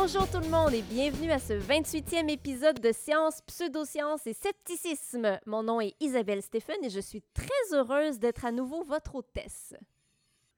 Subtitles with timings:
[0.00, 5.40] Bonjour tout le monde et bienvenue à ce 28e épisode de Science, Pseudosciences et Scepticisme.
[5.44, 9.74] Mon nom est Isabelle Stéphane et je suis très heureuse d'être à nouveau votre hôtesse.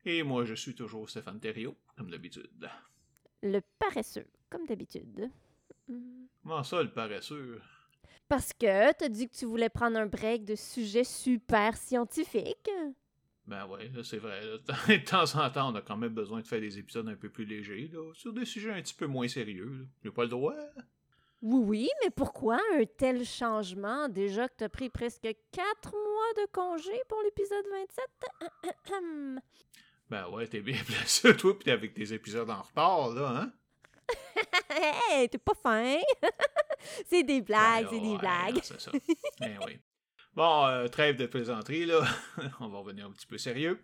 [0.04, 2.68] Et moi, je suis toujours Stéphane Thériault, comme d'habitude.
[3.42, 5.30] Le paresseux, comme d'habitude.
[6.42, 7.62] Comment ça, le paresseux?
[8.28, 12.70] Parce que t'as dit que tu voulais prendre un break de sujets super scientifiques.
[13.50, 14.40] Ben ouais, là, c'est vrai.
[14.42, 14.58] là.
[14.88, 17.28] De temps en temps, on a quand même besoin de faire des épisodes un peu
[17.28, 19.88] plus légers, là, sur des sujets un petit peu moins sérieux.
[20.04, 20.54] J'ai pas le droit.
[21.42, 24.08] Oui, oui, mais pourquoi un tel changement?
[24.08, 29.42] Déjà que t'as pris presque quatre mois de congé pour l'épisode 27?
[30.08, 33.52] Ben ouais, t'es bien placé, toi, pis t'es avec tes épisodes en retard, là, hein?
[35.10, 35.96] hey, t'es pas fin!
[37.04, 38.60] c'est des blagues, Ben c'est des blagues.
[38.62, 38.92] C'est ça.
[39.40, 39.80] Ben oui.
[40.34, 42.04] Bon, euh, trêve de plaisanterie, là.
[42.60, 43.78] on va revenir un petit peu sérieux.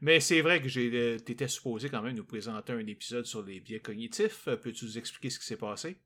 [0.00, 3.42] Mais c'est vrai que j'ai, euh, t'étais supposé quand même nous présenter un épisode sur
[3.42, 4.48] les biais cognitifs.
[4.48, 5.96] Euh, Peux-tu nous expliquer ce qui s'est passé?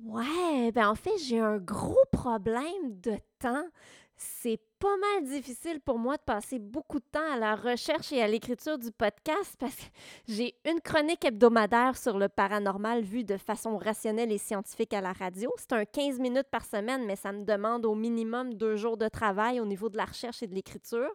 [0.00, 3.68] Ouais, ben en fait, j'ai un gros problème de temps.
[4.16, 8.20] C'est pas mal difficile pour moi de passer beaucoup de temps à la recherche et
[8.20, 9.84] à l'écriture du podcast parce que
[10.28, 15.14] j'ai une chronique hebdomadaire sur le paranormal vue de façon rationnelle et scientifique à la
[15.14, 15.50] radio.
[15.56, 19.08] C'est un 15 minutes par semaine, mais ça me demande au minimum deux jours de
[19.08, 21.10] travail au niveau de la recherche et de l'écriture.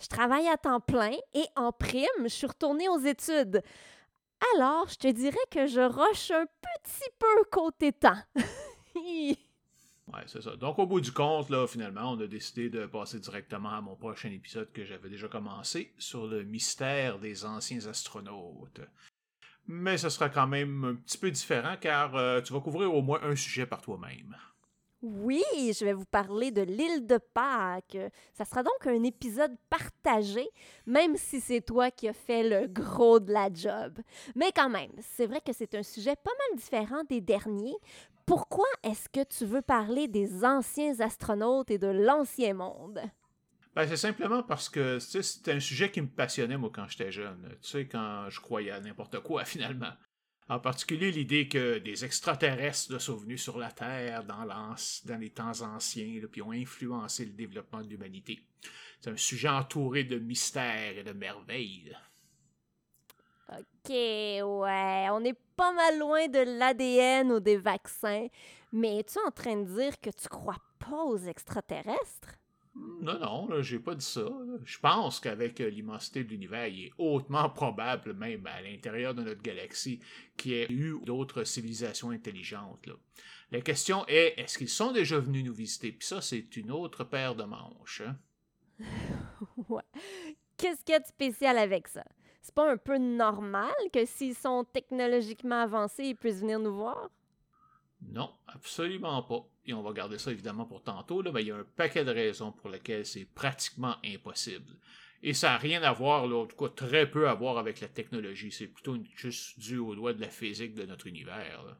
[0.00, 3.62] Je travaille à temps plein et en prime, je suis retournée aux études.
[4.56, 8.18] Alors, je te dirais que je roche un petit peu côté temps.
[10.08, 10.56] Ouais, c'est ça.
[10.56, 13.94] Donc, au bout du compte, là, finalement, on a décidé de passer directement à mon
[13.94, 18.80] prochain épisode que j'avais déjà commencé sur le mystère des anciens astronautes.
[19.68, 23.00] Mais ce sera quand même un petit peu différent car euh, tu vas couvrir au
[23.00, 24.36] moins un sujet par toi-même.
[25.02, 27.98] Oui, je vais vous parler de l'île de Pâques.
[28.34, 30.48] Ça sera donc un épisode partagé,
[30.86, 33.98] même si c'est toi qui as fait le gros de la job.
[34.36, 37.74] Mais quand même, c'est vrai que c'est un sujet pas mal différent des derniers.
[38.26, 43.00] Pourquoi est-ce que tu veux parler des anciens astronautes et de l'ancien monde?
[43.74, 47.56] Ben, c'est simplement parce que c'était un sujet qui me passionnait, moi, quand j'étais jeune.
[47.62, 49.92] Tu sais, quand je croyais à n'importe quoi, finalement.
[50.48, 55.62] En particulier l'idée que des extraterrestres sont venus sur la Terre dans, dans les temps
[55.62, 58.44] anciens, là, puis ont influencé le développement de l'humanité.
[59.00, 61.96] C'est un sujet entouré de mystères et de merveilles.
[63.58, 68.26] OK, ouais, on est pas mal loin de l'ADN ou des vaccins.
[68.72, 72.38] Mais es-tu en train de dire que tu crois pas aux extraterrestres?
[72.74, 74.26] Non, non, j'ai pas dit ça.
[74.64, 79.22] Je pense qu'avec euh, l'immensité de l'univers, il est hautement probable, même à l'intérieur de
[79.22, 80.00] notre galaxie,
[80.38, 82.86] qu'il y ait eu d'autres civilisations intelligentes.
[82.86, 82.94] là.
[83.50, 85.92] La question est, est-ce qu'ils sont déjà venus nous visiter?
[85.92, 88.02] Puis ça, c'est une autre paire de manches.
[88.06, 88.16] hein.
[89.68, 89.82] Ouais.
[90.56, 92.04] Qu'est-ce qu'il y a de spécial avec ça?
[92.42, 97.08] C'est pas un peu normal que s'ils sont technologiquement avancés, ils puissent venir nous voir?
[98.02, 99.46] Non, absolument pas.
[99.64, 102.10] Et on va garder ça évidemment pour tantôt, mais il y a un paquet de
[102.10, 104.76] raisons pour lesquelles c'est pratiquement impossible.
[105.22, 107.80] Et ça n'a rien à voir, là, en tout cas très peu à voir avec
[107.80, 108.50] la technologie.
[108.50, 111.76] C'est plutôt une- juste dû aux lois de la physique de notre univers.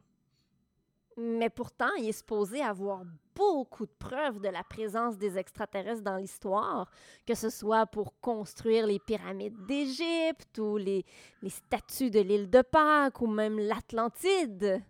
[1.17, 3.03] Mais pourtant, il est supposé avoir
[3.35, 6.89] beaucoup de preuves de la présence des extraterrestres dans l'histoire,
[7.25, 11.05] que ce soit pour construire les pyramides d'Égypte ou les,
[11.47, 14.81] statues de l'île de Pâques ou même l'Atlantide.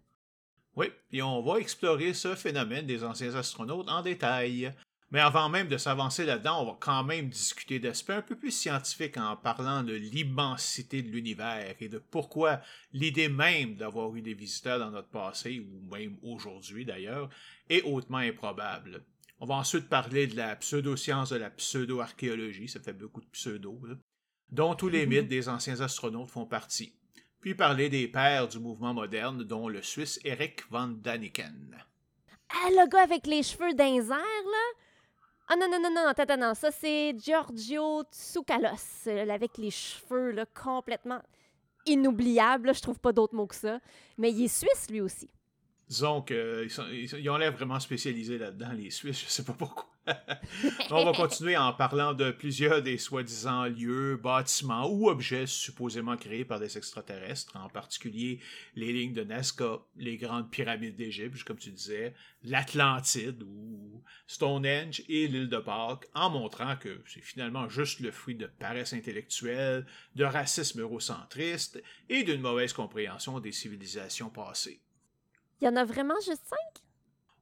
[0.75, 4.73] Oui, et on va explorer ce phénomène des anciens astronautes en détail.
[5.13, 8.49] Mais avant même de s'avancer là-dedans, on va quand même discuter d'aspects un peu plus
[8.49, 12.61] scientifiques en parlant de l'immensité de l'univers et de pourquoi
[12.93, 17.29] l'idée même d'avoir eu des visiteurs dans notre passé, ou même aujourd'hui d'ailleurs,
[17.69, 19.05] est hautement improbable.
[19.39, 23.79] On va ensuite parler de la pseudo-science de la pseudo-archéologie, ça fait beaucoup de pseudo,
[23.85, 23.93] là,
[24.51, 26.97] dont tous les mythes des anciens astronautes font partie
[27.39, 31.77] puis parler des pères du mouvement moderne, dont le Suisse Eric van Daniken.
[32.47, 34.82] Ah, le gars avec les cheveux d'un là?
[35.47, 40.31] Ah non, non, non, non, attends, non, ça c'est Giorgio Tsoukalos, euh, avec les cheveux
[40.31, 41.19] là, complètement
[41.85, 43.79] inoubliables, là, je trouve pas d'autre mot que ça.
[44.17, 45.29] Mais il est suisse lui aussi.
[45.89, 49.89] Disons qu'ils ils ont l'air vraiment spécialisés là-dedans, les Suisses, je sais pas pourquoi.
[50.91, 56.43] On va continuer en parlant de plusieurs des soi-disant lieux, bâtiments ou objets supposément créés
[56.43, 58.39] par des extraterrestres, en particulier
[58.75, 62.13] les lignes de Nazca, les grandes pyramides d'Égypte, comme tu disais,
[62.43, 68.35] l'Atlantide ou Stonehenge et l'île de Pâques, en montrant que c'est finalement juste le fruit
[68.35, 69.85] de paresse intellectuelle,
[70.15, 74.81] de racisme eurocentriste et d'une mauvaise compréhension des civilisations passées.
[75.63, 76.83] Il y en a vraiment juste cinq?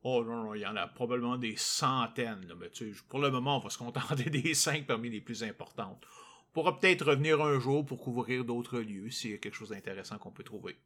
[0.03, 3.17] Oh non, non, il y en a probablement des centaines, là, mais tu sais, pour
[3.17, 6.05] le moment, on va se contenter des cinq parmi les plus importantes.
[6.49, 9.69] On pourra peut-être revenir un jour pour couvrir d'autres lieux s'il y a quelque chose
[9.69, 10.77] d'intéressant qu'on peut trouver.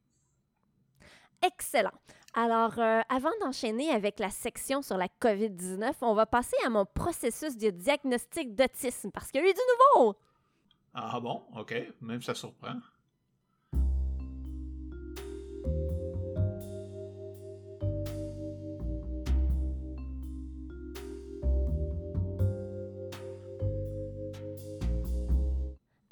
[1.46, 1.92] Excellent.
[2.36, 6.86] Alors, euh, avant d'enchaîner avec la section sur la COVID-19, on va passer à mon
[6.86, 9.60] processus de diagnostic d'autisme parce qu'il y a eu du
[10.00, 10.16] nouveau.
[10.94, 11.44] Ah bon?
[11.58, 11.76] OK.
[12.00, 12.76] Même ça surprend.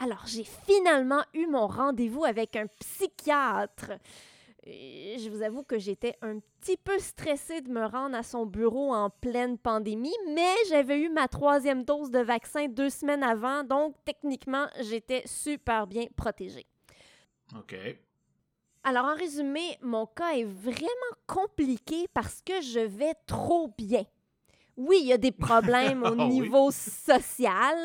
[0.03, 3.93] Alors, j'ai finalement eu mon rendez-vous avec un psychiatre.
[4.65, 8.93] je vous avoue que j'étais un petit peu stressée de me rendre à son bureau
[8.93, 13.95] en pleine pandémie, mais j'avais eu ma troisième dose de vaccin deux semaines avant, donc
[14.03, 16.65] techniquement, j'étais super bien protégée.
[17.55, 17.73] OK.
[18.83, 24.03] Alors, en résumé, mon cas est vraiment compliqué parce que je vais trop bien.
[24.77, 26.27] Oui, il y a des problèmes au Ah oui.
[26.29, 27.77] niveau social,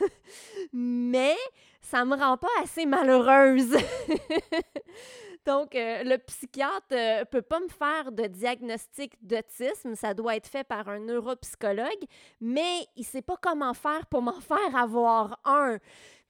[0.72, 1.36] mais
[1.80, 3.76] ça me rend pas assez malheureuse.
[5.46, 9.94] Donc, euh, le psychiatre ne peut pas me faire de diagnostic d'autisme.
[9.94, 12.04] Ça doit être fait par un neuropsychologue,
[12.40, 15.78] mais il sait pas comment faire pour m'en faire avoir un.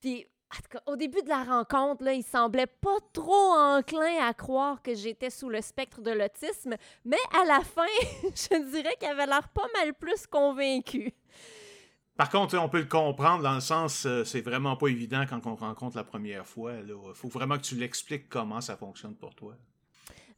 [0.01, 4.25] Puis, en tout cas, au début de la rencontre, là, il semblait pas trop enclin
[4.25, 7.83] à croire que j'étais sous le spectre de l'autisme, mais à la fin,
[8.23, 11.13] je dirais qu'il avait l'air pas mal plus convaincu.
[12.17, 15.47] Par contre, on peut le comprendre dans le sens, euh, c'est vraiment pas évident quand
[15.47, 16.73] on rencontre la première fois.
[16.75, 19.55] Il faut vraiment que tu l'expliques comment ça fonctionne pour toi.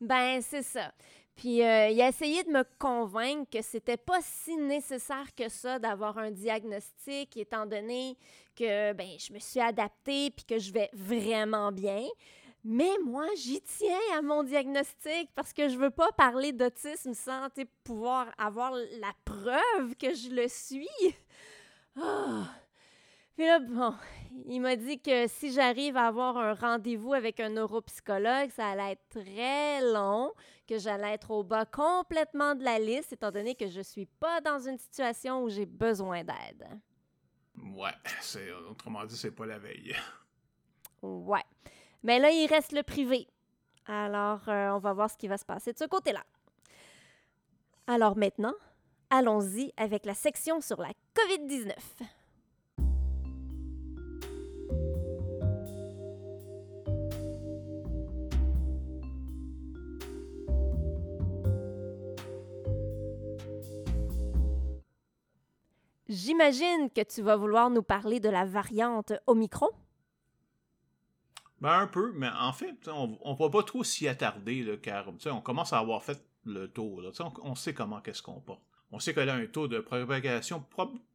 [0.01, 0.93] Ben, c'est ça.
[1.39, 5.79] Puis euh, il a essayé de me convaincre que c'était pas si nécessaire que ça
[5.79, 8.19] d'avoir un diagnostic, étant donné
[8.57, 12.05] que ben, je me suis adaptée puis que je vais vraiment bien.
[12.65, 17.47] Mais moi, j'y tiens à mon diagnostic parce que je veux pas parler d'autisme sans
[17.85, 20.89] pouvoir avoir la preuve que je le suis.
[21.97, 22.49] Ah.
[23.39, 23.95] Puis là, bon,
[24.49, 28.95] il m'a dit que si j'arrive à avoir un rendez-vous avec un neuropsychologue, ça allait
[28.95, 30.33] être très long,
[30.67, 34.41] que j'allais être au bas complètement de la liste, étant donné que je suis pas
[34.41, 36.67] dans une situation où j'ai besoin d'aide.
[37.77, 39.95] Ouais, c'est autrement dit, c'est pas la veille.
[41.01, 41.45] Ouais.
[42.03, 43.29] Mais là, il reste le privé.
[43.87, 46.25] Alors, euh, on va voir ce qui va se passer de ce côté-là.
[47.87, 48.55] Alors maintenant,
[49.11, 51.73] allons-y avec la section sur la COVID-19.
[66.09, 69.69] J'imagine que tu vas vouloir nous parler de la variante Omicron.
[71.61, 75.41] Ben un peu, mais en fait, on, on va pas trop s'y attarder, car on
[75.41, 77.03] commence à avoir fait le tour.
[77.43, 78.63] On, sait comment qu'est-ce qu'on porte.
[78.91, 80.65] On sait qu'elle a un taux de propagation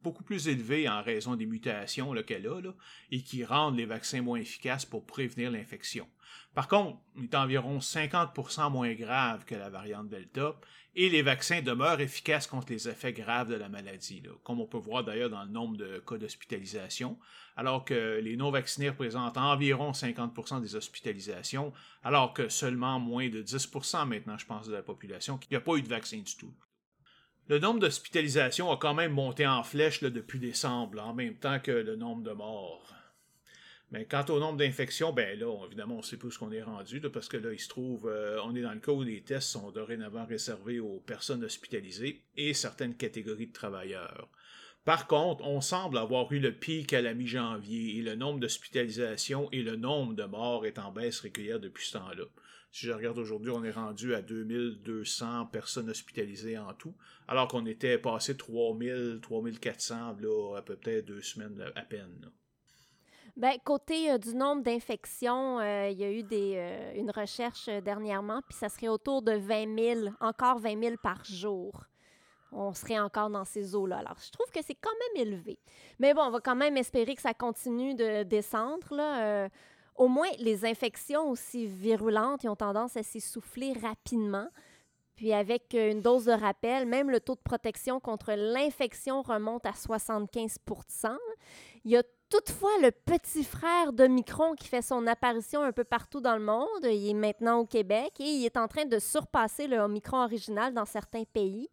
[0.02, 2.72] beaucoup plus élevé en raison des mutations qu'elle a, là,
[3.10, 6.06] et qui rendent les vaccins moins efficaces pour prévenir l'infection.
[6.54, 10.54] Par contre, il est environ 50% moins grave que la variante Delta,
[10.96, 14.78] et les vaccins demeurent efficaces contre les effets graves de la maladie, comme on peut
[14.78, 17.18] voir d'ailleurs dans le nombre de cas d'hospitalisation,
[17.56, 24.06] alors que les non-vaccinés représentent environ 50% des hospitalisations, alors que seulement moins de 10%
[24.06, 26.54] maintenant, je pense, de la population qui n'a pas eu de vaccin du tout.
[27.48, 31.72] Le nombre d'hospitalisations a quand même monté en flèche depuis décembre, en même temps que
[31.72, 32.94] le nombre de morts.
[33.90, 37.00] Mais quant au nombre d'infections, ben là, évidemment, on sait plus ce qu'on est rendu,
[37.00, 39.48] parce que là, il se trouve, euh, on est dans le cas où les tests
[39.48, 44.28] sont dorénavant réservés aux personnes hospitalisées et certaines catégories de travailleurs.
[44.84, 49.48] Par contre, on semble avoir eu le pic à la mi-janvier et le nombre d'hospitalisations
[49.50, 52.24] et le nombre de morts est en baisse régulière depuis ce temps-là.
[52.70, 56.94] Si je regarde aujourd'hui, on est rendu à 2200 personnes hospitalisées en tout,
[57.28, 62.30] alors qu'on était passé 3000, 3400 là, à peu près deux semaines à peine.
[63.36, 67.66] Ben, côté euh, du nombre d'infections, euh, il y a eu des, euh, une recherche
[67.66, 71.82] dernièrement, puis ça serait autour de 20 000, encore 20 000 par jour.
[72.52, 73.98] On serait encore dans ces eaux-là.
[73.98, 75.58] Alors, je trouve que c'est quand même élevé.
[75.98, 78.94] Mais bon, on va quand même espérer que ça continue de descendre.
[78.94, 79.48] Là.
[79.96, 84.46] Au moins, les infections aussi virulentes, ont tendance à s'essouffler rapidement.
[85.16, 89.72] Puis avec une dose de rappel, même le taux de protection contre l'infection remonte à
[89.72, 90.58] 75
[91.84, 96.20] Il y a toutefois le petit frère d'Omicron qui fait son apparition un peu partout
[96.20, 96.84] dans le monde.
[96.84, 100.74] Il est maintenant au Québec et il est en train de surpasser le Omicron original
[100.74, 101.68] dans certains pays.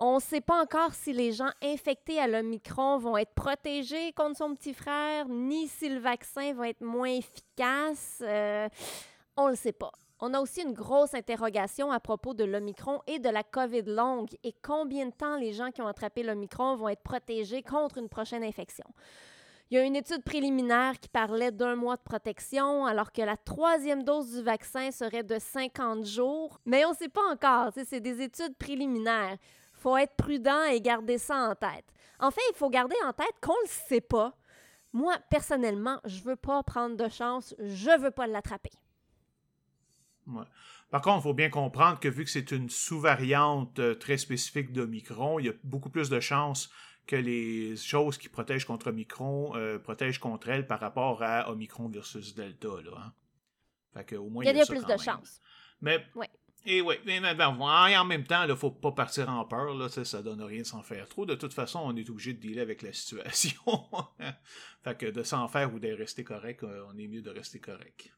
[0.00, 4.38] On ne sait pas encore si les gens infectés à l'Omicron vont être protégés contre
[4.38, 8.18] son petit frère, ni si le vaccin va être moins efficace.
[8.22, 8.68] Euh,
[9.36, 9.92] on ne le sait pas.
[10.18, 14.30] On a aussi une grosse interrogation à propos de l'Omicron et de la COVID longue
[14.44, 18.08] et combien de temps les gens qui ont attrapé l'Omicron vont être protégés contre une
[18.08, 18.86] prochaine infection.
[19.72, 23.38] Il y a une étude préliminaire qui parlait d'un mois de protection, alors que la
[23.38, 26.60] troisième dose du vaccin serait de 50 jours.
[26.66, 29.38] Mais on ne sait pas encore, c'est des études préliminaires.
[29.72, 31.86] Faut être prudent et garder ça en tête.
[32.20, 34.36] En fait, il faut garder en tête qu'on ne le sait pas.
[34.92, 38.72] Moi, personnellement, je ne veux pas prendre de chance, je veux pas l'attraper.
[40.90, 44.70] Par contre, il faut bien comprendre que vu que c'est une sous-variante euh, très spécifique
[44.70, 46.68] d'Omicron, il y a beaucoup plus de chances
[47.06, 51.88] que les choses qui protègent contre Omicron euh, protègent contre elle par rapport à Omicron
[51.88, 52.68] versus Delta.
[52.84, 53.12] Là, hein.
[53.94, 55.40] fait que, au moins, il y a, plus de chances.
[55.80, 56.04] Mais,
[56.64, 59.74] Et mais, en même temps, il ne faut pas partir en peur.
[59.74, 61.26] Là, ça donne rien de s'en faire trop.
[61.26, 63.60] De toute façon, on est obligé de dealer avec la situation.
[64.84, 67.58] fait que de s'en faire ou de rester correct, euh, on est mieux de rester
[67.58, 68.12] correct.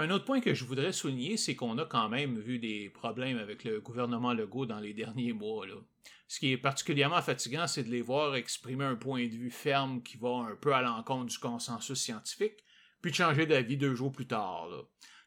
[0.00, 3.36] Un autre point que je voudrais souligner, c'est qu'on a quand même vu des problèmes
[3.36, 5.66] avec le gouvernement Legault dans les derniers mois.
[6.28, 10.00] Ce qui est particulièrement fatigant, c'est de les voir exprimer un point de vue ferme
[10.04, 12.62] qui va un peu à l'encontre du consensus scientifique,
[13.02, 14.68] puis de changer d'avis deux jours plus tard.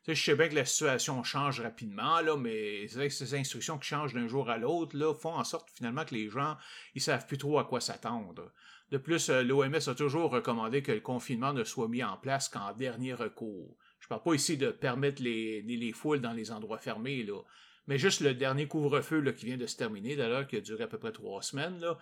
[0.08, 4.50] je sais bien que la situation change rapidement, mais ces instructions qui changent d'un jour
[4.50, 6.56] à l'autre font en sorte finalement que les gens
[6.96, 8.54] ils savent plus trop à quoi s'attendre.
[8.90, 12.48] De plus, euh, l'OMS a toujours recommandé que le confinement ne soit mis en place
[12.48, 13.75] qu'en dernier recours
[14.12, 17.41] parle pas ici de permettre les, les, foules dans les endroits fermés, là.
[17.88, 20.88] Mais juste le dernier couvre-feu qui vient de se terminer, d'ailleurs, qui a duré à
[20.88, 21.98] peu près trois semaines, là.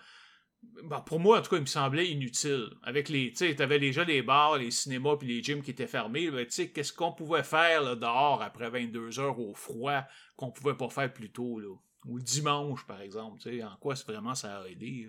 [0.82, 2.68] Ben, pour moi, en tout cas, il me semblait inutile.
[2.82, 6.30] Avec les, tu sais, déjà les bars, les cinémas puis les gyms qui étaient fermés.
[6.30, 10.02] Ben, tu qu'est-ce qu'on pouvait faire dehors après 22 heures au froid
[10.36, 11.74] qu'on pouvait pas faire plus tôt, là?
[12.06, 13.38] Ou dimanche, par exemple.
[13.40, 15.08] Tu sais, en quoi vraiment ça a aidé?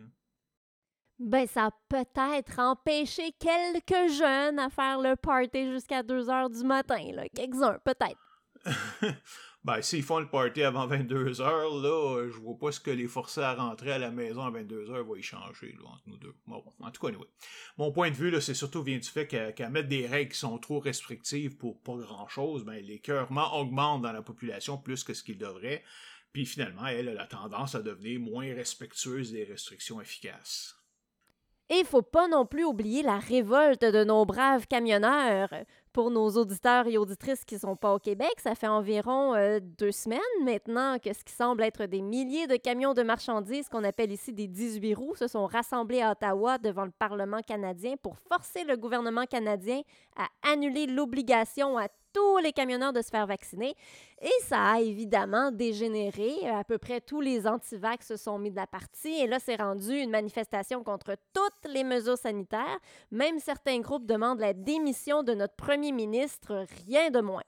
[1.24, 6.64] Ben, ça a peut-être empêché quelques jeunes à faire le party jusqu'à 2 heures du
[6.64, 7.30] matin, là.
[7.30, 8.18] Quelques-uns, peut-être.
[9.64, 13.08] ben, s'ils font le party avant 22 heures, là, je vois pas ce que les
[13.08, 16.34] forcer à rentrer à la maison à 22 heures va y changer, entre nous deux.
[16.48, 17.14] Bon, en tout cas,
[17.78, 20.40] Mon point de vue, là, c'est surtout vient du fait qu'à mettre des règles qui
[20.40, 25.22] sont trop restrictives pour pas grand-chose, ben, l'écœurement augmente dans la population plus que ce
[25.22, 25.84] qu'il devrait.
[26.34, 30.81] Puis finalement, elle a la tendance à devenir moins respectueuse des restrictions efficaces.
[31.74, 35.54] Et il faut pas non plus oublier la révolte de nos braves camionneurs.
[35.94, 39.60] Pour nos auditeurs et auditrices qui ne sont pas au Québec, ça fait environ euh,
[39.62, 43.86] deux semaines maintenant que ce qui semble être des milliers de camions de marchandises qu'on
[43.86, 48.18] appelle ici des 18 roues se sont rassemblés à Ottawa devant le Parlement canadien pour
[48.20, 49.82] forcer le gouvernement canadien
[50.24, 53.76] à annuler l'obligation à tous les camionneurs de se faire vacciner.
[54.22, 56.48] Et ça a évidemment dégénéré.
[56.50, 59.22] À peu près tous les antivax se sont mis de la partie.
[59.22, 62.80] Et là, c'est rendu une manifestation contre toutes les mesures sanitaires.
[63.12, 67.44] Même certains groupes demandent la démission de notre premier ministre, rien de moins.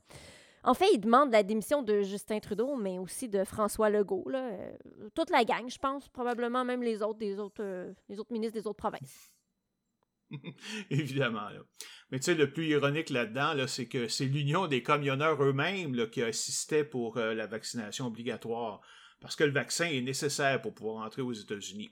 [0.65, 4.25] En fait, ils demandent la démission de Justin Trudeau, mais aussi de François Legault.
[4.33, 4.77] Euh,
[5.13, 8.57] toute la gang, je pense, probablement même les autres, des autres, euh, les autres ministres
[8.57, 9.32] des autres provinces.
[10.89, 11.47] Évidemment.
[12.11, 16.21] Mais tu sais, le plus ironique là-dedans, c'est que c'est l'Union des camionneurs eux-mêmes qui
[16.21, 18.81] assistait pour euh, la vaccination obligatoire,
[19.19, 21.91] parce que le vaccin est nécessaire pour pouvoir entrer aux États-Unis.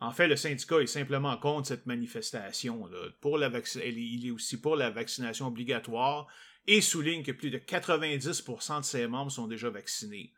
[0.00, 2.88] En fait, le syndicat est simplement contre cette manifestation.
[3.20, 3.50] Pour la
[3.84, 6.28] il est aussi pour la vaccination obligatoire
[6.68, 10.32] et souligne que plus de 90% de ses membres sont déjà vaccinés.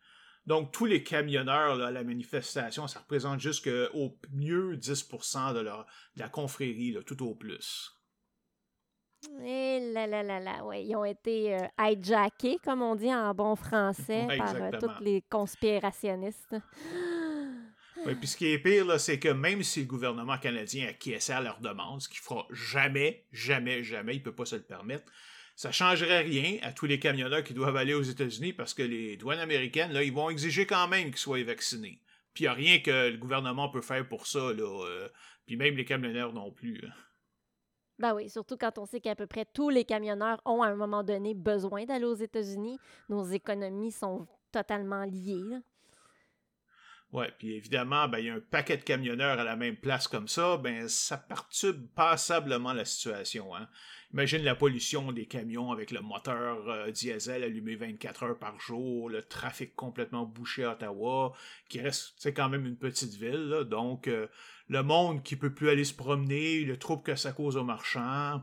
[0.46, 5.68] Donc, tous les camionneurs à la manifestation, ça représente juste au mieux 10% de,
[6.16, 8.00] la confrérie, tout au plus.
[9.44, 13.12] Et eh là là là là, ouais, ils ont été euh, hijackés, comme on dit
[13.12, 16.56] en bon français, par euh, tous les conspirationnistes.
[18.06, 21.42] Oui, puis ce qui est pire, c'est que même si le gouvernement canadien acquiesçait à
[21.42, 25.04] leur demande, ce qu'il fera jamais, jamais, jamais, il ne peut pas se le permettre,
[25.60, 29.18] ça changerait rien à tous les camionneurs qui doivent aller aux États-Unis parce que les
[29.18, 32.00] douanes américaines, là, ils vont exiger quand même qu'ils soient vaccinés.
[32.32, 34.86] Puis il n'y a rien que le gouvernement peut faire pour ça, là.
[34.86, 35.10] Euh,
[35.44, 36.80] puis même les camionneurs non plus.
[36.86, 36.92] Hein.
[37.98, 40.76] Ben oui, surtout quand on sait qu'à peu près tous les camionneurs ont à un
[40.76, 42.78] moment donné besoin d'aller aux États-Unis.
[43.10, 45.58] Nos économies sont totalement liées.
[47.12, 50.06] Oui, puis évidemment, ben, il y a un paquet de camionneurs à la même place
[50.06, 53.54] comme ça, ben, ça perturbe passablement la situation.
[53.54, 53.68] Hein.
[54.12, 59.08] Imagine la pollution des camions avec le moteur euh, diesel allumé 24 heures par jour,
[59.08, 61.32] le trafic complètement bouché à Ottawa,
[61.68, 64.26] qui reste c'est quand même une petite ville, donc euh,
[64.68, 68.42] le monde qui peut plus aller se promener, le trouble que ça cause aux marchands.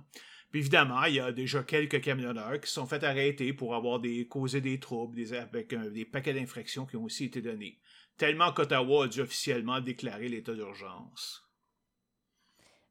[0.51, 4.61] Puis évidemment, il y a déjà quelques camionneurs qui sont fait arrêter pour avoir causé
[4.61, 7.77] des troubles avec des paquets d'infractions qui ont aussi été donnés.
[8.15, 11.43] Tellement qu'Ottawa a dû officiellement déclarer l'état d'urgence.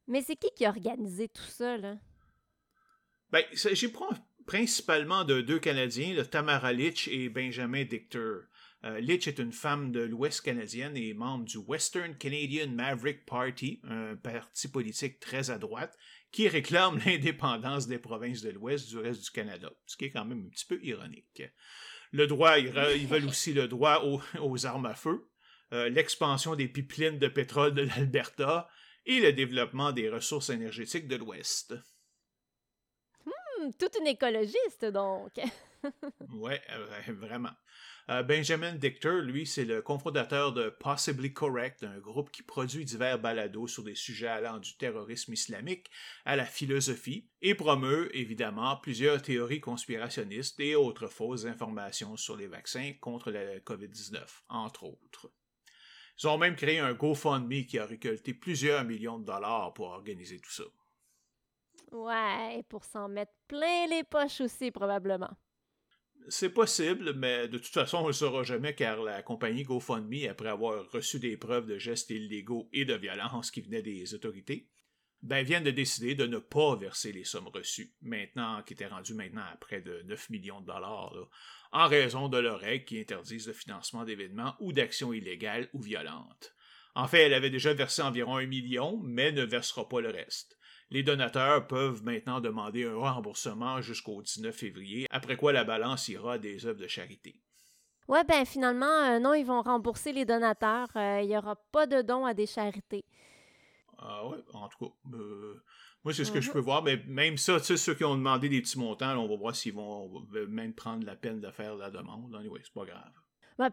[0.07, 1.97] Mais c'est qui qui a organisé tout ça, là?
[3.31, 3.93] Ben, j'ai
[4.45, 8.43] principalement de deux Canadiens, le Tamara Litch et Benjamin Dictor.
[8.85, 13.81] Euh, Litch est une femme de l'Ouest canadienne et membre du Western Canadian Maverick Party,
[13.83, 15.97] un parti politique très à droite
[16.31, 20.25] qui réclame l'indépendance des provinces de l'Ouest du reste du Canada, ce qui est quand
[20.25, 21.43] même un petit peu ironique.
[22.11, 22.69] Le droit, ils,
[23.07, 24.05] veulent aussi le droit
[24.39, 25.27] aux, armes à feu,
[25.73, 28.69] euh, l'expansion des pipelines de pétrole de l'Alberta
[29.05, 31.75] et le développement des ressources énergétiques de l'Ouest.
[33.79, 35.31] Toute une écologiste, donc.
[36.31, 37.51] oui, euh, vraiment.
[38.09, 43.19] Euh, Benjamin Dichter, lui, c'est le cofondateur de Possibly Correct, un groupe qui produit divers
[43.19, 45.91] balados sur des sujets allant du terrorisme islamique
[46.23, 52.47] à la philosophie et promeut évidemment plusieurs théories conspirationnistes et autres fausses informations sur les
[52.47, 55.29] vaccins contre la COVID-19, entre autres.
[56.19, 60.39] Ils ont même créé un GoFundMe qui a récolté plusieurs millions de dollars pour organiser
[60.39, 60.63] tout ça.
[61.91, 65.37] Ouais, pour s'en mettre plein les poches aussi, probablement.
[66.29, 70.49] C'est possible, mais de toute façon, on ne saura jamais car la compagnie GoFundMe, après
[70.49, 74.67] avoir reçu des preuves de gestes illégaux et de violence qui venaient des autorités,
[75.21, 79.13] ben, viennent de décider de ne pas verser les sommes reçues, maintenant, qui étaient rendues
[79.13, 81.15] maintenant à près de 9 millions de dollars,
[81.71, 86.53] en raison de leurs règles qui interdisent le financement d'événements ou d'actions illégales ou violentes.
[86.93, 90.56] En fait, elle avait déjà versé environ un million, mais ne versera pas le reste.
[90.89, 96.33] Les donateurs peuvent maintenant demander un remboursement jusqu'au 19 février, après quoi la balance ira
[96.33, 97.41] à des œuvres de charité.
[98.07, 100.87] Ouais, ben finalement, euh, non, ils vont rembourser les donateurs.
[100.95, 103.03] Euh, il n'y aura pas de dons à des charités.
[103.97, 104.93] Ah ouais, en tout cas.
[105.13, 105.61] Euh,
[106.05, 106.53] moi, c'est ce que je mhm.
[106.53, 109.27] peux voir, mais même ça, tu sais, ceux qui ont demandé des petits montants, on
[109.27, 112.33] va voir s'ils vont même prendre la peine de faire la demande.
[112.33, 113.11] Anyway, c'est pas grave.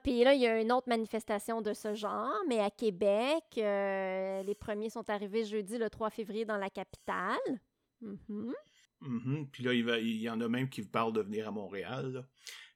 [0.03, 3.45] Puis là, il y a une autre manifestation de ce genre, mais à Québec.
[3.59, 7.61] Euh, les premiers sont arrivés jeudi, le 3 février, dans la capitale.
[8.03, 8.53] Mm-hmm.
[9.03, 9.51] Mm-hmm.
[9.51, 12.27] Puis là, il, y en a même qui parlent de venir à Montréal.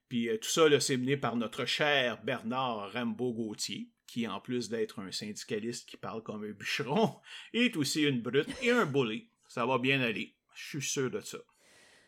[0.07, 4.99] Puis euh, tout ça, c'est mené par notre cher Bernard Rambeau-Gauthier, qui, en plus d'être
[4.99, 7.19] un syndicaliste qui parle comme un bûcheron,
[7.53, 9.31] est aussi une brute et un bully.
[9.47, 10.35] Ça va bien aller.
[10.53, 11.39] Je suis sûr de ça.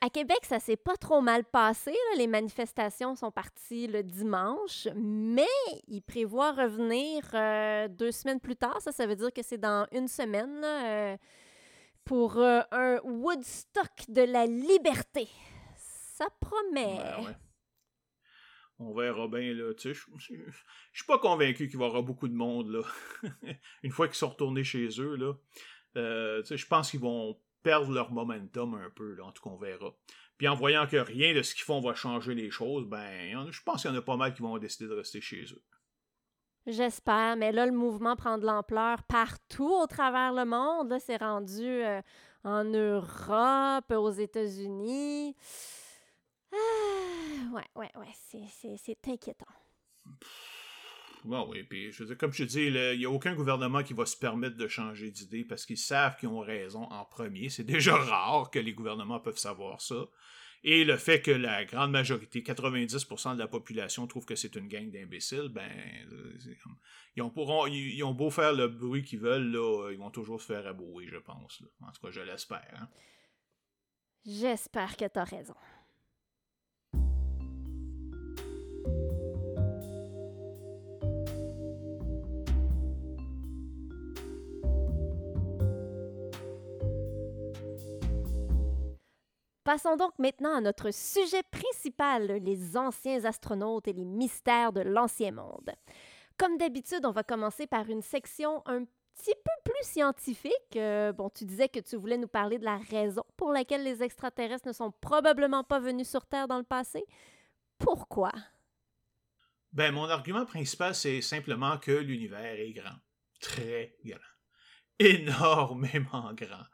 [0.03, 1.94] À Québec, ça s'est pas trop mal passé.
[2.18, 5.46] Les manifestations sont parties le dimanche, mais
[5.87, 8.81] ils prévoient revenir euh, deux semaines plus tard.
[8.81, 11.16] Ça, ça veut dire que c'est dans une semaine euh,
[12.03, 15.27] pour euh, un Woodstock de la liberté.
[15.75, 16.98] Ça promet.
[18.79, 19.72] On verra bien, là.
[19.75, 20.33] Tu sais, je
[20.94, 22.81] suis pas convaincu qu'il y avoir beaucoup de monde, là.
[23.83, 25.35] Une fois qu'ils sont retournés chez eux, là.
[25.94, 29.93] je pense qu'ils vont perdent leur momentum un peu, là, en tout cas, on verra.
[30.37, 33.61] Puis en voyant que rien de ce qu'ils font va changer les choses, ben, je
[33.63, 35.63] pense qu'il y en a pas mal qui vont décider de rester chez eux.
[36.67, 40.89] J'espère, mais là, le mouvement prend de l'ampleur partout au travers le monde.
[40.89, 42.01] Là, c'est rendu euh,
[42.43, 45.35] en Europe, aux États-Unis.
[46.53, 48.45] Ah, ouais, ouais, ouais,
[48.77, 49.45] c'est inquiétant.
[51.25, 54.57] Oui, puis comme je te dis, il n'y a aucun gouvernement qui va se permettre
[54.57, 57.50] de changer d'idée parce qu'ils savent qu'ils ont raison en premier.
[57.50, 60.07] C'est déjà rare que les gouvernements peuvent savoir ça.
[60.64, 64.68] Et le fait que la grande majorité, 90% de la population trouve que c'est une
[64.68, 65.72] gang d'imbéciles, ben,
[67.16, 70.46] ils ont, ils, ont beau faire le bruit qu'ils veulent, là, ils vont toujours se
[70.46, 71.64] faire abouer, je pense.
[71.81, 72.74] En tout cas, je l'espère.
[72.75, 72.88] Hein.
[74.24, 75.55] J'espère que tu as raison.
[89.63, 95.31] Passons donc maintenant à notre sujet principal, les anciens astronautes et les mystères de l'ancien
[95.31, 95.69] monde.
[96.37, 100.75] Comme d'habitude, on va commencer par une section un petit peu plus scientifique.
[100.75, 104.01] Euh, bon, tu disais que tu voulais nous parler de la raison pour laquelle les
[104.01, 107.05] extraterrestres ne sont probablement pas venus sur Terre dans le passé.
[107.77, 108.31] Pourquoi?
[109.74, 112.97] Ben, mon argument principal, c'est simplement que l'univers est grand.
[113.39, 114.17] Très grand.
[114.97, 116.65] Énormément grand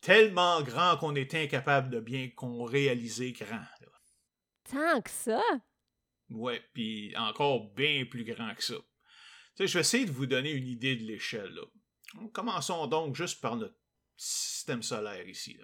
[0.00, 3.64] tellement grand qu'on est incapable de bien qu'on réaliser grand.
[4.70, 5.42] Tant que ça?
[6.30, 8.74] Ouais, puis encore bien plus grand que ça.
[8.74, 11.58] Tu sais, je vais essayer de vous donner une idée de l'échelle.
[12.32, 13.76] Commençons donc juste par notre
[14.16, 15.58] système solaire ici.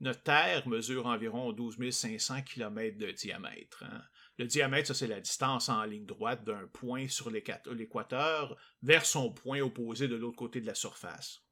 [0.00, 3.84] Notre Terre mesure environ 12 500 km de diamètre.
[3.84, 4.02] Hein.
[4.38, 9.32] Le diamètre, ça c'est la distance en ligne droite d'un point sur l'équateur vers son
[9.32, 11.42] point opposé de l'autre côté de la surface.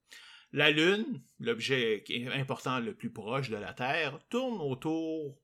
[0.52, 2.02] La Lune, l'objet
[2.34, 5.38] important le plus proche de la Terre, tourne autour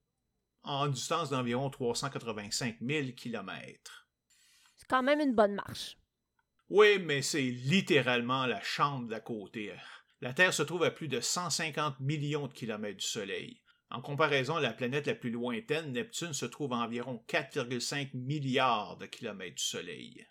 [0.65, 4.09] en distance d'environ 385 000 km.
[4.75, 5.97] C'est quand même une bonne marche.
[6.69, 9.73] Oui, mais c'est littéralement la chambre d'à côté.
[10.21, 13.63] La Terre se trouve à plus de 150 millions de kilomètres du Soleil.
[13.91, 19.07] En comparaison, la planète la plus lointaine, Neptune, se trouve à environ 4,5 milliards de
[19.07, 20.27] kilomètres du Soleil.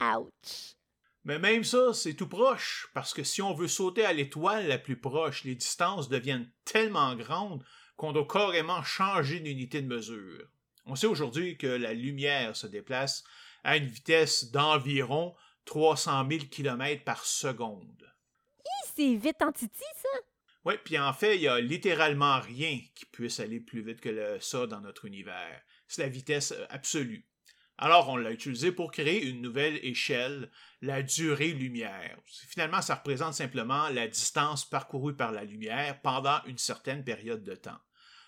[0.00, 0.79] Ouch!
[1.24, 4.78] Mais même ça, c'est tout proche, parce que si on veut sauter à l'étoile la
[4.78, 7.64] plus proche, les distances deviennent tellement grandes
[7.96, 10.48] qu'on doit carrément changer d'unité de mesure.
[10.86, 13.22] On sait aujourd'hui que la lumière se déplace
[13.64, 15.34] à une vitesse d'environ
[15.66, 18.10] 300 000 km par seconde.
[18.96, 20.08] C'est vite en titi, ça?
[20.64, 24.38] Oui, puis en fait, il y a littéralement rien qui puisse aller plus vite que
[24.40, 25.62] ça dans notre univers.
[25.88, 27.26] C'est la vitesse euh, absolue.
[27.82, 30.50] Alors, on l'a utilisé pour créer une nouvelle échelle,
[30.82, 32.18] la durée-lumière.
[32.26, 37.54] Finalement, ça représente simplement la distance parcourue par la lumière pendant une certaine période de
[37.54, 37.80] temps.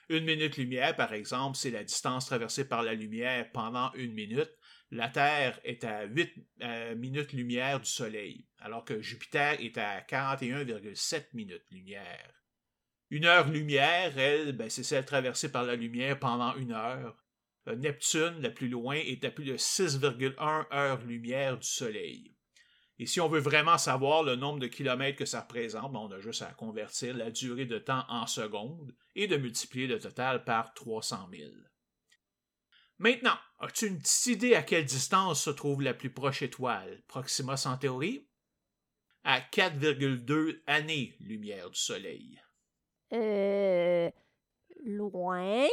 [0.09, 4.51] Une minute lumière, par exemple, c'est la distance traversée par la lumière pendant une minute.
[4.91, 10.01] La Terre est à 8 euh, minutes lumière du Soleil, alors que Jupiter est à
[10.01, 12.33] 41,7 minutes lumière.
[13.11, 17.22] Une heure lumière, elle, ben, c'est celle traversée par la lumière pendant une heure.
[17.69, 22.35] Euh, Neptune, la plus loin, est à plus de 6,1 heures-lumière du Soleil.
[22.99, 26.13] Et si on veut vraiment savoir le nombre de kilomètres que ça représente, ben, on
[26.13, 30.45] a juste à convertir la durée de temps en secondes et de multiplier le total
[30.45, 31.51] par 300 000.
[32.99, 37.57] Maintenant, as-tu une petite idée à quelle distance se trouve la plus proche étoile, Proxima
[37.57, 38.29] Centauri?
[39.25, 42.41] À 4,2 années-lumière du Soleil.
[43.13, 44.11] Euh.
[44.85, 45.67] Loin?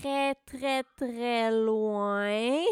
[0.00, 2.62] Très, très, très loin.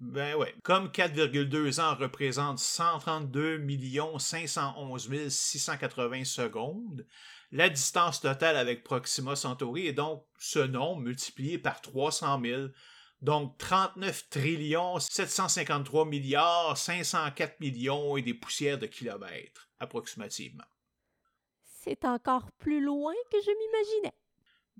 [0.00, 0.54] Ben ouais.
[0.62, 3.62] Comme 4,2 ans représente 132
[4.18, 7.06] 511 680 secondes,
[7.52, 12.68] la distance totale avec Proxima Centauri est donc ce nombre multiplié par 300 000,
[13.20, 20.64] donc 39 trillions 753 milliards 504 millions et des poussières de kilomètres, approximativement.
[21.82, 24.19] C'est encore plus loin que je m'imaginais.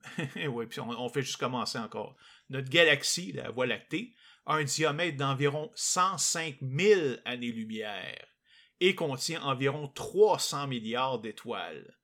[0.37, 2.17] on, fait juste commencer encore.
[2.49, 4.15] Notre galaxie, la Voie lactée,
[4.47, 8.27] a un diamètre d'environ 105 000 années-lumière
[8.81, 11.97] et contient environ 300 milliards d'étoiles.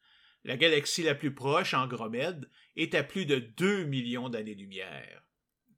[0.45, 5.23] La galaxie la plus proche, Andromède, est à plus de 2 millions d'années-lumière.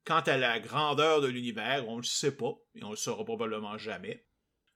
[0.05, 2.97] Quant à la grandeur de l'univers, on ne le sait pas, et on ne le
[2.97, 4.27] saura probablement jamais.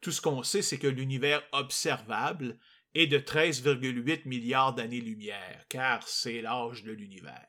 [0.00, 2.58] Tout ce qu'on sait, c'est que l'univers observable
[2.94, 7.46] et de 13,8 milliards d'années-lumière, car c'est l'âge de l'univers.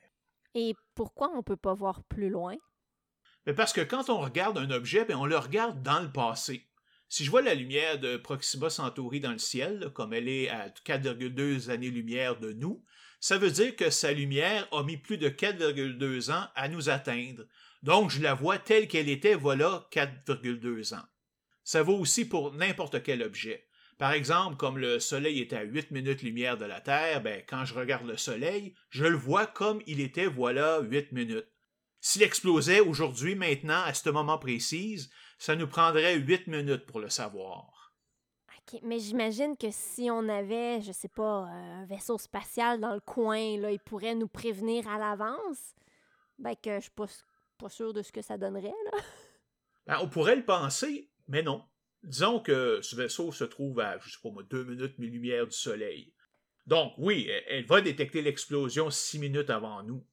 [0.55, 2.55] Et pourquoi on ne peut pas voir plus loin?
[3.45, 6.69] Mais parce que quand on regarde un objet, ben, on le regarde dans le passé.
[7.09, 10.69] Si je vois la lumière de Proxima Centauri dans le ciel, comme elle est à
[10.69, 12.83] 4,2 années-lumière de nous,
[13.19, 17.45] ça veut dire que sa lumière a mis plus de 4,2 ans à nous atteindre.
[17.83, 21.05] Donc je la vois telle qu'elle était, voilà 4,2 ans.
[21.63, 23.67] Ça vaut aussi pour n'importe quel objet.
[23.97, 27.65] Par exemple, comme le Soleil est à 8 minutes lumière de la Terre, ben, quand
[27.65, 31.47] je regarde le Soleil, je le vois comme il était voilà 8 minutes.
[31.99, 37.09] S'il explosait aujourd'hui, maintenant, à ce moment précis, ça nous prendrait 8 minutes pour le
[37.09, 37.93] savoir.
[38.49, 42.99] OK, mais j'imagine que si on avait, je sais pas, un vaisseau spatial dans le
[42.99, 45.75] coin, là, il pourrait nous prévenir à l'avance?
[46.39, 47.05] Ben que je suis pas,
[47.57, 48.97] pas sûr de ce que ça donnerait, là.
[49.85, 51.63] Ben, on pourrait le penser, mais non.
[52.03, 55.47] Disons que ce vaisseau se trouve à, je sais pas moi, deux minutes mes lumières
[55.47, 56.13] du Soleil.
[56.65, 60.05] Donc, oui, elle va détecter l'explosion six minutes avant nous.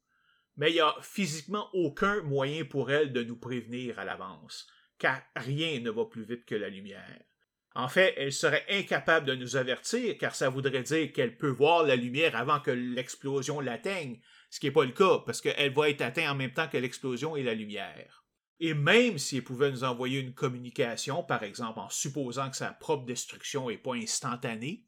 [0.56, 5.20] Mais il n'y a physiquement aucun moyen pour elle de nous prévenir à l'avance, car
[5.34, 7.20] rien ne va plus vite que la lumière.
[7.74, 11.84] En fait, elle serait incapable de nous avertir, car ça voudrait dire qu'elle peut voir
[11.84, 15.88] la lumière avant que l'explosion l'atteigne, ce qui n'est pas le cas, parce qu'elle va
[15.88, 18.19] être atteinte en même temps que l'explosion et la lumière.
[18.60, 23.06] Et même s'il pouvait nous envoyer une communication, par exemple en supposant que sa propre
[23.06, 24.84] destruction n'est pas instantanée,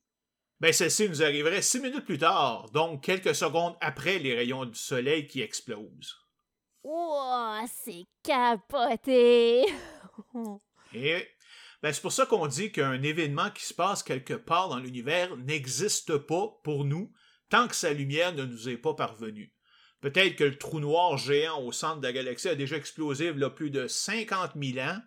[0.61, 4.79] ben celle-ci nous arriverait six minutes plus tard, donc quelques secondes après les rayons du
[4.79, 6.17] soleil qui explosent.
[6.85, 9.65] Wow, c'est capoté!
[10.95, 11.27] Et
[11.83, 15.37] ben, c'est pour ça qu'on dit qu'un événement qui se passe quelque part dans l'univers
[15.37, 17.11] n'existe pas pour nous
[17.49, 19.53] tant que sa lumière ne nous est pas parvenue.
[20.03, 23.39] Peut-être que le trou noir géant au centre de la galaxie a déjà explosé il
[23.39, 24.99] y a plus de 50 000 ans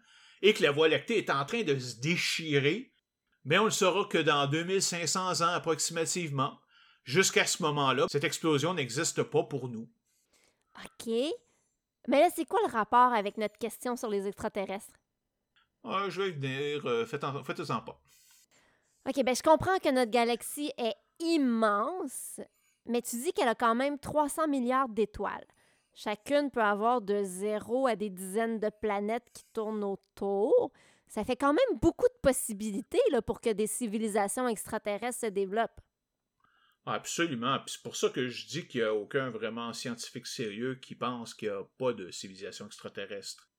[0.41, 2.93] et que la Voie lactée est en train de se déchirer,
[3.43, 6.59] mais on ne le saura que dans 2500 ans approximativement.
[7.03, 9.87] Jusqu'à ce moment-là, cette explosion n'existe pas pour nous.
[10.83, 11.07] OK.
[12.07, 14.93] Mais là, c'est quoi le rapport avec notre question sur les extraterrestres?
[15.83, 16.85] Ah, je vais venir.
[16.85, 18.01] Euh, faites-en pas.
[19.07, 22.39] OK, ben je comprends que notre galaxie est immense,
[22.87, 25.45] mais tu dis qu'elle a quand même 300 milliards d'étoiles.
[25.93, 30.71] Chacune peut avoir de zéro à des dizaines de planètes qui tournent autour.
[31.07, 35.81] Ça fait quand même beaucoup de possibilités pour que des civilisations extraterrestres se développent.
[36.85, 37.59] Absolument.
[37.65, 41.33] c'est pour ça que je dis qu'il n'y a aucun vraiment scientifique sérieux qui pense
[41.33, 43.49] qu'il n'y a pas de civilisation extraterrestre.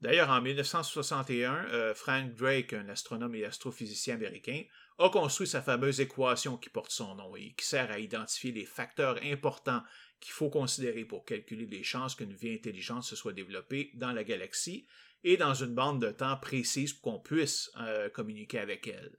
[0.00, 4.62] D'ailleurs, en 1961, euh, Frank Drake, un astronome et astrophysicien américain,
[4.98, 8.64] a construit sa fameuse équation qui porte son nom et qui sert à identifier les
[8.64, 9.82] facteurs importants
[10.20, 14.24] qu'il faut considérer pour calculer les chances qu'une vie intelligente se soit développée dans la
[14.24, 14.86] galaxie
[15.24, 19.18] et dans une bande de temps précise pour qu'on puisse euh, communiquer avec elle.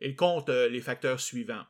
[0.00, 1.66] Il compte euh, les facteurs suivants.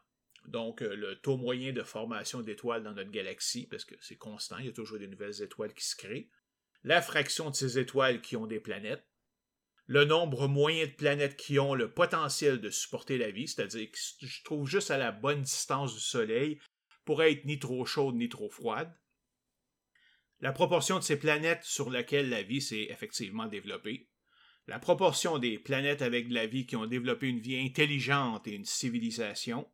[0.46, 4.66] Donc, le taux moyen de formation d'étoiles dans notre galaxie, parce que c'est constant, il
[4.66, 6.30] y a toujours des nouvelles étoiles qui se créent
[6.84, 9.04] la fraction de ces étoiles qui ont des planètes,
[9.90, 13.98] le nombre moyen de planètes qui ont le potentiel de supporter la vie, c'est-à-dire que
[14.24, 16.60] je trouve juste à la bonne distance du Soleil
[17.04, 18.96] pour être ni trop chaude ni trop froide,
[20.38, 24.08] la proportion de ces planètes sur lesquelles la vie s'est effectivement développée,
[24.68, 28.52] la proportion des planètes avec de la vie qui ont développé une vie intelligente et
[28.52, 29.68] une civilisation,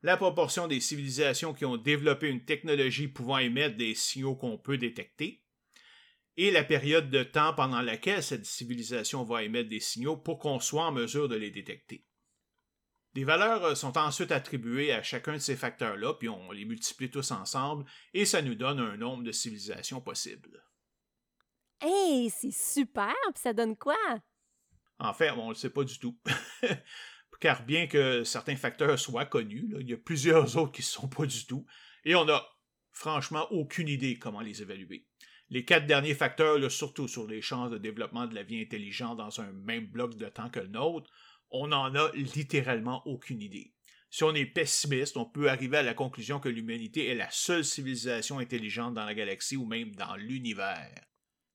[0.00, 4.78] la proportion des civilisations qui ont développé une technologie pouvant émettre des signaux qu'on peut
[4.78, 5.42] détecter,
[6.36, 10.60] et la période de temps pendant laquelle cette civilisation va émettre des signaux pour qu'on
[10.60, 12.04] soit en mesure de les détecter.
[13.14, 17.10] Des valeurs euh, sont ensuite attribuées à chacun de ces facteurs-là, puis on les multiplie
[17.10, 20.62] tous ensemble, et ça nous donne un nombre de civilisations possibles.
[21.80, 23.14] Hey, c'est super!
[23.32, 23.96] Puis ça donne quoi?
[24.98, 26.18] En fait, on ne le sait pas du tout.
[27.40, 31.08] Car bien que certains facteurs soient connus, il y a plusieurs autres qui ne sont
[31.08, 31.64] pas du tout,
[32.04, 32.46] et on n'a
[32.92, 35.06] franchement aucune idée comment les évaluer.
[35.48, 39.40] Les quatre derniers facteurs, surtout sur les chances de développement de la vie intelligente dans
[39.40, 41.10] un même bloc de temps que le nôtre,
[41.50, 43.72] on n'en a littéralement aucune idée.
[44.10, 47.64] Si on est pessimiste, on peut arriver à la conclusion que l'humanité est la seule
[47.64, 51.04] civilisation intelligente dans la galaxie ou même dans l'univers.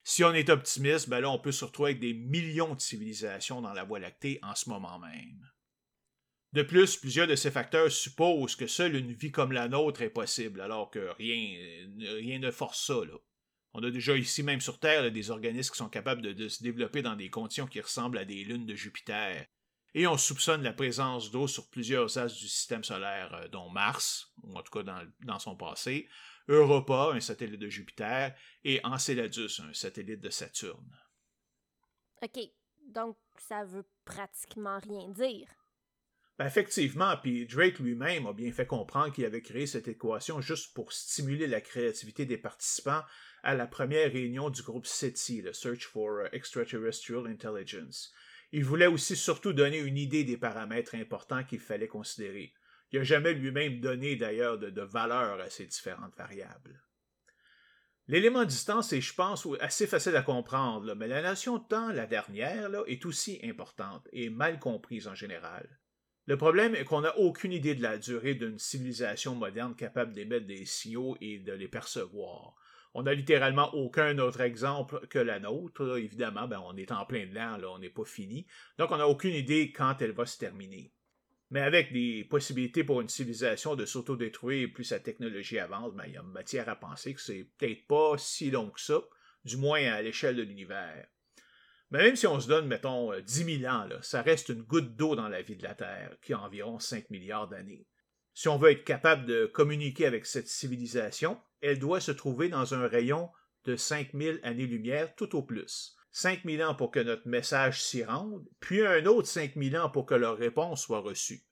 [0.04, 3.62] Si on est optimiste, ben là, on peut se retrouver avec des millions de civilisations
[3.62, 5.50] dans la Voie lactée en ce moment même.
[6.54, 10.10] De plus, plusieurs de ces facteurs supposent que seule une vie comme la nôtre est
[10.10, 13.06] possible, alors que rien, rien ne force ça.
[13.06, 13.18] Là.
[13.74, 17.02] On a déjà ici même sur Terre des organismes qui sont capables de, se développer
[17.02, 19.46] dans des conditions qui ressemblent à des lunes de Jupiter.
[19.94, 24.34] Et on soupçonne la présence d'eau sur plusieurs astres du système solaire, euh, dont Mars,
[24.44, 26.08] ou en tout cas dans, dans, son passé,
[26.48, 30.98] Europa, un satellite de Jupiter, et Enceladus, un satellite de Saturne.
[32.22, 32.40] OK,
[32.88, 35.48] donc ça veut pratiquement rien dire.
[36.38, 40.74] Ben effectivement, puis Drake lui-même a bien fait comprendre qu'il avait créé cette équation juste
[40.74, 43.04] pour stimuler la créativité des participants
[43.44, 48.14] à la première réunion du groupe SETI, le Search for Extraterrestrial Intelligence.
[48.52, 52.54] Il voulait aussi surtout donner une idée des paramètres importants qu'il fallait considérer.
[52.92, 56.84] Il n'a jamais lui-même donné d'ailleurs de, valeur à ces différentes variables.
[58.08, 62.06] L'élément distance est, je pense, assez facile à comprendre, mais la notion de temps, la
[62.06, 65.80] dernière, est aussi importante et mal comprise en général.
[66.26, 70.46] Le problème est qu'on n'a aucune idée de la durée d'une civilisation moderne capable d'émettre
[70.46, 72.56] des signaux et de les percevoir.
[72.94, 75.98] On n'a littéralement aucun autre exemple que la nôtre.
[75.98, 78.46] Évidemment, ben, on est en plein dedans, là, on n'est pas fini.
[78.78, 80.94] Donc, on n'a aucune idée quand elle va se terminer.
[81.52, 86.14] Mais avec des possibilités pour une civilisation de s'autodétruire plus sa technologie avance, ben, il
[86.14, 89.02] y a matière à penser que c'est peut-être pas si long que ça,
[89.46, 91.08] du moins à l'échelle de l'univers.
[91.92, 94.96] Mais même si on se donne, mettons, 10 euh, 000 ans, ça reste une goutte
[94.96, 97.86] d'eau dans la vie de la Terre, qui a environ 5 milliards d'années.
[98.34, 102.74] Si on veut être capable de communiquer avec cette civilisation, elle doit se trouver dans
[102.74, 103.30] un rayon
[103.66, 105.96] de 5000 années-lumière tout au plus.
[106.12, 110.16] 5000 ans pour que notre message s'y rende, puis un autre 5000 ans pour que
[110.16, 111.44] leur réponse soit reçue.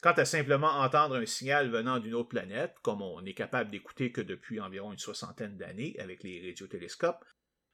[0.00, 4.10] Quant à simplement entendre un signal venant d'une autre planète, comme on n'est capable d'écouter
[4.10, 7.24] que depuis environ une soixantaine d'années avec les radiotélescopes,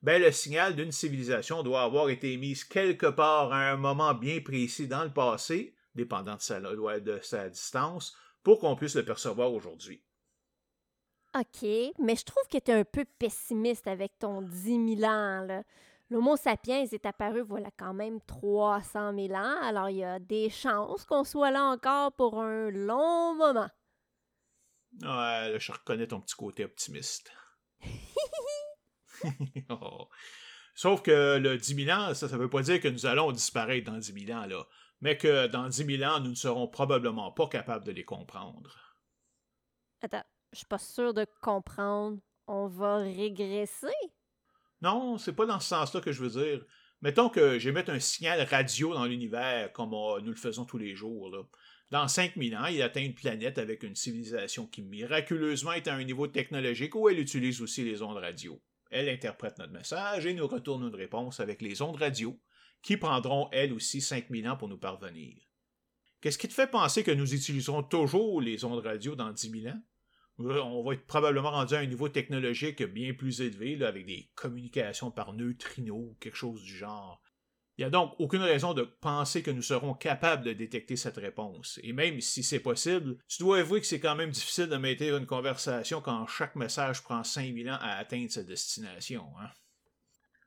[0.03, 4.41] ben le signal d'une civilisation doit avoir été émis quelque part à un moment bien
[4.41, 9.53] précis dans le passé, dépendant de sa, de sa distance, pour qu'on puisse le percevoir
[9.53, 10.05] aujourd'hui.
[11.35, 11.63] OK,
[11.99, 15.45] mais je trouve que tu es un peu pessimiste avec ton 10 000 ans.
[15.45, 15.63] Là.
[16.11, 19.61] L'Homo sapiens est apparu, voilà, quand même 300 000 ans.
[19.63, 23.69] Alors, il y a des chances qu'on soit là encore pour un long moment.
[25.03, 27.31] Ouais, je reconnais ton petit côté optimiste.
[29.69, 30.09] Oh.
[30.75, 33.91] Sauf que le 10 000 ans, ça ne veut pas dire que nous allons disparaître
[33.91, 34.65] dans 10 000 ans, là
[35.01, 38.97] mais que dans 10 000 ans, nous ne serons probablement pas capables de les comprendre.
[40.03, 42.19] Attends, je suis pas sûr de comprendre.
[42.47, 43.87] On va régresser?
[44.81, 46.65] Non, c'est pas dans ce sens-là que je veux dire.
[47.01, 51.31] Mettons que j'émette un signal radio dans l'univers comme nous le faisons tous les jours.
[51.31, 51.43] Là.
[51.91, 56.05] Dans 5000 ans, il atteint une planète avec une civilisation qui miraculeusement est à un
[56.05, 58.61] niveau technologique où elle utilise aussi les ondes radio.
[58.91, 62.39] Elle interprète notre message et nous retourne une réponse avec les ondes radio
[62.83, 65.37] qui prendront elles aussi 5000 ans pour nous parvenir.
[66.21, 69.75] Qu'est-ce qui te fait penser que nous utiliserons toujours les ondes radio dans 10 000
[69.75, 69.81] ans?
[70.39, 75.11] On va être probablement rendu à un niveau technologique bien plus élevé, avec des communications
[75.11, 77.21] par neutrinos ou quelque chose du genre.
[77.77, 81.17] Il n'y a donc aucune raison de penser que nous serons capables de détecter cette
[81.17, 81.79] réponse.
[81.85, 85.17] Et même si c'est possible, tu dois avouer que c'est quand même difficile de maintenir
[85.17, 89.25] une conversation quand chaque message prend 5000 ans à atteindre sa destination.
[89.41, 89.51] Hein?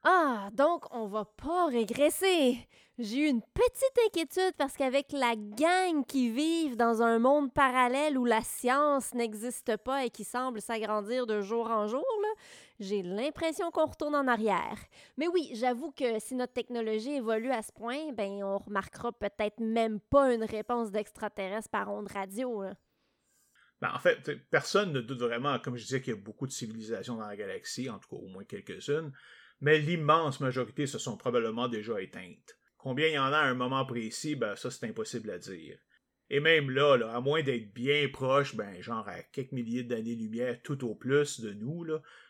[0.03, 2.67] Ah, donc on va pas régresser.
[2.97, 8.17] J'ai eu une petite inquiétude parce qu'avec la gang qui vivent dans un monde parallèle
[8.17, 12.03] où la science n'existe pas et qui semble s'agrandir de jour en jour,
[12.79, 14.77] j'ai l'impression qu'on retourne en arrière.
[15.17, 19.59] Mais oui, j'avoue que si notre technologie évolue à ce point, ben on remarquera peut-être
[19.59, 22.63] même pas une réponse d'extraterrestre par onde radio.
[23.81, 26.51] Ben, en fait, personne ne doute vraiment, comme je disais, qu'il y a beaucoup de
[26.51, 29.11] civilisations dans la galaxie, en tout cas au moins quelques-unes
[29.61, 32.57] mais l'immense majorité se sont probablement déjà éteintes.
[32.77, 35.77] Combien il y en a à un moment précis, ben ça c'est impossible à dire.
[36.29, 40.83] Et même là, à moins d'être bien proche, ben genre à quelques milliers d'années-lumière tout
[40.85, 41.85] au plus de nous,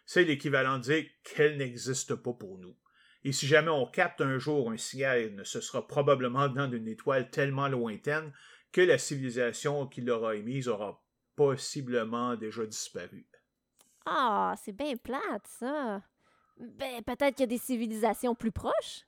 [0.06, 2.76] c'est l'équivalent de dire qu'elle n'existe pas pour nous.
[3.24, 7.30] Et si jamais on capte un jour un signal, ce sera probablement dans une étoile
[7.30, 8.34] tellement lointaine
[8.72, 11.04] que la civilisation qui l'aura émise aura
[11.36, 13.28] possiblement déjà disparu.
[14.06, 16.02] Ah, c'est bien plate, ça.
[16.58, 19.06] Ben, peut-être qu'il y a des civilisations plus proches.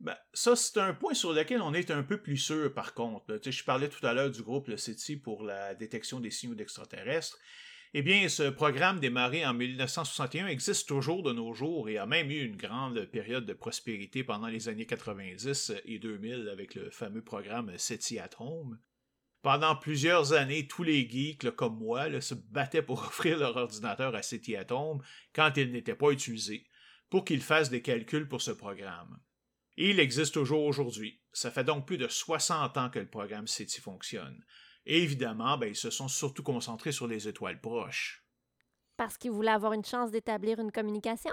[0.00, 3.38] Ben, ça, c'est un point sur lequel on est un peu plus sûr, par contre.
[3.44, 7.38] je parlais tout à l'heure du groupe le CETI pour la détection des signaux d'extraterrestres.
[7.92, 12.30] Eh bien, ce programme démarré en 1961 existe toujours de nos jours et a même
[12.30, 17.22] eu une grande période de prospérité pendant les années 90 et 2000 avec le fameux
[17.22, 18.78] programme SETI at Home.
[19.42, 24.22] Pendant plusieurs années, tous les geeks, comme moi, se battaient pour offrir leur ordinateur à
[24.22, 25.02] SETI at Home
[25.34, 26.66] quand il n'était pas utilisé
[27.10, 29.20] pour qu'il fasse des calculs pour ce programme.
[29.76, 31.20] Et il existe toujours aujourd'hui.
[31.32, 34.44] Ça fait donc plus de 60 ans que le programme SETI fonctionne.
[34.86, 38.24] Et évidemment, ben, ils se sont surtout concentrés sur les étoiles proches.
[38.96, 41.32] Parce qu'ils voulaient avoir une chance d'établir une communication?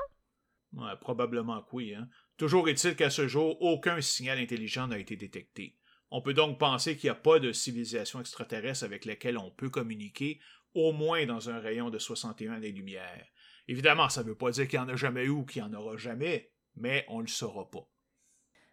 [0.73, 1.93] Ouais, probablement que oui.
[1.93, 2.09] Hein.
[2.37, 5.77] Toujours est-il qu'à ce jour, aucun signal intelligent n'a été détecté.
[6.09, 9.69] On peut donc penser qu'il n'y a pas de civilisation extraterrestre avec laquelle on peut
[9.69, 10.39] communiquer,
[10.73, 13.25] au moins dans un rayon de 61 années-lumière.
[13.67, 15.69] Évidemment, ça ne veut pas dire qu'il n'y en a jamais eu ou qu'il n'y
[15.69, 17.87] en aura jamais, mais on ne le saura pas.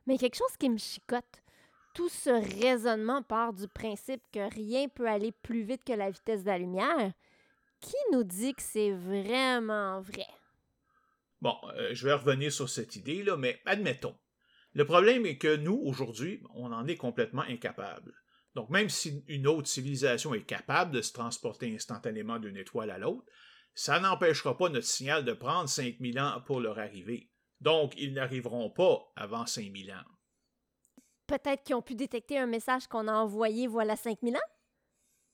[0.07, 1.25] Mais quelque chose qui me chicote.
[1.95, 2.31] Tout ce
[2.61, 6.59] raisonnement part du principe que rien peut aller plus vite que la vitesse de la
[6.59, 7.13] lumière.
[7.81, 10.27] Qui nous dit que c'est vraiment vrai?
[11.41, 14.17] Bon, euh, je vais revenir sur cette idée-là, mais admettons.
[14.73, 18.13] Le problème est que nous, aujourd'hui, on en est complètement incapable.
[18.55, 22.99] Donc, même si une autre civilisation est capable de se transporter instantanément d'une étoile à
[22.99, 23.27] l'autre,
[23.75, 27.31] ça n'empêchera pas notre signal de prendre 5000 ans pour leur arriver.
[27.61, 30.05] Donc, ils n'arriveront pas avant 5000 ans.
[31.27, 34.41] Peut-être qu'ils ont pu détecter un message qu'on a envoyé voilà 5000 ans?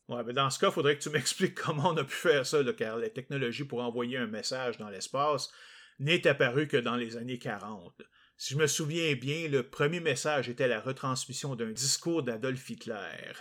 [0.08, 2.46] Ouais, mais dans ce cas, il faudrait que tu m'expliques comment on a pu faire
[2.46, 5.50] ça, car la technologie pour envoyer un message dans l'espace
[5.98, 8.02] n'est apparue que dans les années 40.
[8.36, 13.32] Si je me souviens bien, le premier message était la retransmission d'un discours d'Adolf Hitler.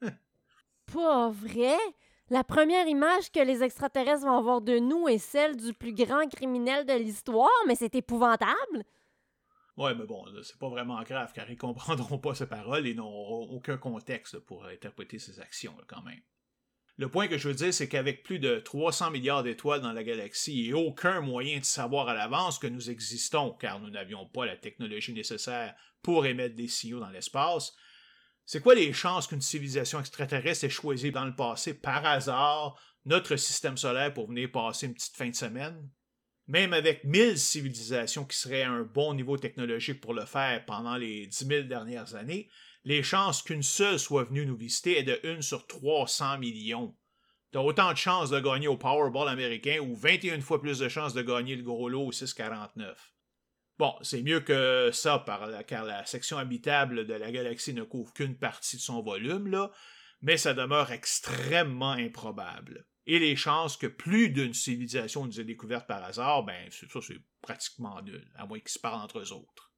[0.92, 1.76] Pas vrai?
[2.30, 6.28] La première image que les extraterrestres vont avoir de nous est celle du plus grand
[6.28, 8.84] criminel de l'histoire, mais c'est épouvantable.
[9.78, 13.48] Ouais, mais bon, c'est pas vraiment grave, car ils comprendront pas ces paroles et n'auront
[13.50, 16.20] aucun contexte pour interpréter ces actions, quand même.
[16.98, 20.02] Le point que je veux dire, c'est qu'avec plus de 300 milliards d'étoiles dans la
[20.02, 24.44] galaxie et aucun moyen de savoir à l'avance que nous existons, car nous n'avions pas
[24.44, 27.74] la technologie nécessaire pour émettre des signaux dans l'espace,
[28.50, 33.36] c'est quoi les chances qu'une civilisation extraterrestre ait choisi dans le passé par hasard notre
[33.36, 35.90] système solaire pour venir passer une petite fin de semaine?
[36.46, 40.96] Même avec 1000 civilisations qui seraient à un bon niveau technologique pour le faire pendant
[40.96, 42.48] les 10 000 dernières années,
[42.84, 46.96] les chances qu'une seule soit venue nous visiter est de 1 sur 300 millions.
[47.52, 51.12] T'as autant de chances de gagner au Powerball américain ou 21 fois plus de chances
[51.12, 53.12] de gagner le gros lot au 649.
[53.78, 55.24] Bon, c'est mieux que ça,
[55.66, 59.70] car la section habitable de la galaxie ne couvre qu'une partie de son volume, là,
[60.20, 62.86] mais ça demeure extrêmement improbable.
[63.06, 67.22] Et les chances que plus d'une civilisation nous ait découverte par hasard, ben, ça, c'est
[67.40, 69.72] pratiquement nul, à moins qu'ils se parlent entre eux autres.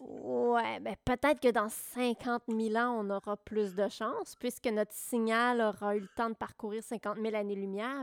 [0.00, 4.92] Ouais, ben peut-être que dans 50 000 ans, on aura plus de chances, puisque notre
[4.92, 8.02] signal aura eu le temps de parcourir 50 000 années-lumière.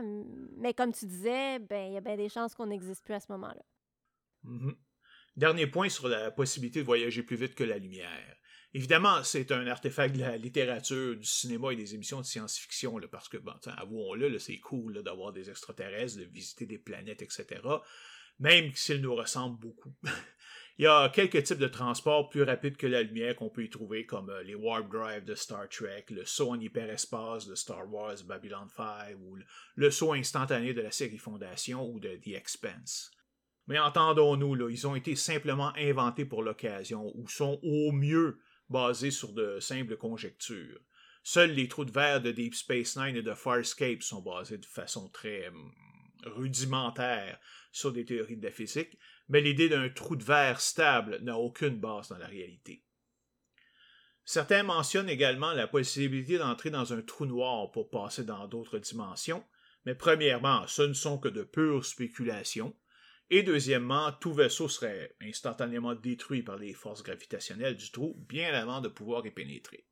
[0.56, 3.20] Mais comme tu disais, ben il y a bien des chances qu'on n'existe plus à
[3.20, 3.62] ce moment-là.
[4.44, 4.74] Mm-hmm.
[5.36, 8.36] Dernier point sur la possibilité de voyager plus vite que la lumière.
[8.72, 13.28] Évidemment, c'est un artefact de la littérature, du cinéma et des émissions de science-fiction, parce
[13.28, 17.60] que, bon, avouons-le, c'est cool d'avoir des extraterrestres, de visiter des planètes, etc.,
[18.40, 19.94] même s'ils nous ressemblent beaucoup.
[20.78, 23.70] Il y a quelques types de transports plus rapides que la lumière qu'on peut y
[23.70, 27.88] trouver, comme euh, les Warp Drive de Star Trek, le saut en hyperespace de Star
[27.88, 29.38] Wars Babylon 5, ou
[29.76, 33.12] le saut instantané de la série Fondation ou de The Expense.
[33.66, 38.38] Mais entendons-nous, ils ont été simplement inventés pour l'occasion, ou sont au mieux
[38.68, 40.80] basés sur de simples conjectures.
[41.22, 44.66] Seuls les trous de verre de Deep Space Nine et de Farscape sont basés de
[44.66, 45.72] façon très hum,
[46.24, 47.38] rudimentaire
[47.72, 48.98] sur des théories de la physique,
[49.28, 52.84] mais l'idée d'un trou de verre stable n'a aucune base dans la réalité.
[54.26, 59.44] Certains mentionnent également la possibilité d'entrer dans un trou noir pour passer dans d'autres dimensions,
[59.84, 62.74] mais premièrement, ce ne sont que de pures spéculations,
[63.30, 68.80] et deuxièmement, tout vaisseau serait instantanément détruit par les forces gravitationnelles du trou bien avant
[68.80, 69.84] de pouvoir y pénétrer.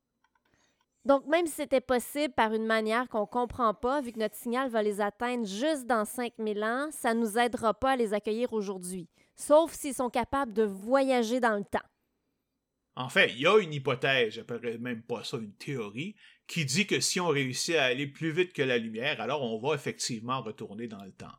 [1.05, 4.35] Donc, même si c'était possible par une manière qu'on ne comprend pas, vu que notre
[4.35, 8.13] signal va les atteindre juste dans 5000 ans, ça ne nous aidera pas à les
[8.13, 11.79] accueillir aujourd'hui, sauf s'ils sont capables de voyager dans le temps.
[12.95, 16.15] En fait, il y a une hypothèse, j'appellerais même pas ça une théorie,
[16.47, 19.59] qui dit que si on réussit à aller plus vite que la lumière, alors on
[19.59, 21.33] va effectivement retourner dans le temps.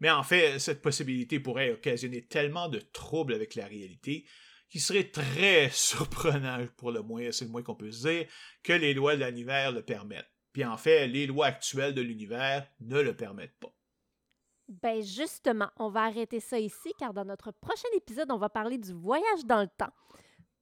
[0.00, 4.26] Mais en fait, cette possibilité pourrait occasionner tellement de troubles avec la réalité
[4.68, 8.26] qu'il serait très surprenant, pour le moins, c'est le moins qu'on peut se dire,
[8.62, 10.30] que les lois de l'univers le permettent.
[10.52, 13.74] Puis en fait, les lois actuelles de l'univers ne le permettent pas.
[14.68, 18.78] Ben justement, on va arrêter ça ici car dans notre prochain épisode, on va parler
[18.78, 19.92] du voyage dans le temps.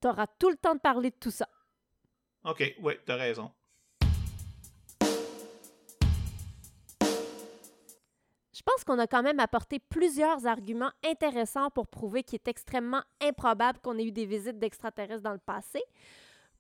[0.01, 1.49] Tu auras tout le temps de parler de tout ça.
[2.45, 3.53] OK, oui, t'as raison.
[8.63, 13.03] Je pense qu'on a quand même apporté plusieurs arguments intéressants pour prouver qu'il est extrêmement
[13.21, 15.83] improbable qu'on ait eu des visites d'extraterrestres dans le passé.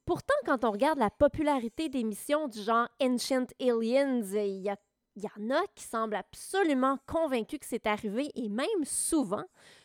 [0.05, 4.65] Pourtant, quand on regarde la popularité des missions du genre Ancient Aliens, il
[5.15, 9.45] y, en a qui semblent absolument convaincus que c'est arrivé et même souvent.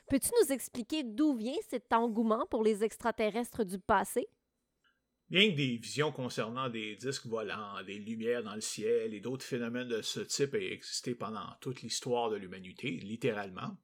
[0.10, 4.28] Peux-tu nous expliquer d'où vient cet engouement pour les extraterrestres du passé?
[5.30, 9.44] Bien que des visions concernant des disques volants, des lumières dans le ciel et d'autres
[9.44, 13.76] phénomènes de ce type aient existé pendant toute l'histoire de l'humanité, littéralement,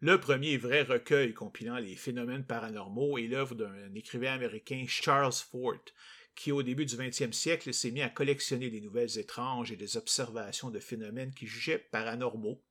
[0.00, 5.84] le premier vrai recueil compilant les phénomènes paranormaux est l'œuvre d'un écrivain américain Charles Fort,
[6.36, 9.96] qui au début du 20e siècle s'est mis à collectionner des nouvelles étranges et des
[9.96, 12.62] observations de phénomènes qu'il jugeait paranormaux,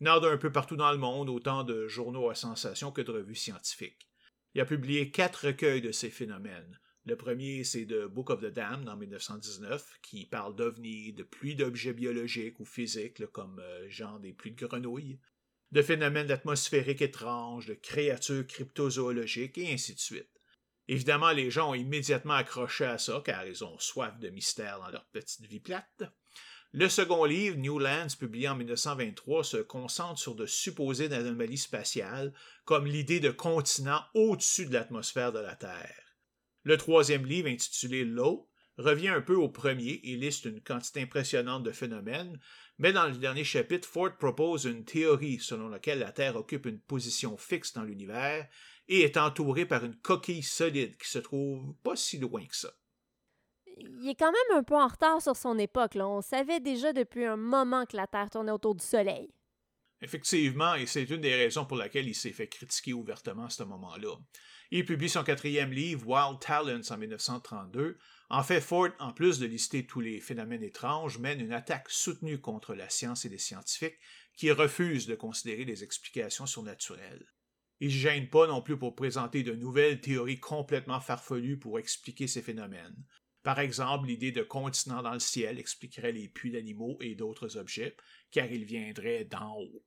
[0.00, 3.36] venant d'un peu partout dans le monde, autant de journaux à sensation que de revues
[3.36, 4.08] scientifiques.
[4.54, 8.52] Il a publié quatre recueils de ces phénomènes, le premier, c'est The Book of the
[8.52, 14.18] Damned en 1919, qui parle d'ovnis, de pluies d'objets biologiques ou physiques, comme euh, genre
[14.18, 15.20] des pluies de grenouilles,
[15.70, 20.30] de phénomènes atmosphériques étranges, de créatures cryptozoologiques, et ainsi de suite.
[20.88, 24.90] Évidemment, les gens ont immédiatement accroché à ça, car ils ont soif de mystère dans
[24.90, 26.02] leur petite vie plate.
[26.72, 32.34] Le second livre, New Lands, publié en 1923, se concentre sur de supposées anomalies spatiales,
[32.64, 36.05] comme l'idée de continents au-dessus de l'atmosphère de la Terre.
[36.66, 41.62] Le troisième livre, intitulé L'eau, revient un peu au premier et liste une quantité impressionnante
[41.62, 42.40] de phénomènes,
[42.78, 46.80] mais dans le dernier chapitre, Ford propose une théorie selon laquelle la Terre occupe une
[46.80, 48.48] position fixe dans l'univers
[48.88, 52.72] et est entourée par une coquille solide qui se trouve pas si loin que ça.
[53.68, 55.92] Il est quand même un peu en retard sur son époque.
[55.94, 59.30] On savait déjà depuis un moment que la Terre tournait autour du Soleil.
[60.00, 63.62] Effectivement, et c'est une des raisons pour laquelle il s'est fait critiquer ouvertement à ce
[63.62, 64.16] moment-là.
[64.70, 67.98] Il publie son quatrième livre, Wild Talents, en 1932.
[68.28, 72.40] En fait, Ford, en plus de lister tous les phénomènes étranges, mène une attaque soutenue
[72.40, 73.98] contre la science et les scientifiques
[74.36, 77.26] qui refusent de considérer les explications surnaturelles.
[77.78, 82.26] Il ne gêne pas non plus pour présenter de nouvelles théories complètement farfelues pour expliquer
[82.26, 82.96] ces phénomènes.
[83.42, 87.96] Par exemple, l'idée de continents dans le ciel expliquerait les puits d'animaux et d'autres objets,
[88.32, 89.84] car ils viendraient d'en haut.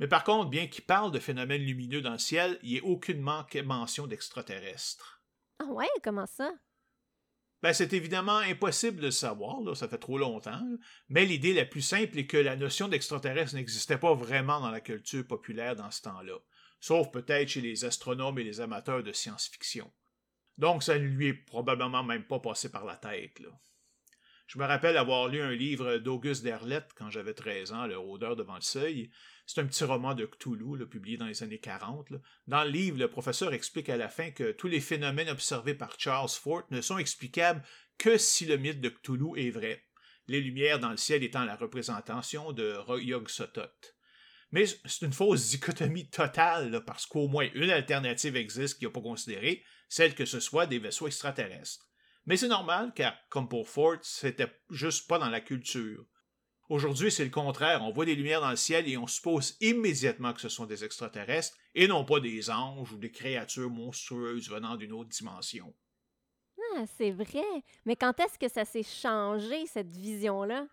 [0.00, 2.84] Mais par contre, bien qu'il parle de phénomènes lumineux dans le ciel, il n'y a
[2.84, 5.22] aucune mention d'extraterrestres.
[5.58, 6.50] Ah ouais, comment ça?
[7.62, 10.62] Ben, c'est évidemment impossible de le savoir, là, ça fait trop longtemps,
[11.10, 14.80] mais l'idée la plus simple est que la notion d'extraterrestre n'existait pas vraiment dans la
[14.80, 16.38] culture populaire dans ce temps-là,
[16.80, 19.92] sauf peut-être chez les astronomes et les amateurs de science-fiction.
[20.56, 23.38] Donc ça ne lui est probablement même pas passé par la tête.
[23.40, 23.50] Là.
[24.50, 28.34] Je me rappelle avoir lu un livre d'Auguste Derlette quand j'avais 13 ans, Le Rôdeur
[28.34, 29.12] devant le seuil.
[29.52, 32.06] C'est un petit roman de Cthulhu, publié dans les années 40.
[32.46, 35.98] Dans le livre, le professeur explique à la fin que tous les phénomènes observés par
[35.98, 37.60] Charles Fort ne sont explicables
[37.98, 39.84] que si le mythe de Cthulhu est vrai,
[40.28, 43.96] les lumières dans le ciel étant la représentation de Yog Sothoth.
[44.52, 49.00] Mais c'est une fausse dichotomie totale, parce qu'au moins une alternative existe qu'il n'a pas
[49.00, 51.88] considérée, celle que ce soit des vaisseaux extraterrestres.
[52.24, 56.06] Mais c'est normal, car, comme pour Ford, c'était juste pas dans la culture.
[56.70, 57.82] Aujourd'hui, c'est le contraire.
[57.82, 60.84] On voit des lumières dans le ciel et on suppose immédiatement que ce sont des
[60.84, 65.74] extraterrestres et non pas des anges ou des créatures monstrueuses venant d'une autre dimension.
[66.76, 67.42] Ah, c'est vrai.
[67.86, 70.68] Mais quand est-ce que ça s'est changé, cette vision-là?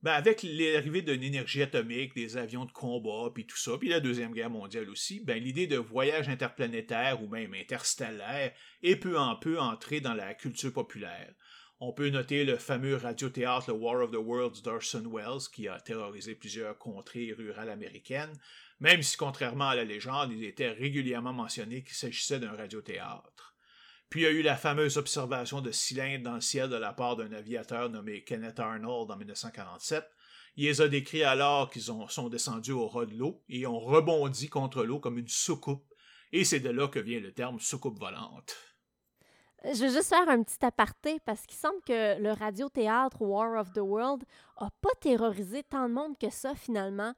[0.00, 3.98] Ben avec l'arrivée d'une énergie atomique, des avions de combat, puis tout ça, puis la
[3.98, 8.52] Deuxième Guerre mondiale aussi, ben l'idée de voyage interplanétaire ou même interstellaire
[8.84, 11.34] est peu en peu entrée dans la culture populaire.
[11.78, 15.78] On peut noter le fameux radiothéâtre The War of the Worlds d'Orson Welles, qui a
[15.78, 18.32] terrorisé plusieurs contrées rurales américaines,
[18.80, 23.54] même si, contrairement à la légende, il était régulièrement mentionné qu'il s'agissait d'un radiothéâtre.
[24.08, 26.94] Puis il y a eu la fameuse observation de cylindres dans le ciel de la
[26.94, 30.02] part d'un aviateur nommé Kenneth Arnold en 1947.
[30.56, 34.48] Il les a décrits alors qu'ils sont descendus au ras de l'eau et ont rebondi
[34.48, 35.92] contre l'eau comme une soucoupe,
[36.32, 38.56] et c'est de là que vient le terme soucoupe volante.
[39.72, 43.72] Je veux juste faire un petit aparté parce qu'il semble que le radiothéâtre War of
[43.72, 44.22] the World
[44.58, 47.12] a pas terrorisé tant de monde que ça finalement.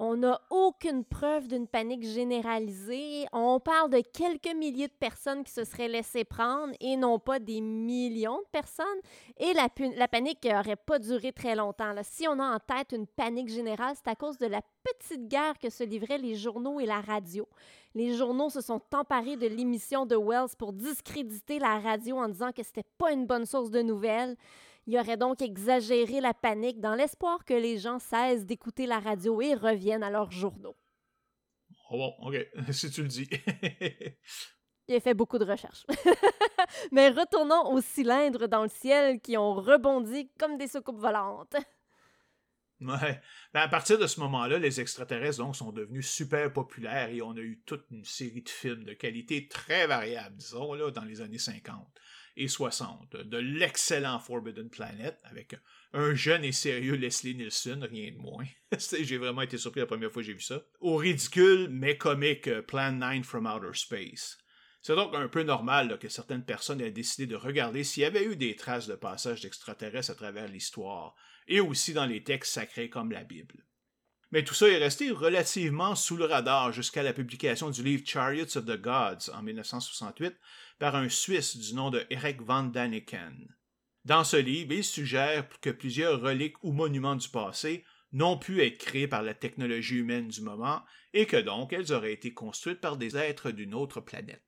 [0.00, 3.26] On n'a aucune preuve d'une panique généralisée.
[3.32, 7.40] On parle de quelques milliers de personnes qui se seraient laissées prendre et non pas
[7.40, 8.86] des millions de personnes.
[9.38, 9.68] Et la,
[10.06, 11.92] panique n'aurait pas duré très longtemps.
[12.04, 15.58] Si on a en tête une panique générale, c'est à cause de la petite guerre
[15.58, 17.48] que se livraient les journaux et la radio.
[17.96, 22.52] Les journaux se sont emparés de l'émission de Wells pour discréditer la radio en disant
[22.52, 24.36] que c'était pas une bonne source de nouvelles.
[24.90, 29.42] Il aurait donc exagéré la panique dans l'espoir que les gens cessent d'écouter la radio
[29.42, 30.78] et reviennent à leurs journaux.
[31.90, 33.28] Oh bon, ok, si tu le dis.
[34.88, 35.84] Il a fait beaucoup de recherches.
[36.92, 41.56] Mais retournons aux cylindres dans le ciel qui ont rebondi comme des soucoupes volantes.
[42.80, 43.20] Ouais.
[43.52, 47.32] Ben à partir de ce moment-là, les extraterrestres donc, sont devenus super populaires et on
[47.32, 51.20] a eu toute une série de films de qualité très variable, disons, là, dans les
[51.20, 51.76] années 50
[52.38, 53.16] et 60.
[53.16, 55.56] De l'excellent Forbidden Planet avec
[55.92, 58.44] un jeune et sérieux Leslie Nielsen, rien de moins.
[59.00, 60.62] j'ai vraiment été surpris la première fois que j'ai vu ça.
[60.80, 64.38] Au ridicule mais comique euh, Plan 9 from Outer Space.
[64.80, 68.24] C'est donc un peu normal que certaines personnes aient décidé de regarder s'il y avait
[68.24, 71.14] eu des traces de passage d'extraterrestres à travers l'histoire,
[71.48, 73.66] et aussi dans les textes sacrés comme la Bible.
[74.30, 78.58] Mais tout ça est resté relativement sous le radar jusqu'à la publication du livre Chariots
[78.58, 80.36] of the Gods en 1968
[80.78, 83.54] par un Suisse du nom de Eric van Daniken.
[84.04, 88.78] Dans ce livre, il suggère que plusieurs reliques ou monuments du passé n'ont pu être
[88.78, 90.82] créés par la technologie humaine du moment
[91.14, 94.47] et que donc elles auraient été construites par des êtres d'une autre planète.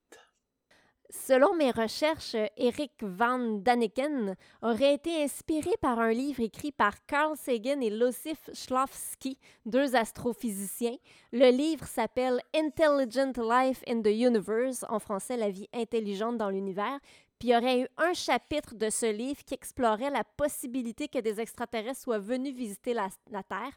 [1.13, 7.37] Selon mes recherches, Eric Van Daniken aurait été inspiré par un livre écrit par Carl
[7.37, 9.37] Sagan et Losif Shklovsky,
[9.67, 10.97] deux astrophysiciens.
[11.33, 17.01] Le livre s'appelle Intelligent Life in the Universe, en français La vie intelligente dans l'univers.
[17.41, 21.19] Puis il y aurait eu un chapitre de ce livre qui explorait la possibilité que
[21.19, 23.09] des extraterrestres soient venus visiter la,
[23.43, 23.73] Terre.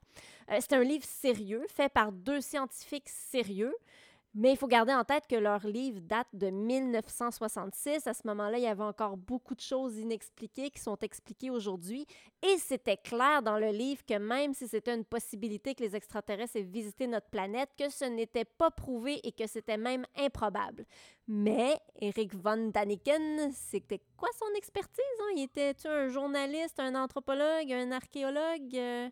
[0.52, 3.74] Euh, c'est un livre sérieux, fait par deux scientifiques sérieux.
[4.36, 8.08] Mais il faut garder en tête que leur livre date de 1966.
[8.08, 12.08] À ce moment-là, il y avait encore beaucoup de choses inexpliquées qui sont expliquées aujourd'hui.
[12.42, 16.56] Et c'était clair dans le livre que même si c'était une possibilité que les extraterrestres
[16.56, 20.86] aient visité notre planète, que ce n'était pas prouvé et que c'était même improbable.
[21.28, 25.04] Mais Eric von Daniken, c'était quoi son expertise?
[25.22, 25.34] Hein?
[25.36, 28.76] Il était-tu un journaliste, un anthropologue, un archéologue?
[28.76, 29.10] Euh?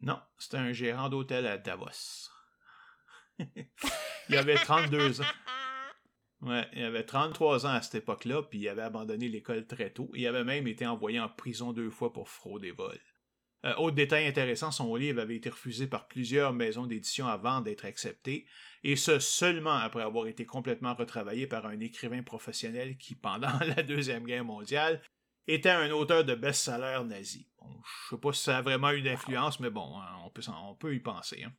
[0.00, 2.30] Non, c'était un gérant d'hôtel à Davos
[4.28, 5.24] il avait 32 ans.
[6.42, 10.10] Ouais, il avait 33 ans à cette époque-là, puis il avait abandonné l'école très tôt.
[10.14, 12.98] Il avait même été envoyé en prison deux fois pour fraude et vol.
[13.64, 17.84] Euh, autre détail intéressant, son livre avait été refusé par plusieurs maisons d'édition avant d'être
[17.86, 18.46] accepté,
[18.84, 23.82] et ce seulement après avoir été complètement retravaillé par un écrivain professionnel qui, pendant la
[23.82, 25.02] Deuxième Guerre mondiale,
[25.48, 27.48] était un auteur de best-seller nazi.
[27.60, 30.42] Je je sais pas si ça a vraiment eu d'influence, mais bon, hein, on peut,
[30.48, 31.44] on peut y penser.
[31.44, 31.52] Hein.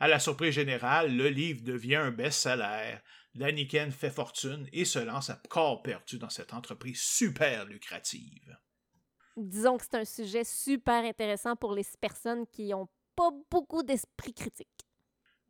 [0.00, 2.98] À la surprise générale, le livre devient un best-seller.
[3.34, 8.56] Daniken fait fortune et se lance à corps perdu dans cette entreprise super lucrative.
[9.36, 14.34] Disons que c'est un sujet super intéressant pour les personnes qui n'ont pas beaucoup d'esprit
[14.34, 14.68] critique.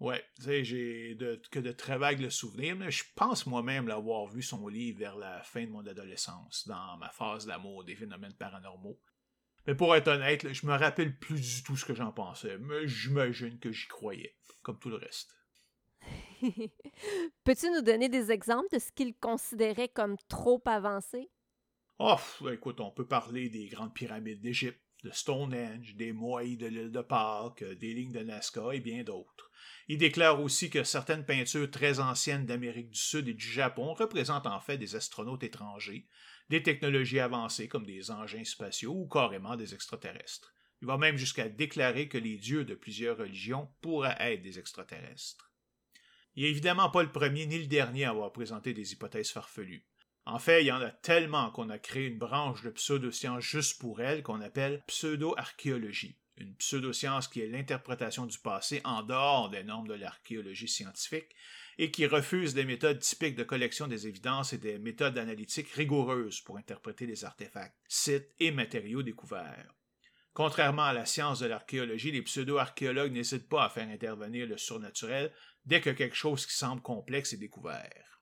[0.00, 1.16] Ouais, tu sais, j'ai
[1.50, 5.42] que de très vagues souvenirs, mais je pense moi-même l'avoir vu son livre vers la
[5.42, 8.98] fin de mon adolescence, dans ma phase d'amour des phénomènes paranormaux.
[9.68, 12.88] Mais pour être honnête, je me rappelle plus du tout ce que j'en pensais, mais
[12.88, 15.36] j'imagine que j'y croyais, comme tout le reste.
[17.44, 21.28] Peux-tu nous donner des exemples de ce qu'il considérait comme trop avancé?
[21.98, 22.16] Oh,
[22.50, 27.00] écoute, on peut parler des grandes pyramides d'Égypte, de Stonehenge, des moailles de l'île de
[27.00, 29.50] Pâques, des lignes de Nazca et bien d'autres.
[29.86, 34.46] Il déclare aussi que certaines peintures très anciennes d'Amérique du Sud et du Japon représentent
[34.46, 36.06] en fait des astronautes étrangers,
[36.50, 40.52] des technologies avancées comme des engins spatiaux ou carrément des extraterrestres.
[40.80, 45.52] Il va même jusqu'à déclarer que les dieux de plusieurs religions pourraient être des extraterrestres.
[46.34, 49.84] Il n'est évidemment pas le premier ni le dernier à avoir présenté des hypothèses farfelues.
[50.28, 53.80] En fait, il y en a tellement qu'on a créé une branche de pseudosciences juste
[53.80, 56.18] pour elle qu'on appelle pseudo-archéologie.
[56.36, 61.34] Une pseudoscience qui est l'interprétation du passé en dehors des normes de l'archéologie scientifique
[61.78, 66.42] et qui refuse des méthodes typiques de collection des évidences et des méthodes analytiques rigoureuses
[66.42, 69.74] pour interpréter les artefacts, sites et matériaux découverts.
[70.34, 75.32] Contrairement à la science de l'archéologie, les pseudo-archéologues n'hésitent pas à faire intervenir le surnaturel
[75.64, 78.17] dès que quelque chose qui semble complexe est découvert.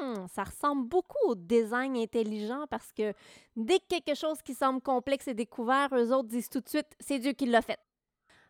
[0.00, 3.12] Hmm, ça ressemble beaucoup au design intelligent parce que
[3.56, 6.96] dès que quelque chose qui semble complexe est découvert, eux autres disent tout de suite
[7.00, 7.78] c'est Dieu qui l'a fait.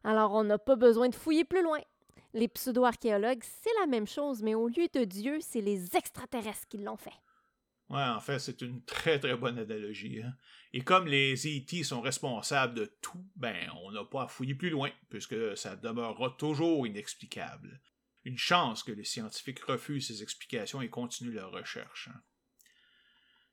[0.03, 1.81] Alors on n'a pas besoin de fouiller plus loin.
[2.33, 6.79] Les pseudo-archéologues, c'est la même chose, mais au lieu de Dieu, c'est les extraterrestres qui
[6.79, 7.15] l'ont fait.
[7.91, 10.23] Ouais, en fait, c'est une très très bonne analogie.
[10.23, 10.33] Hein.
[10.73, 11.85] Et comme les E.T.
[11.85, 16.35] sont responsables de tout, ben, on n'a pas à fouiller plus loin, puisque ça demeurera
[16.39, 17.81] toujours inexplicable.
[18.25, 22.09] Une chance que les scientifiques refusent ces explications et continuent leur recherche.
[22.09, 22.21] Hein.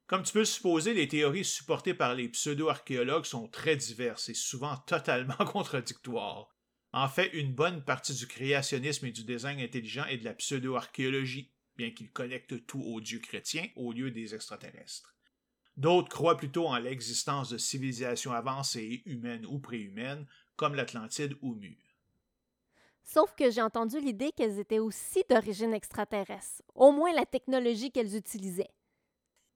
[0.07, 4.75] Comme tu peux supposer, les théories supportées par les pseudo-archéologues sont très diverses et souvent
[4.87, 6.49] totalement contradictoires.
[6.93, 11.53] En fait, une bonne partie du créationnisme et du design intelligent est de la pseudo-archéologie,
[11.77, 15.15] bien qu'il connecte tout aux dieux chrétiens au lieu des extraterrestres.
[15.77, 21.77] D'autres croient plutôt en l'existence de civilisations avancées, humaines ou préhumaines, comme l'Atlantide ou Mu.
[23.03, 28.15] Sauf que j'ai entendu l'idée qu'elles étaient aussi d'origine extraterrestre, au moins la technologie qu'elles
[28.15, 28.71] utilisaient.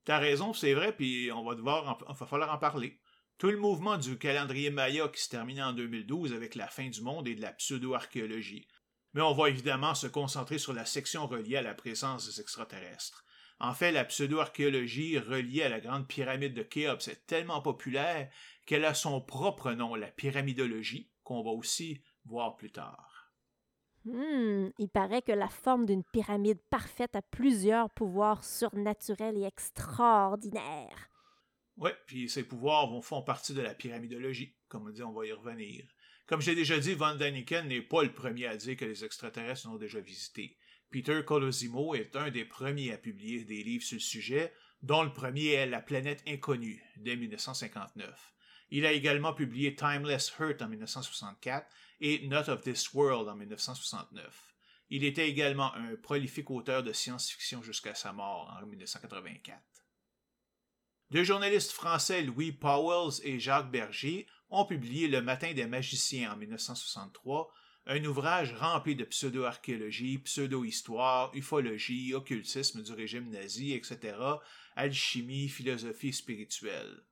[0.04, 3.00] T'as raison, c'est vrai, puis on va devoir, va falloir en parler.
[3.38, 7.02] Tout le mouvement du calendrier Maya qui se terminait en 2012 avec la fin du
[7.02, 8.68] monde et de la pseudo-archéologie.
[9.14, 13.26] Mais on va évidemment se concentrer sur la section reliée à la présence des extraterrestres.
[13.60, 18.30] En fait, la pseudo-archéologie reliée à la grande pyramide de Khéops est tellement populaire
[18.66, 23.15] qu'elle a son propre nom, la pyramidologie, qu'on va aussi voir plus tard.
[24.06, 31.10] Hmm, il paraît que la forme d'une pyramide parfaite a plusieurs pouvoirs surnaturels et extraordinaires.
[31.78, 34.56] Oui, puis ces pouvoirs vont font partie de la pyramidologie.
[34.68, 35.84] Comme on dit, on va y revenir.
[36.28, 39.70] Comme j'ai déjà dit, Van Daniken n'est pas le premier à dire que les extraterrestres
[39.70, 40.58] ont déjà visité.
[40.92, 45.12] Peter Colosimo est un des premiers à publier des livres sur le sujet, dont le
[45.12, 48.34] premier est La planète inconnue, dès 1959.
[48.70, 51.68] Il a également publié Timeless Hurt en 1964
[52.02, 54.56] et Not of This World en 1969.
[54.90, 59.60] Il était également un prolifique auteur de science-fiction jusqu'à sa mort en 1984.
[61.12, 66.38] Deux journalistes français, Louis Powells et Jacques Berger, ont publié Le Matin des magiciens en
[66.38, 67.52] 1963,
[67.88, 74.18] un ouvrage rempli de pseudo-archéologie, pseudo-histoire, ufologie, occultisme du régime nazi, etc.,
[74.76, 77.04] alchimie, philosophie spirituelle.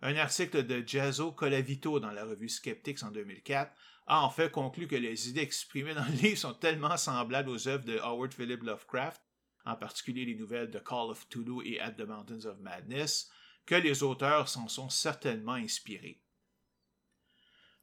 [0.00, 3.72] Un article de Jazzo Colavito dans la revue Skeptics en 2004
[4.06, 7.68] a en fait conclu que les idées exprimées dans le livre sont tellement semblables aux
[7.68, 9.20] œuvres de Howard Philip Lovecraft,
[9.64, 13.30] en particulier les nouvelles de Call of Toulouse et At the Mountains of Madness,
[13.66, 16.22] que les auteurs s'en sont certainement inspirés.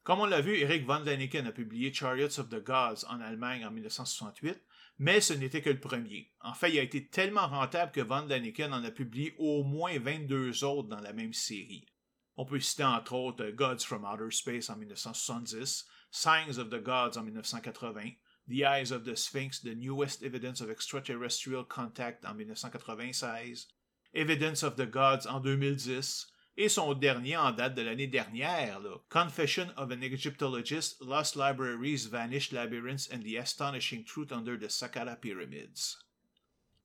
[0.02, 3.64] Comme on l'a vu, Eric von Däniken a publié Chariots of the Gods en Allemagne
[3.64, 4.60] en 1968,
[4.98, 6.30] mais ce n'était que le premier.
[6.40, 9.98] En fait, il a été tellement rentable que von Däniken en a publié au moins
[9.98, 11.86] 22 autres dans la même série.
[12.36, 15.86] On peut citer entre autres Gods from Outer Space en 1970,
[16.16, 20.70] Signs of the Gods en 1980, The Eyes of the Sphinx, The Newest Evidence of
[20.70, 23.66] Extraterrestrial Contact en 1996,
[24.14, 29.72] Evidence of the Gods en 2010, et son dernier en date de l'année dernière, Confession
[29.76, 35.96] of an Egyptologist, Lost Libraries, Vanished Labyrinths and the Astonishing Truth Under the Saqqara Pyramids.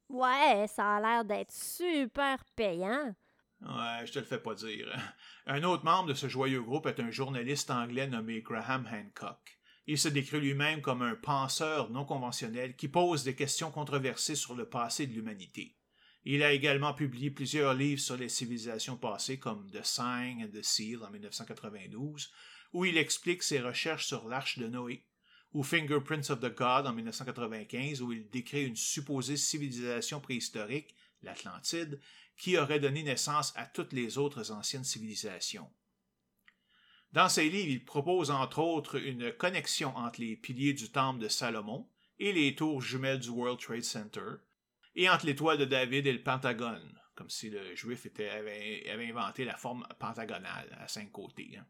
[0.10, 3.14] Ouais, ça a l'air d'être super payant.
[3.62, 4.88] Ouais, je te le fais pas dire.
[5.46, 9.60] Un autre membre de ce joyeux groupe est un journaliste anglais nommé Graham Hancock.
[9.86, 14.54] Il se décrit lui-même comme un penseur non conventionnel qui pose des questions controversées sur
[14.54, 15.76] le passé de l'humanité.
[16.26, 20.64] Il a également publié plusieurs livres sur les civilisations passées comme The Sign and the
[20.64, 22.32] Seal en 1992,
[22.74, 25.06] où il explique ses recherches sur l'arche de Noé,
[25.54, 32.00] ou Fingerprints of the God en 1995, où il décrit une supposée civilisation préhistorique, l'Atlantide,
[32.40, 35.70] qui aurait donné naissance à toutes les autres anciennes civilisations.
[37.12, 41.28] Dans ses livres, il propose entre autres une connexion entre les piliers du temple de
[41.28, 41.88] Salomon
[42.18, 44.38] et les tours jumelles du World Trade Center,
[44.96, 49.58] et entre l'étoile de David et le Pentagone, comme si le juif avait, inventé la
[49.58, 51.58] forme pentagonale à cinq côtés.
[51.58, 51.66] Hein.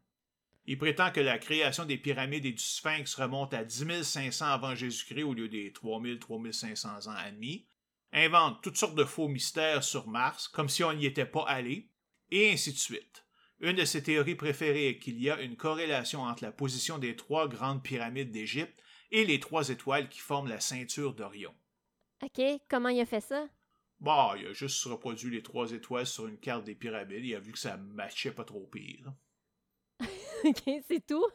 [0.66, 4.74] Il prétend que la création des pyramides et du sphinx remonte à 10 500 avant
[4.74, 7.66] Jésus-Christ au lieu des 3000-3500 ans admis,
[8.12, 11.90] invente toutes sortes de faux mystères sur Mars, comme si on n'y était pas allé,
[12.30, 13.24] et ainsi de suite.
[13.60, 17.14] Une de ses théories préférées est qu'il y a une corrélation entre la position des
[17.14, 21.54] trois grandes pyramides d'Égypte et les trois étoiles qui forment la ceinture d'Orion.
[22.22, 23.48] OK, comment il a fait ça?
[24.00, 27.24] Bah, il a juste reproduit les trois étoiles sur une carte des pyramides.
[27.24, 29.12] Il a vu que ça matchait pas trop pire.
[30.44, 31.26] OK, c'est tout?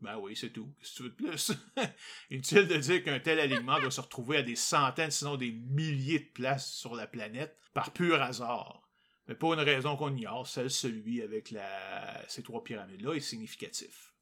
[0.00, 0.72] Ben oui, c'est tout.
[0.78, 1.52] Qu'est-ce que tu veux de plus?
[2.30, 6.18] Inutile de dire qu'un tel alignement doit se retrouver à des centaines, sinon des milliers
[6.18, 8.82] de places sur la planète par pur hasard.
[9.26, 12.22] Mais pour une raison qu'on ignore, celle celui avec la...
[12.28, 14.12] ces trois pyramides-là est significatif.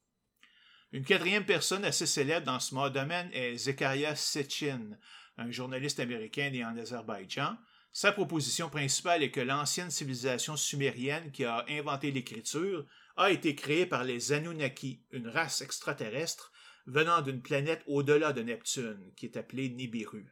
[0.91, 4.97] Une quatrième personne assez célèbre dans ce domaine est Zechariah Sitchin,
[5.37, 7.57] un journaliste américain né en Azerbaïdjan.
[7.91, 12.85] Sa proposition principale est que l'ancienne civilisation sumérienne qui a inventé l'écriture
[13.17, 16.51] a été créée par les Anunnaki, une race extraterrestre
[16.85, 20.25] venant d'une planète au-delà de Neptune, qui est appelée Nibiru.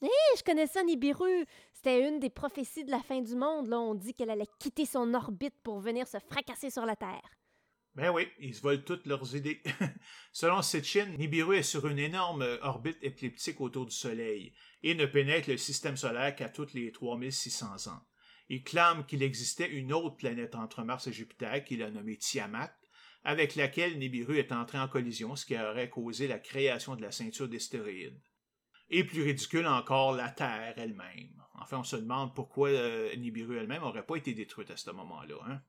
[0.00, 1.44] Hé, je connais ça, Nibiru.
[1.72, 3.68] C'était une des prophéties de la fin du monde.
[3.68, 7.28] Là, on dit qu'elle allait quitter son orbite pour venir se fracasser sur la Terre.
[7.94, 9.60] Ben oui, ils se volent toutes leurs idées.
[10.32, 14.54] Selon Sitchin, Nibiru est sur une énorme orbite écliptique autour du Soleil
[14.84, 18.00] et ne pénètre le système solaire qu'à toutes les 3600 ans.
[18.48, 22.72] Il clame qu'il existait une autre planète entre Mars et Jupiter qu'il a nommée Tiamat,
[23.24, 27.12] avec laquelle Nibiru est entré en collision, ce qui aurait causé la création de la
[27.12, 28.20] ceinture d'astéroïdes.
[28.90, 31.42] Et plus ridicule encore, la Terre elle-même.
[31.60, 35.34] Enfin, on se demande pourquoi euh, Nibiru elle-même n'aurait pas été détruite à ce moment-là.
[35.46, 35.60] Hein?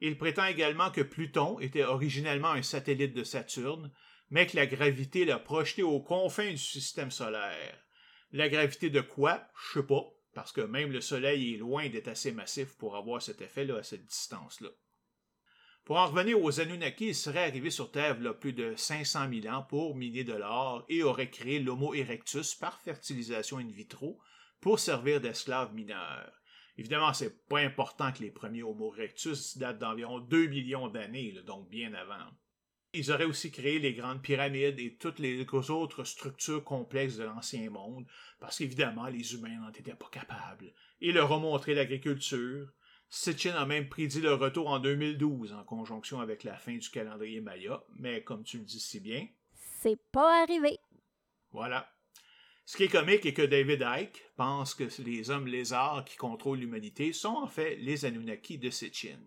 [0.00, 3.90] Il prétend également que Pluton était originellement un satellite de Saturne,
[4.30, 7.78] mais que la gravité l'a projeté aux confins du système solaire.
[8.30, 9.46] La gravité de quoi?
[9.56, 13.22] Je sais pas, parce que même le Soleil est loin d'être assez massif pour avoir
[13.22, 14.70] cet effet-là à cette distance-là.
[15.84, 19.62] Pour en revenir aux Anunnaki, ils seraient arrivés sur Terre plus de 500 000 ans
[19.62, 24.18] pour miner de l'or et auraient créé l'Homo erectus par fertilisation in vitro
[24.60, 26.32] pour servir d'esclaves mineurs.
[26.78, 31.68] Évidemment, c'est pas important que les premiers Homo erectus datent d'environ 2 millions d'années, donc
[31.68, 32.30] bien avant.
[32.96, 37.68] Ils auraient aussi créé les grandes pyramides et toutes les autres structures complexes de l'ancien
[37.68, 38.06] monde,
[38.38, 40.72] parce qu'évidemment, les humains n'en étaient pas capables.
[41.00, 42.72] Ils leur ont montré l'agriculture.
[43.10, 47.40] Sitchin a même prédit leur retour en 2012, en conjonction avec la fin du calendrier
[47.40, 50.78] Maya, mais comme tu le dis si bien, c'est pas arrivé.
[51.50, 51.90] Voilà.
[52.64, 56.60] Ce qui est comique est que David Icke pense que les hommes lézards qui contrôlent
[56.60, 59.18] l'humanité sont en fait les Anunnaki de Sitchin.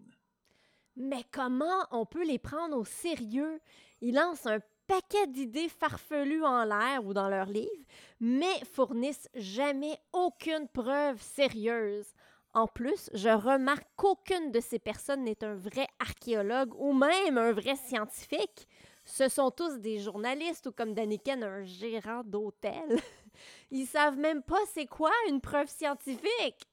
[0.97, 3.61] Mais comment on peut les prendre au sérieux?
[4.01, 7.85] Ils lancent un paquet d'idées farfelues en l'air ou dans leurs livres,
[8.19, 12.07] mais fournissent jamais aucune preuve sérieuse.
[12.53, 17.51] En plus, je remarque qu'aucune de ces personnes n'est un vrai archéologue ou même un
[17.51, 18.67] vrai scientifique.
[19.05, 22.99] Ce sont tous des journalistes ou comme Daniken, un gérant d'hôtel.
[23.71, 26.67] Ils savent même pas c'est quoi une preuve scientifique.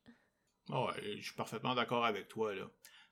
[0.70, 2.64] Ouais, je suis parfaitement d'accord avec toi, là.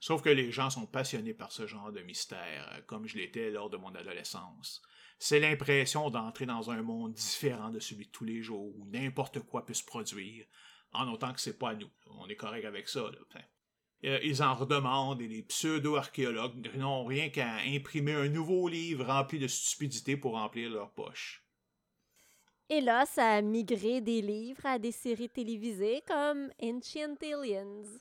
[0.02, 3.52] Sauf que les gens sont passionnés par ce genre de mystère, euh, comme je l'étais
[3.52, 4.82] lors de mon adolescence.
[5.20, 9.38] C'est l'impression d'entrer dans un monde différent de celui de tous les jours, où n'importe
[9.38, 10.44] quoi peut se produire,
[10.92, 11.88] en autant que c'est pas nous.
[12.18, 13.12] On est correct avec ça.
[14.04, 19.38] Euh, ils en redemandent et les pseudo-archéologues n'ont rien qu'à imprimer un nouveau livre rempli
[19.38, 21.46] de stupidité pour remplir leur poche.
[22.68, 28.00] Et là, ça a migré des livres à des séries télévisées comme Ancient Aliens.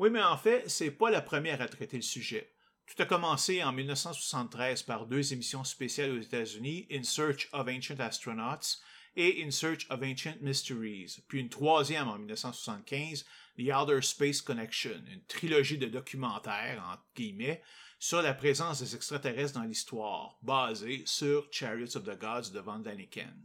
[0.00, 2.50] Oui, mais en fait, c'est pas la première à traiter le sujet.
[2.86, 8.00] Tout a commencé en 1973 par deux émissions spéciales aux États-Unis, In Search of Ancient
[8.00, 8.78] Astronauts
[9.14, 13.26] et In Search of Ancient Mysteries, puis une troisième en 1975,
[13.58, 17.62] The Outer Space Connection, une trilogie de documentaires, entre guillemets,
[17.98, 22.78] sur la présence des extraterrestres dans l'histoire, basée sur Chariots of the Gods de Van
[22.78, 23.36] Daniken.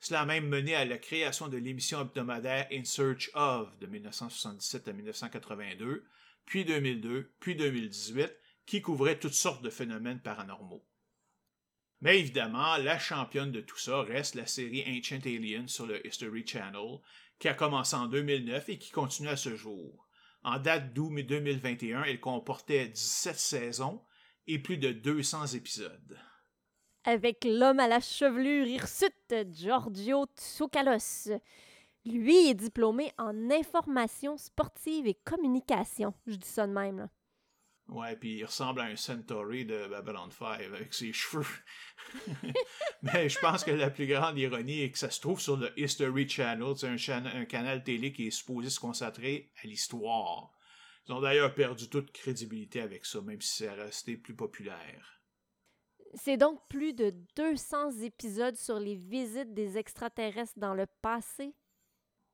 [0.00, 4.88] Cela a même mené à la création de l'émission hebdomadaire In Search of de 1977
[4.88, 6.06] à 1982,
[6.44, 8.32] puis 2002, puis 2018,
[8.64, 10.86] qui couvrait toutes sortes de phénomènes paranormaux.
[12.00, 16.46] Mais évidemment, la championne de tout ça reste la série Ancient Aliens sur le History
[16.46, 17.00] Channel,
[17.40, 20.08] qui a commencé en 2009 et qui continue à ce jour.
[20.44, 24.04] En date d'août 2021, elle comportait 17 saisons
[24.46, 26.18] et plus de 200 épisodes
[27.04, 31.30] avec l'homme à la chevelure hirsute, Giorgio Tsoukalos.
[32.04, 36.14] Lui est diplômé en information sportive et communication.
[36.26, 37.08] Je dis ça de même.
[37.88, 41.46] Ouais, puis il ressemble à un Centauri de Babylon 5 avec ses cheveux.
[43.02, 45.72] Mais je pense que la plus grande ironie est que ça se trouve sur le
[45.78, 46.74] History Channel.
[46.76, 50.50] C'est un, un canal télé qui est supposé se concentrer à l'histoire.
[51.08, 55.17] Ils ont d'ailleurs perdu toute crédibilité avec ça, même si c'est resté plus populaire.
[56.14, 61.54] C'est donc plus de 200 épisodes sur les visites des extraterrestres dans le passé?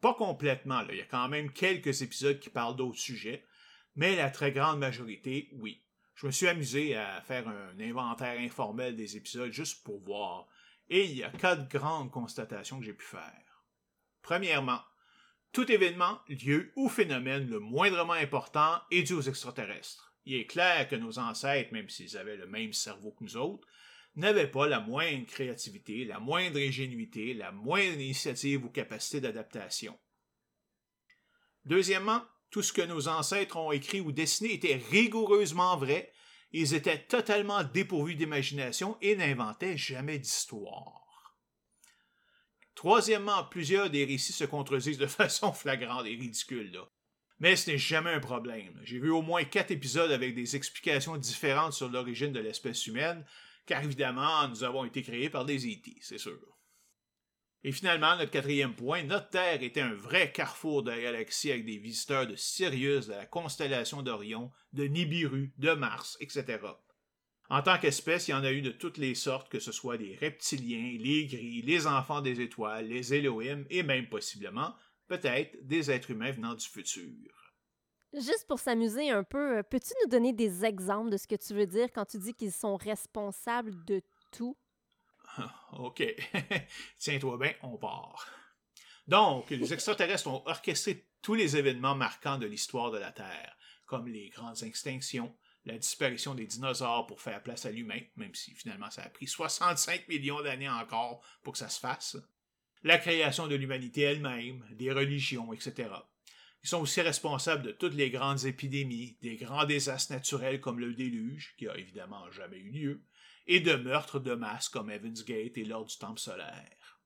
[0.00, 0.82] Pas complètement.
[0.90, 3.44] Il y a quand même quelques épisodes qui parlent d'autres sujets.
[3.96, 5.80] mais la très grande majorité, oui.
[6.14, 10.46] Je me suis amusé à faire un inventaire informel des épisodes juste pour voir,
[10.88, 13.64] et il y a quatre grandes constatations que j'ai pu faire.
[14.22, 14.80] Premièrement,
[15.52, 20.13] tout événement, lieu ou phénomène le moindrement important est dû aux extraterrestres.
[20.26, 23.66] Il est clair que nos ancêtres, même s'ils avaient le même cerveau que nous autres,
[24.16, 29.98] n'avaient pas la moindre créativité, la moindre ingénuité, la moindre initiative ou capacité d'adaptation.
[31.64, 36.12] Deuxièmement, tout ce que nos ancêtres ont écrit ou dessiné était rigoureusement vrai,
[36.52, 41.04] ils étaient totalement dépourvus d'imagination et n'inventaient jamais d'histoire.
[42.76, 46.80] Troisièmement, plusieurs des récits se contredisent de façon flagrante et ridicule.
[47.38, 48.80] Mais ce n'est jamais un problème.
[48.84, 53.24] J'ai vu au moins quatre épisodes avec des explications différentes sur l'origine de l'espèce humaine,
[53.66, 56.38] car évidemment, nous avons été créés par des E.T., c'est sûr.
[57.66, 61.64] Et finalement, notre quatrième point, notre Terre était un vrai carrefour de la galaxie avec
[61.64, 66.58] des visiteurs de Sirius, de la constellation d'Orion, de Nibiru, de Mars, etc.
[67.48, 69.96] En tant qu'espèce, il y en a eu de toutes les sortes, que ce soit
[69.96, 74.74] des reptiliens, les gris, les enfants des étoiles, les Elohim et même possiblement,
[75.16, 77.54] peut-être, des êtres humains venant du futur.
[78.12, 81.52] Juste pour s'amuser un peu, euh, peux-tu nous donner des exemples de ce que tu
[81.52, 84.56] veux dire quand tu dis qu'ils sont responsables de tout?
[85.72, 86.02] OK.
[86.98, 88.26] Tiens-toi bien, on part.
[89.06, 94.06] Donc, les extraterrestres ont orchestré tous les événements marquants de l'histoire de la Terre, comme
[94.06, 98.90] les grandes extinctions, la disparition des dinosaures pour faire place à l'humain, même si finalement
[98.90, 102.16] ça a pris 65 millions d'années encore pour que ça se fasse,
[102.84, 105.88] la création de l'humanité elle-même, des religions, etc.
[106.62, 110.92] Ils sont aussi responsables de toutes les grandes épidémies, des grands désastres naturels comme le
[110.92, 113.02] déluge, qui a évidemment jamais eu lieu,
[113.46, 117.00] et de meurtres de masse comme Evans Gate et lors du Temple solaire.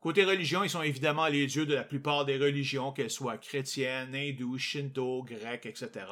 [0.00, 4.14] Côté religion, ils sont évidemment les dieux de la plupart des religions, qu'elles soient chrétiennes,
[4.14, 6.06] hindoues, shinto, grecques, etc.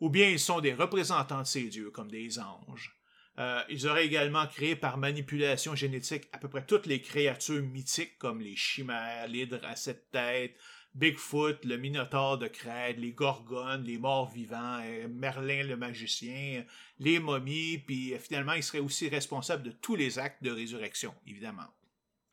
[0.00, 2.96] Ou bien ils sont des représentants de ces dieux, comme des anges.
[3.38, 8.16] Euh, ils auraient également créé par manipulation génétique à peu près toutes les créatures mythiques
[8.18, 10.56] comme les chimères, l'hydre à sept têtes,
[10.94, 16.64] Bigfoot, le Minotaure de Crète, les Gorgones, les morts vivants, euh, Merlin le magicien,
[17.00, 21.12] les momies, puis euh, finalement, ils seraient aussi responsables de tous les actes de résurrection,
[21.26, 21.66] évidemment.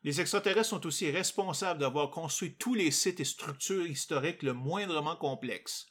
[0.04, 5.16] Les extraterrestres sont aussi responsables d'avoir construit tous les sites et structures historiques le moindrement
[5.16, 5.88] complexes.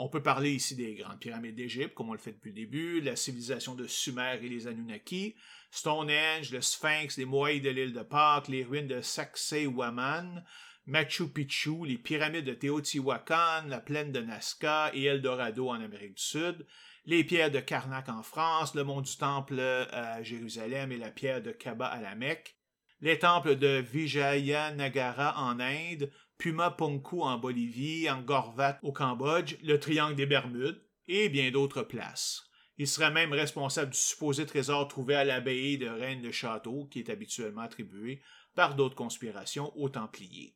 [0.00, 3.00] On peut parler ici des grandes pyramides d'Égypte, comme on le fait depuis le début,
[3.00, 5.34] la civilisation de Sumer et les Anunnaki,
[5.72, 10.44] Stonehenge, le Sphinx, les Moai de l'île de Pâques, les ruines de Sacsayhuaman,
[10.86, 16.22] Machu Picchu, les pyramides de Teotihuacan, la plaine de Nazca et Eldorado en Amérique du
[16.22, 16.64] Sud,
[17.04, 21.42] les pierres de Karnak en France, le mont du Temple à Jérusalem et la pierre
[21.42, 22.56] de Kaaba à la Mecque,
[23.00, 30.14] les temples de Vijayanagara en Inde, Puma Punku en Bolivie, Angkor au Cambodge, le Triangle
[30.14, 32.44] des Bermudes et bien d'autres places.
[32.76, 37.00] Il serait même responsable du supposé trésor trouvé à l'abbaye de Reine de Château, qui
[37.00, 38.22] est habituellement attribué
[38.54, 40.54] par d'autres conspirations aux Templiers.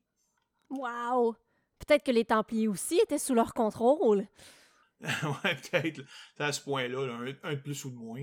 [0.71, 1.35] Wow!
[1.81, 4.29] Peut-être que les Templiers aussi étaient sous leur contrôle.
[5.01, 6.03] ouais, peut-être.
[6.39, 8.21] À ce point-là, un, de plus ou de moins.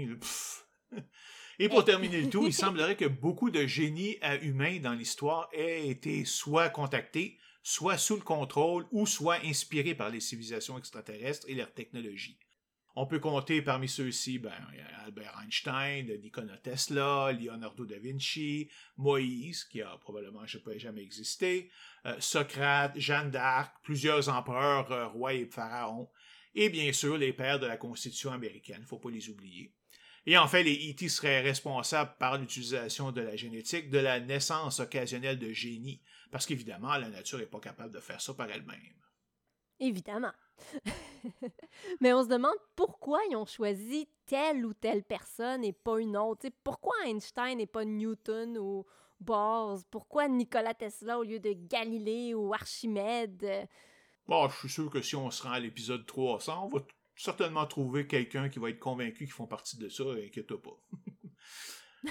[1.60, 5.89] Et pour terminer le tout, il semblerait que beaucoup de génies humains dans l'histoire aient
[5.89, 11.55] été soit contactés, soit sous le contrôle ou soit inspirés par les civilisations extraterrestres et
[11.55, 12.39] leur technologie.
[12.95, 14.51] On peut compter parmi ceux-ci ben,
[15.05, 21.72] Albert Einstein, Nikola Tesla, Leonardo da Vinci, Moïse, qui a probablement jamais existé,
[22.05, 26.10] euh, Socrate, Jeanne d'Arc, plusieurs empereurs, euh, rois et pharaons,
[26.55, 29.74] et bien sûr les pères de la Constitution américaine, faut pas les oublier.
[30.26, 31.07] Et en fait, les E.T.
[31.10, 36.01] seraient responsables par l'utilisation de la génétique de la naissance occasionnelle de génies,
[36.32, 38.95] parce qu'évidemment, la nature n'est pas capable de faire ça par elle-même.
[39.80, 40.34] Évidemment.
[42.01, 46.17] Mais on se demande pourquoi ils ont choisi telle ou telle personne et pas une
[46.17, 46.47] autre.
[46.63, 48.86] pourquoi Einstein et pas Newton ou
[49.19, 49.80] Bohr?
[49.89, 53.67] Pourquoi Nikola Tesla au lieu de Galilée ou Archimède?
[54.27, 57.65] Bon, je suis sûr que si on se rend à l'épisode 300, on va certainement
[57.65, 60.77] trouver quelqu'un qui va être convaincu qu'ils font partie de ça, inquiète pas.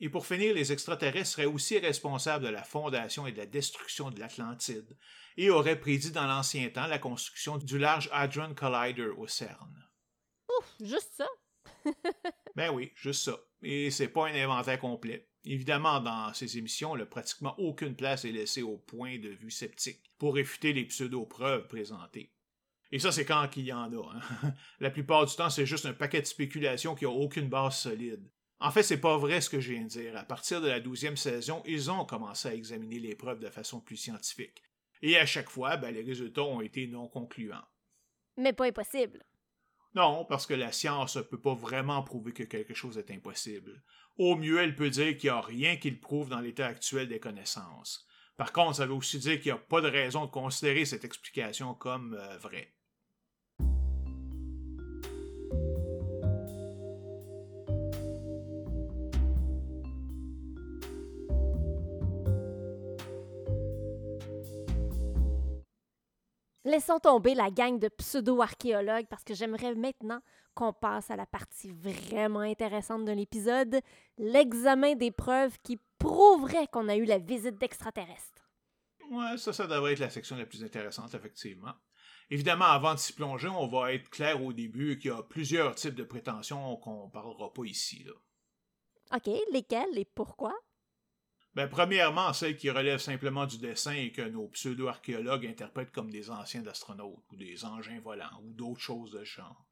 [0.00, 4.10] Et pour finir, les extraterrestres seraient aussi responsables de la fondation et de la destruction
[4.10, 4.96] de l'Atlantide,
[5.36, 9.88] et auraient prédit dans l'ancien temps la construction du Large Hadron Collider au CERN.
[10.58, 11.26] Ouf, juste ça?
[12.56, 13.38] ben oui, juste ça.
[13.62, 15.28] Et c'est pas un inventaire complet.
[15.44, 20.34] Évidemment, dans ces émissions, pratiquement aucune place est laissée au point de vue sceptique pour
[20.34, 22.32] réfuter les pseudo-preuves présentées.
[22.92, 24.14] Et ça, c'est quand il y en a.
[24.14, 24.52] Hein.
[24.80, 28.28] La plupart du temps, c'est juste un paquet de spéculations qui n'ont aucune base solide.
[28.58, 30.16] En fait, c'est pas vrai ce que je viens de dire.
[30.16, 33.80] À partir de la douzième saison, ils ont commencé à examiner les preuves de façon
[33.80, 34.62] plus scientifique.
[35.02, 37.66] Et à chaque fois, ben, les résultats ont été non concluants.
[38.38, 39.24] Mais pas impossible.
[39.94, 43.82] Non, parce que la science ne peut pas vraiment prouver que quelque chose est impossible.
[44.18, 47.08] Au mieux, elle peut dire qu'il n'y a rien qui le prouve dans l'état actuel
[47.08, 48.06] des connaissances.
[48.36, 51.04] Par contre, ça veut aussi dire qu'il n'y a pas de raison de considérer cette
[51.04, 52.75] explication comme euh, vraie.
[66.66, 70.20] Laissons tomber la gang de pseudo-archéologues parce que j'aimerais maintenant
[70.52, 73.80] qu'on passe à la partie vraiment intéressante de l'épisode,
[74.18, 78.50] l'examen des preuves qui prouveraient qu'on a eu la visite d'extraterrestres.
[79.12, 81.72] Ouais, ça, ça devrait être la section la plus intéressante, effectivement.
[82.30, 85.76] Évidemment, avant de s'y plonger, on va être clair au début qu'il y a plusieurs
[85.76, 88.02] types de prétentions qu'on ne parlera pas ici.
[88.02, 89.16] Là.
[89.16, 90.52] OK, lesquelles et pourquoi?
[91.56, 96.28] Ben, premièrement, celles qui relèvent simplement du dessin et que nos pseudo-archéologues interprètent comme des
[96.28, 99.64] anciens astronautes ou des engins volants ou d'autres choses de genre.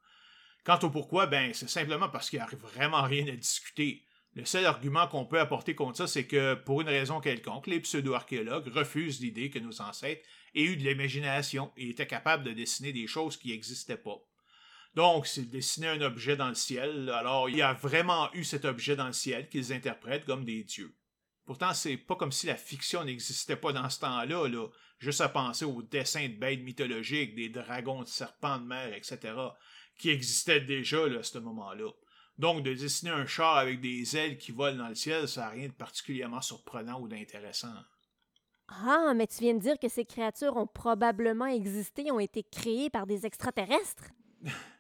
[0.64, 4.02] Quant au pourquoi, ben, c'est simplement parce qu'il n'y a vraiment rien à discuter.
[4.32, 7.80] Le seul argument qu'on peut apporter contre ça, c'est que, pour une raison quelconque, les
[7.80, 12.94] pseudo-archéologues refusent l'idée que nos ancêtres aient eu de l'imagination et étaient capables de dessiner
[12.94, 14.22] des choses qui n'existaient pas.
[14.94, 18.64] Donc, s'ils dessinaient un objet dans le ciel, alors il y a vraiment eu cet
[18.64, 20.94] objet dans le ciel qu'ils interprètent comme des dieux.
[21.44, 24.66] Pourtant, c'est pas comme si la fiction n'existait pas dans ce temps-là, là.
[24.98, 29.34] Juste à penser aux dessins de bêtes mythologiques, des dragons, de serpents de mer, etc.,
[29.98, 31.90] qui existaient déjà là, à ce moment-là.
[32.38, 35.48] Donc, de dessiner un char avec des ailes qui volent dans le ciel, ça n'a
[35.50, 37.74] rien de particulièrement surprenant ou d'intéressant.
[38.68, 42.90] Ah, mais tu viens de dire que ces créatures ont probablement existé, ont été créées
[42.90, 44.10] par des extraterrestres?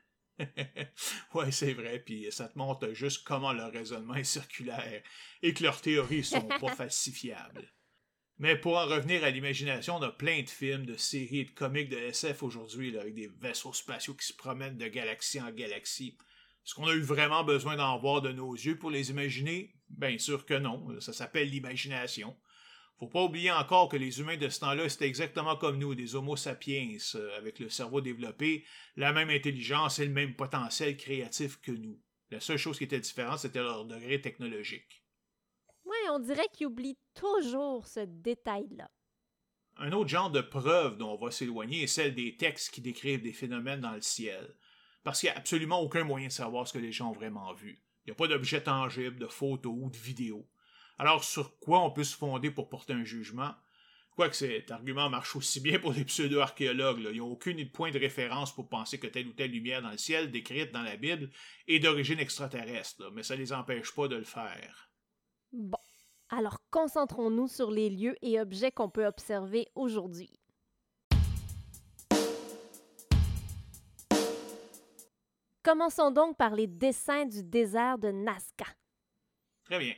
[1.34, 5.02] ouais, c'est vrai, puis ça te montre juste comment leur raisonnement est circulaire
[5.42, 7.72] et que leurs théories sont pas falsifiables.
[8.38, 11.50] Mais pour en revenir à l'imagination, on a plein de films, de séries et de
[11.50, 16.16] comics de SF aujourd'hui, avec des vaisseaux spatiaux qui se promènent de galaxie en galaxie.
[16.66, 19.74] Est-ce qu'on a eu vraiment besoin d'en voir de nos yeux pour les imaginer?
[19.88, 22.36] Bien sûr que non, ça s'appelle l'imagination.
[22.98, 26.14] Faut pas oublier encore que les humains de ce temps-là, c'était exactement comme nous, des
[26.14, 28.64] Homo sapiens, euh, avec le cerveau développé,
[28.96, 32.00] la même intelligence et le même potentiel créatif que nous.
[32.30, 35.04] La seule chose qui était différente, c'était leur degré technologique.
[35.84, 38.90] Oui, on dirait qu'ils oublient toujours ce détail-là.
[39.76, 43.22] Un autre genre de preuve dont on va s'éloigner est celle des textes qui décrivent
[43.22, 44.54] des phénomènes dans le ciel.
[45.02, 47.52] Parce qu'il n'y a absolument aucun moyen de savoir ce que les gens ont vraiment
[47.52, 47.82] vu.
[48.04, 50.48] Il n'y a pas d'objet tangible, de photos ou de vidéos.
[50.98, 53.52] Alors, sur quoi on peut se fonder pour porter un jugement?
[54.16, 58.54] Quoique cet argument marche aussi bien pour les pseudo-archéologues, ils n'ont aucun point de référence
[58.54, 61.30] pour penser que telle ou telle lumière dans le ciel décrite dans la Bible
[61.66, 64.92] est d'origine extraterrestre, mais ça ne les empêche pas de le faire.
[65.50, 65.78] Bon,
[66.28, 70.30] alors concentrons-nous sur les lieux et objets qu'on peut observer aujourd'hui.
[75.64, 78.66] Commençons donc par les dessins du désert de Nazca.
[79.64, 79.94] Très bien.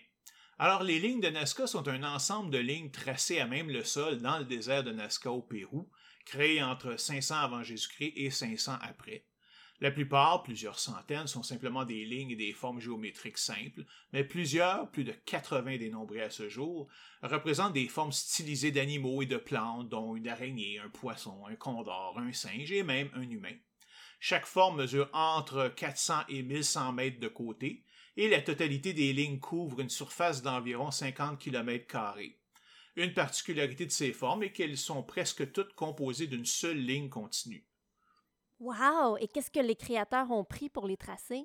[0.59, 4.23] Alors, les lignes de Nazca sont un ensemble de lignes tracées à même le sol
[4.23, 5.91] dans le désert de Nazca au Pérou,
[6.25, 9.27] créées entre 500 avant Jésus-Christ et 500 après.
[9.81, 13.85] La plupart, plusieurs centaines, sont simplement des lignes et des formes géométriques simples,
[14.15, 16.89] mais plusieurs, plus de 80 dénombrés à ce jour,
[17.23, 22.19] représentent des formes stylisées d'animaux et de plantes, dont une araignée, un poisson, un condor,
[22.19, 23.57] un singe et même un humain.
[24.19, 27.85] Chaque forme mesure entre 400 et 1100 mètres de côté,
[28.17, 32.19] et la totalité des lignes couvre une surface d'environ 50 km.
[32.97, 37.67] Une particularité de ces formes est qu'elles sont presque toutes composées d'une seule ligne continue.
[38.59, 39.19] Wow!
[39.19, 41.45] Et qu'est-ce que les créateurs ont pris pour les tracer?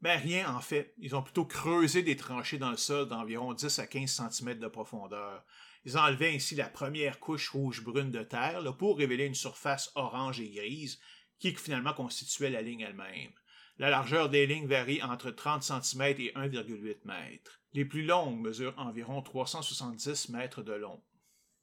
[0.00, 0.94] Ben rien en fait.
[0.98, 4.68] Ils ont plutôt creusé des tranchées dans le sol d'environ 10 à 15 cm de
[4.68, 5.44] profondeur.
[5.84, 10.50] Ils enlevaient ainsi la première couche rouge-brune de terre pour révéler une surface orange et
[10.50, 11.00] grise
[11.40, 13.32] qui finalement constituait la ligne elle-même.
[13.78, 17.38] La largeur des lignes varie entre 30 cm et 1,8 m.
[17.74, 21.00] Les plus longues mesurent environ 370 mètres de long.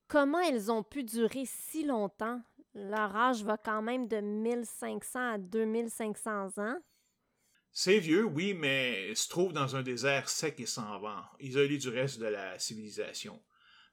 [0.07, 2.41] Comment elles ont pu durer si longtemps?
[2.73, 6.77] Leur âge va quand même de 1500 à 2500 ans.
[7.71, 11.89] C'est vieux, oui, mais se trouve dans un désert sec et sans vent, isolé du
[11.89, 13.41] reste de la civilisation.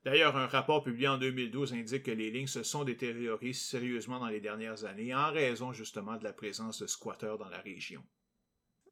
[0.05, 4.27] D'ailleurs, un rapport publié en 2012 indique que les lignes se sont détériorées sérieusement dans
[4.27, 8.03] les dernières années en raison justement de la présence de squatteurs dans la région.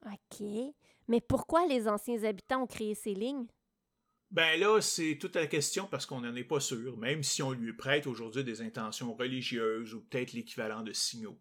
[0.07, 0.47] OK.
[1.09, 3.49] Mais pourquoi les anciens habitants ont créé ces lignes?
[4.31, 7.51] Ben là, c'est toute la question parce qu'on n'en est pas sûr, même si on
[7.51, 11.41] lui prête aujourd'hui des intentions religieuses ou peut-être l'équivalent de signaux.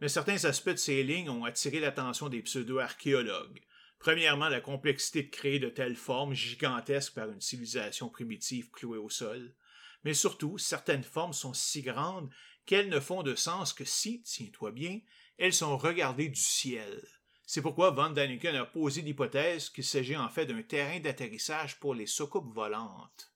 [0.00, 3.60] Mais certains aspects de ces lignes ont attiré l'attention des pseudo-archéologues.
[3.98, 9.08] Premièrement, la complexité de créer de telles formes gigantesques par une civilisation primitive clouée au
[9.08, 9.54] sol.
[10.04, 12.30] Mais surtout, certaines formes sont si grandes
[12.66, 15.00] qu'elles ne font de sens que si, tiens-toi bien,
[15.38, 17.02] elles sont regardées du ciel.
[17.46, 21.94] C'est pourquoi Van Daniken a posé l'hypothèse qu'il s'agit en fait d'un terrain d'atterrissage pour
[21.94, 23.34] les soucoupes volantes.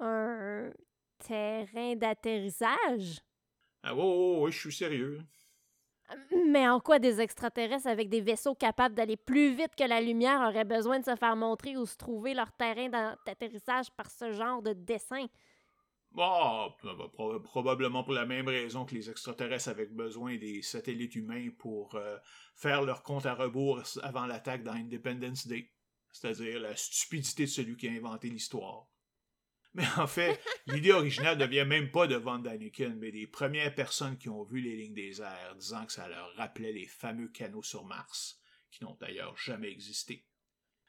[0.00, 0.70] Un
[1.18, 3.20] terrain d'atterrissage?
[3.82, 5.22] Ah oui, oui, je suis sérieux.
[6.50, 10.40] Mais en quoi des extraterrestres avec des vaisseaux capables d'aller plus vite que la lumière
[10.40, 12.88] auraient besoin de se faire montrer où se trouver leur terrain
[13.26, 15.26] d'atterrissage par ce genre de dessin?
[16.10, 16.72] Bon,
[17.44, 22.16] probablement pour la même raison que les extraterrestres avaient besoin des satellites humains pour euh,
[22.54, 25.70] faire leur compte à rebours avant l'attaque dans Independence Day,
[26.10, 28.88] c'est-à-dire la stupidité de celui qui a inventé l'histoire.
[29.74, 33.74] Mais en fait, l'idée originale ne vient même pas de Van Daniken, mais des premières
[33.74, 37.28] personnes qui ont vu les lignes des airs, disant que ça leur rappelait les fameux
[37.28, 38.40] canaux sur Mars,
[38.70, 40.26] qui n'ont d'ailleurs jamais existé.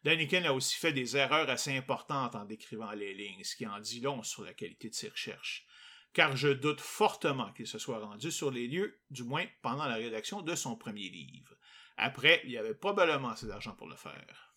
[0.04, 3.80] Daniken a aussi fait des erreurs assez importantes en décrivant les lignes, ce qui en
[3.80, 5.66] dit long sur la qualité de ses recherches,
[6.14, 9.96] car je doute fortement qu'il se soit rendu sur les lieux, du moins pendant la
[9.96, 11.54] rédaction de son premier livre.
[11.98, 14.49] Après, il y avait probablement assez d'argent pour le faire.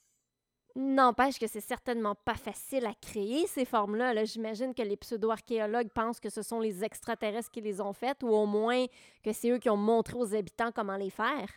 [0.75, 4.15] N'empêche que c'est certainement pas facile à créer ces formes-là.
[4.15, 8.23] -là, J'imagine que les pseudo-archéologues pensent que ce sont les extraterrestres qui les ont faites,
[8.23, 8.87] ou au moins
[9.23, 11.49] que c'est eux qui ont montré aux habitants comment les faire.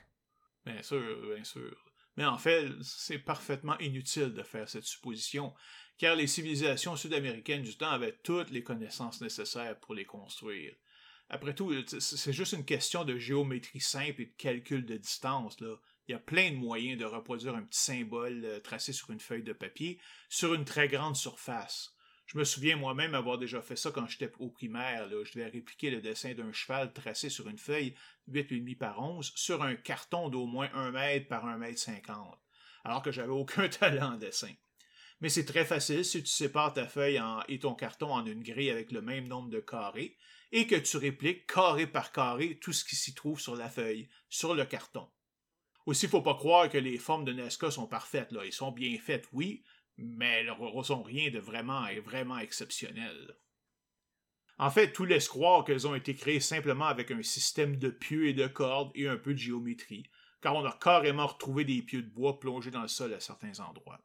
[0.65, 1.75] Bien sûr, bien sûr.
[2.17, 5.53] Mais en fait, c'est parfaitement inutile de faire cette supposition,
[5.97, 10.75] car les civilisations sud-américaines du temps avaient toutes les connaissances nécessaires pour les construire.
[11.29, 15.59] Après tout, c'est juste une question de géométrie simple et de calcul de distance.
[15.59, 15.75] Là.
[16.07, 19.19] Il y a plein de moyens de reproduire un petit symbole euh, tracé sur une
[19.19, 19.99] feuille de papier
[20.29, 21.95] sur une très grande surface.
[22.27, 25.07] Je me souviens moi-même avoir déjà fait ça quand j'étais au primaire.
[25.07, 25.23] Là.
[25.23, 27.95] Je devais répliquer le dessin d'un cheval tracé sur une feuille
[28.29, 32.39] 8,5 par 11 sur un carton d'au moins 1 mètre par 1 mètre 50,
[32.83, 34.53] alors que j'avais aucun talent en dessin.
[35.21, 38.69] Mais c'est très facile si tu sépares ta feuille et ton carton en une grille
[38.69, 40.17] avec le même nombre de carrés
[40.51, 44.09] et que tu répliques carré par carré tout ce qui s'y trouve sur la feuille,
[44.29, 45.07] sur le carton.
[45.85, 48.31] Aussi, il faut pas croire que les formes de Nesca sont parfaites.
[48.31, 48.45] Là.
[48.45, 49.63] Ils sont bien faites, oui,
[49.97, 53.35] mais elles sont rien de vraiment et vraiment exceptionnel.
[54.57, 58.27] En fait, tout laisse croire qu'elles ont été créées simplement avec un système de pieux
[58.27, 60.09] et de cordes et un peu de géométrie,
[60.41, 63.59] car on a carrément retrouvé des pieux de bois plongés dans le sol à certains
[63.59, 63.99] endroits.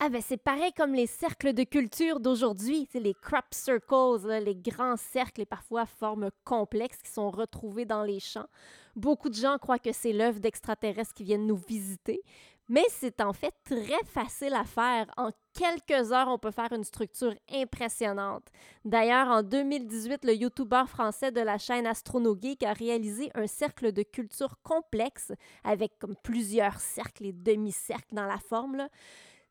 [0.00, 4.96] Ah ben c'est pareil comme les cercles de culture d'aujourd'hui, les crop circles, les grands
[4.96, 8.48] cercles et parfois formes complexes qui sont retrouvés dans les champs.
[8.96, 12.22] Beaucoup de gens croient que c'est l'œuvre d'extraterrestres qui viennent nous visiter,
[12.68, 15.06] mais c'est en fait très facile à faire.
[15.16, 18.48] En quelques heures, on peut faire une structure impressionnante.
[18.84, 24.02] D'ailleurs, en 2018, le youtubeur français de la chaîne AstronoGeek a réalisé un cercle de
[24.02, 25.32] culture complexe
[25.62, 28.88] avec comme plusieurs cercles et demi-cercles dans la forme.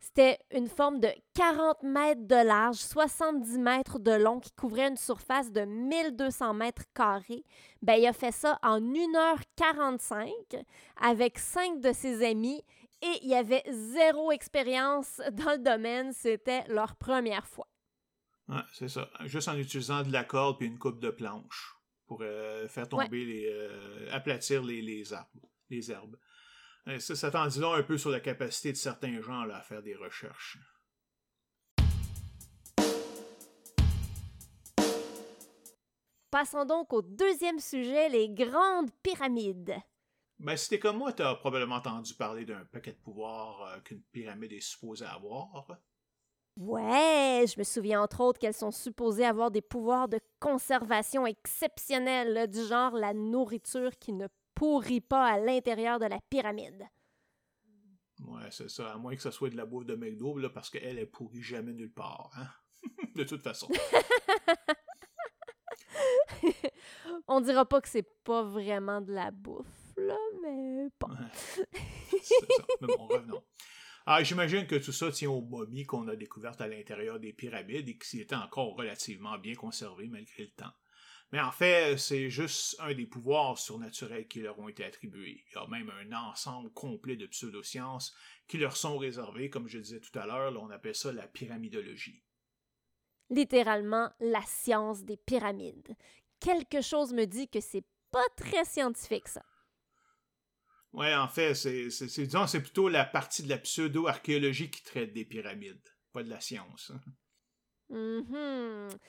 [0.03, 4.97] C'était une forme de 40 mètres de large, 70 mètres de long qui couvrait une
[4.97, 7.45] surface de 1200 mètres carrés.
[7.81, 10.27] Ben, il a fait ça en 1h45
[11.01, 12.61] avec cinq de ses amis
[13.01, 16.11] et il y avait zéro expérience dans le domaine.
[16.11, 17.69] C'était leur première fois.
[18.49, 19.09] Ouais, c'est ça.
[19.21, 21.77] Juste en utilisant de la corde et une coupe de planche
[22.07, 23.47] pour euh, faire tomber les.
[23.49, 25.49] Euh, aplatir les, les, arbres.
[25.69, 26.17] Les herbes.
[26.87, 29.57] Euh, ça, ça t'en dit long un peu sur la capacité de certains gens là,
[29.57, 30.57] à faire des recherches.
[36.29, 39.75] Passons donc au deuxième sujet, les grandes pyramides.
[40.39, 44.01] Ben, si t'es comme moi, t'as probablement entendu parler d'un paquet de pouvoirs euh, qu'une
[44.11, 45.67] pyramide est supposée avoir.
[46.57, 52.47] Ouais, je me souviens entre autres qu'elles sont supposées avoir des pouvoirs de conservation exceptionnels,
[52.49, 54.27] du genre la nourriture qui ne
[54.63, 56.87] pourrit pas à l'intérieur de la pyramide.
[58.21, 60.69] Ouais, c'est ça, à moins que ce soit de la bouffe de McDo, là, parce
[60.69, 62.47] qu'elle, est pourrit jamais nulle part, hein?
[63.15, 63.67] de toute façon.
[67.27, 69.67] On dira pas que c'est pas vraiment de la bouffe
[69.97, 71.09] là, mais pas.
[72.21, 72.63] c'est ça.
[72.79, 73.43] Mais bon, revenons.
[74.05, 77.33] Alors, ah, j'imagine que tout ça tient aux momies qu'on a découvertes à l'intérieur des
[77.33, 80.71] pyramides et qui étaient encore relativement bien conservées malgré le temps.
[81.33, 85.43] Mais en fait, c'est juste un des pouvoirs surnaturels qui leur ont été attribués.
[85.49, 88.15] Il y a même un ensemble complet de pseudosciences
[88.47, 92.23] qui leur sont réservées, comme je disais tout à l'heure, on appelle ça la pyramidologie.
[93.31, 95.95] Littéralement, la science des pyramides.
[96.39, 99.43] Quelque chose me dit que c'est pas très scientifique, ça.
[100.91, 105.81] Ouais, en fait, c'est, c'est, plutôt la partie de la pseudo-archéologie qui traite des pyramides,
[106.11, 106.91] pas de la science.
[106.93, 107.01] Hein.
[107.89, 108.99] Mm-hmm.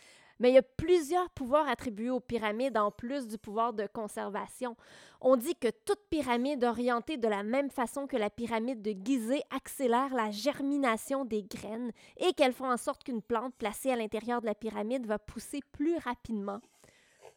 [0.40, 4.77] Mais il y a plusieurs pouvoirs attribués aux pyramides en plus du pouvoir de conservation.
[5.20, 9.43] On dit que toute pyramide orientée de la même façon que la pyramide de Gizeh
[9.51, 14.40] accélère la germination des graines et qu'elle font en sorte qu'une plante placée à l'intérieur
[14.40, 16.61] de la pyramide va pousser plus rapidement.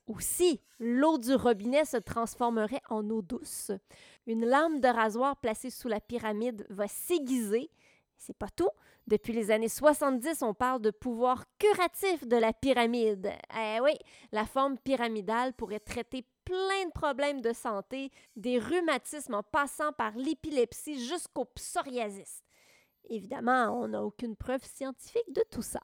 [0.08, 3.72] Aussi, l'eau du robinet se transformerait en eau douce.
[4.26, 7.70] Une lame de rasoir placée sous la pyramide va s'aiguiser.
[8.18, 8.70] C'est pas tout.
[9.08, 13.32] Depuis les années 70, on parle de pouvoir curatif de la pyramide.
[13.58, 13.94] Eh oui,
[14.34, 20.16] la forme pyramidale pourrait traiter plein de problèmes de santé, des rhumatismes en passant par
[20.18, 22.44] l'épilepsie jusqu'au psoriasis.
[23.10, 25.82] Évidemment, on n'a aucune preuve scientifique de tout ça.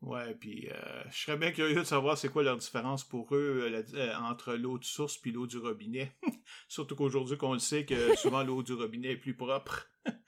[0.00, 3.70] Ouais, puis euh, je serais bien curieux de savoir c'est quoi leur différence pour eux
[3.72, 6.12] euh, euh, entre l'eau de source puis l'eau du robinet.
[6.68, 9.90] Surtout qu'aujourd'hui qu'on le sait que souvent l'eau du robinet est plus propre.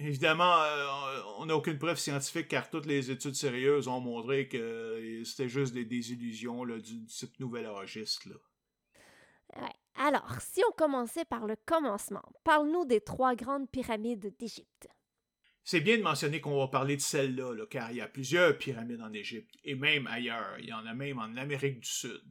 [0.00, 0.54] Évidemment,
[1.38, 5.74] on n'a aucune preuve scientifique car toutes les études sérieuses ont montré que c'était juste
[5.74, 8.24] des désillusions là, du type nouvel âgiste.
[8.26, 8.36] Là.
[9.56, 9.74] Ouais.
[9.96, 14.88] Alors, si on commençait par le commencement, parle-nous des trois grandes pyramides d'Égypte.
[15.64, 19.02] C'est bien de mentionner qu'on va parler de celle-là, car il y a plusieurs pyramides
[19.02, 20.56] en Égypte, et même ailleurs.
[20.60, 22.22] Il y en a même en Amérique du Sud.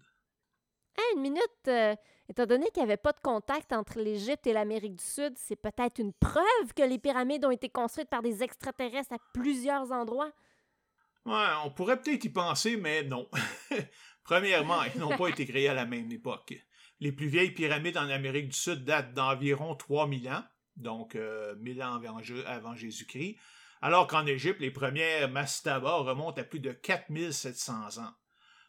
[1.14, 1.68] une minute.
[1.68, 1.96] Euh,
[2.30, 5.56] étant donné qu'il n'y avait pas de contact entre l'Égypte et l'Amérique du Sud, c'est
[5.56, 10.32] peut-être une preuve que les pyramides ont été construites par des extraterrestres à plusieurs endroits.
[11.26, 13.30] On pourrait peut-être y penser, mais non.
[14.24, 16.54] Premièrement, ils n'ont pas été créés à la même époque.
[17.00, 20.44] Les plus vieilles pyramides en Amérique du Sud datent d'environ 3000 ans,
[20.76, 22.02] donc euh, 1000 ans
[22.46, 23.38] avant, Jésus-Christ,
[23.82, 28.14] alors qu'en Égypte, les premières mastabas remontent à plus de 4700 ans.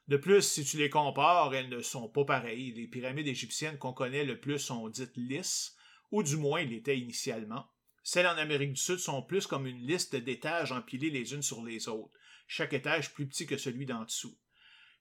[0.09, 2.73] De plus, si tu les compares, elles ne sont pas pareilles.
[2.73, 5.77] Les pyramides égyptiennes qu'on connaît le plus sont dites lisses,
[6.11, 7.67] ou du moins l'étaient initialement.
[8.03, 11.63] Celles en Amérique du Sud sont plus comme une liste d'étages empilés les unes sur
[11.63, 12.13] les autres,
[12.47, 14.35] chaque étage plus petit que celui d'en dessous.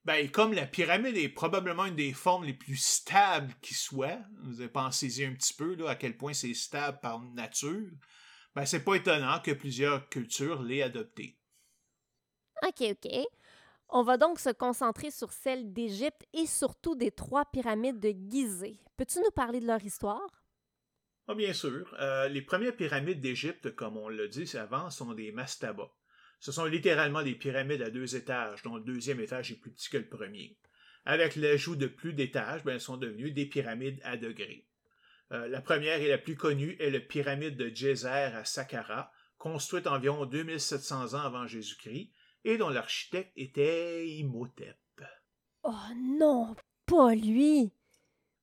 [0.04, 4.60] Ben, comme la pyramide est probablement une des formes les plus stables qui soit, vous
[4.60, 7.92] avez pensé un petit peu là, à quel point c'est stable par nature,
[8.56, 11.38] ben, c'est pas étonnant que plusieurs cultures l'aient adopté.
[12.64, 13.28] OK, OK.
[13.90, 18.80] On va donc se concentrer sur celle d'Égypte et surtout des trois pyramides de Gizeh.
[18.98, 20.28] Peux-tu nous parler de leur histoire?
[21.30, 21.96] Ah, bien sûr.
[22.00, 25.92] Euh, les premières pyramides d'Égypte, comme on l'a dit avant, sont des mastabas.
[26.40, 29.90] Ce sont littéralement des pyramides à deux étages, dont le deuxième étage est plus petit
[29.90, 30.58] que le premier.
[31.06, 34.68] Avec l'ajout de plus d'étages, ben, elles sont devenues des pyramides à degrés.
[35.32, 39.88] Euh, la première et la plus connue est la pyramide de Djeser à Saqqara, construite
[39.88, 42.12] environ 2700 ans avant Jésus-Christ,
[42.44, 44.78] et dont l'architecte était Imhotep.
[45.64, 46.56] Oh non,
[46.86, 47.72] pas lui!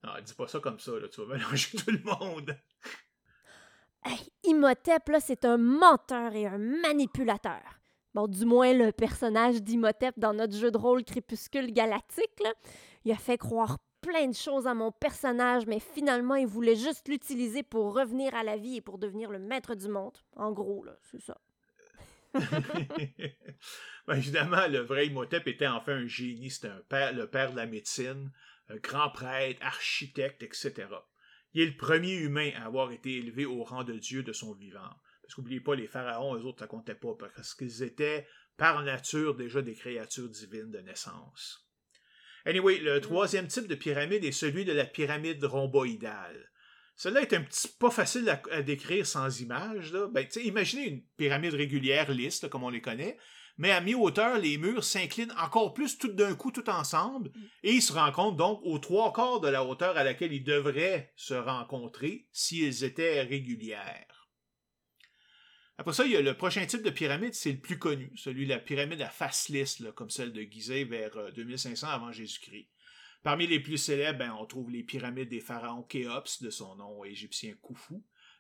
[0.03, 2.57] Non, dis pas ça comme ça, là, tu vas mélanger tout le monde.
[4.05, 7.63] Hey, Imhotep, là, c'est un menteur et un manipulateur.
[8.13, 12.43] Bon, du moins le personnage d'Imhotep dans notre jeu de rôle Crépuscule Galactique,
[13.05, 17.09] il a fait croire plein de choses à mon personnage, mais finalement, il voulait juste
[17.09, 20.19] l'utiliser pour revenir à la vie et pour devenir le maître du monde.
[20.37, 21.39] En gros, là, c'est ça.
[24.07, 26.51] ben, évidemment, le vrai Imhotep était enfin un génie.
[26.51, 28.33] C'était un père, le père de la médecine,
[28.69, 30.89] un grand prêtre, architecte, etc.
[31.53, 34.53] Il est le premier humain à avoir été élevé au rang de Dieu de son
[34.55, 34.91] vivant.
[35.23, 39.35] Parce qu'oubliez pas, les pharaons, eux autres, ça comptait pas, parce qu'ils étaient par nature
[39.35, 41.67] déjà des créatures divines de naissance.
[42.45, 46.51] Anyway, le troisième type de pyramide est celui de la pyramide rhomboïdale.
[46.97, 49.93] Cela est un petit pas facile à, décrire sans image.
[49.93, 50.07] Là.
[50.09, 53.19] Ben, imaginez une pyramide régulière lisse, comme on les connaît,
[53.57, 57.31] mais à mi-hauteur, les murs s'inclinent encore plus tout d'un coup, tout ensemble,
[57.63, 61.13] et ils se rencontrent donc aux trois quarts de la hauteur à laquelle ils devraient
[61.17, 64.29] se rencontrer s'ils étaient régulières.
[65.77, 68.45] Après ça, il y a le prochain type de pyramide, c'est le plus connu, celui
[68.45, 72.69] de la pyramide à face lisse, comme celle de Gizeh vers 2500 euh, avant Jésus-Christ.
[73.25, 77.05] Parmi les plus célèbres, ben, on trouve les pyramides des pharaons Khéops, de son nom
[77.05, 77.95] égyptien Khufu,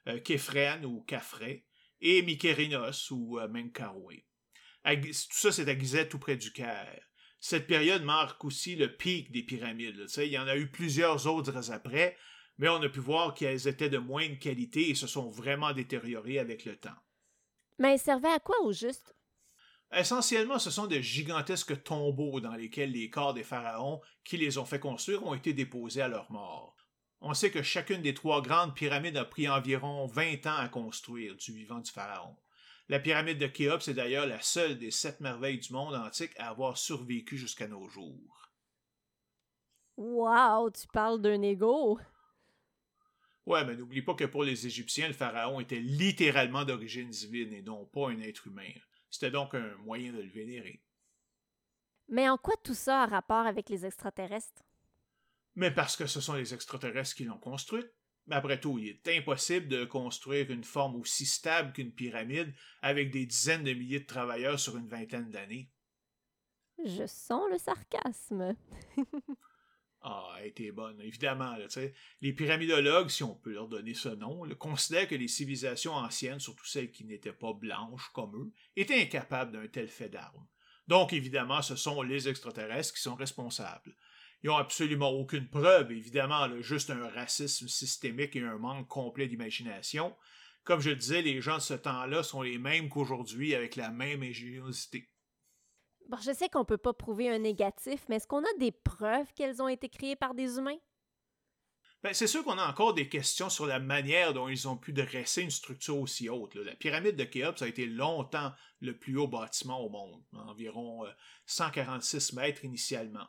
[0.08, 1.62] euh, ou Khafre,
[2.02, 3.48] et Mykérinos ou euh.
[3.48, 7.00] Tout ça, c'est à Gizeh, tout près du Caire.
[7.40, 10.04] Cette période marque aussi le pic des pyramides.
[10.18, 12.18] il y en a eu plusieurs autres après,
[12.58, 16.38] mais on a pu voir qu'elles étaient de moindre qualité et se sont vraiment détériorées
[16.38, 17.00] avec le temps.
[17.78, 19.13] Mais elles servaient à quoi au juste?
[19.96, 24.64] Essentiellement, ce sont de gigantesques tombeaux dans lesquels les corps des pharaons qui les ont
[24.64, 26.76] fait construire ont été déposés à leur mort.
[27.20, 31.36] On sait que chacune des trois grandes pyramides a pris environ 20 ans à construire
[31.36, 32.36] du vivant du pharaon.
[32.88, 36.48] La pyramide de Khéops est d'ailleurs la seule des sept merveilles du monde antique à
[36.48, 38.50] avoir survécu jusqu'à nos jours.
[39.96, 41.98] Wow, tu parles d'un égo.
[43.46, 47.62] Ouais, mais n'oublie pas que pour les Égyptiens, le pharaon était littéralement d'origine divine et
[47.62, 48.72] non pas un être humain.
[49.14, 50.82] C'était donc un moyen de le vénérer.
[52.08, 54.64] Mais en quoi tout ça a rapport avec les extraterrestres?
[55.54, 57.88] Mais parce que ce sont les extraterrestres qui l'ont construite.
[58.26, 63.12] Mais après tout, il est impossible de construire une forme aussi stable qu'une pyramide avec
[63.12, 65.70] des dizaines de milliers de travailleurs sur une vingtaine d'années.
[66.84, 68.56] Je sens le sarcasme.
[70.04, 71.56] a été bonne, évidemment.
[72.20, 76.66] les pyramidologues, si on peut leur donner ce nom, considèrent que les civilisations anciennes, surtout
[76.66, 80.46] celles qui n'étaient pas blanches comme eux, étaient incapables d'un tel fait d'armes.
[80.86, 83.96] Donc, évidemment, ce sont les extraterrestres qui sont responsables.
[84.42, 90.14] Ils n'ont absolument aucune preuve, évidemment, juste un racisme systémique et un manque complet d'imagination.
[90.64, 94.22] Comme je disais, les gens de ce temps-là sont les mêmes qu'aujourd'hui avec la même
[94.22, 95.08] ingéniosité.
[96.08, 99.32] Bon, je sais qu'on peut pas prouver un négatif, mais est-ce qu'on a des preuves
[99.34, 100.78] qu'elles ont été créées par des humains?
[102.02, 104.92] Ben, c'est sûr qu'on a encore des questions sur la manière dont ils ont pu
[104.92, 106.54] dresser une structure aussi haute.
[106.56, 111.06] La pyramide de Khéops a été longtemps le plus haut bâtiment au monde, environ
[111.46, 113.26] 146 euh, mètres initialement,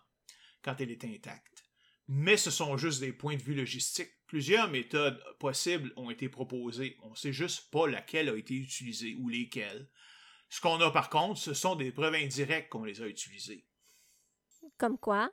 [0.62, 1.64] quand elle était intacte.
[2.10, 4.12] Mais ce sont juste des points de vue logistiques.
[4.28, 6.98] Plusieurs méthodes possibles ont été proposées.
[7.02, 9.88] On ne sait juste pas laquelle a été utilisée ou lesquelles.
[10.50, 13.66] Ce qu'on a par contre, ce sont des preuves indirectes qu'on les a utilisées.
[14.78, 15.30] Comme quoi?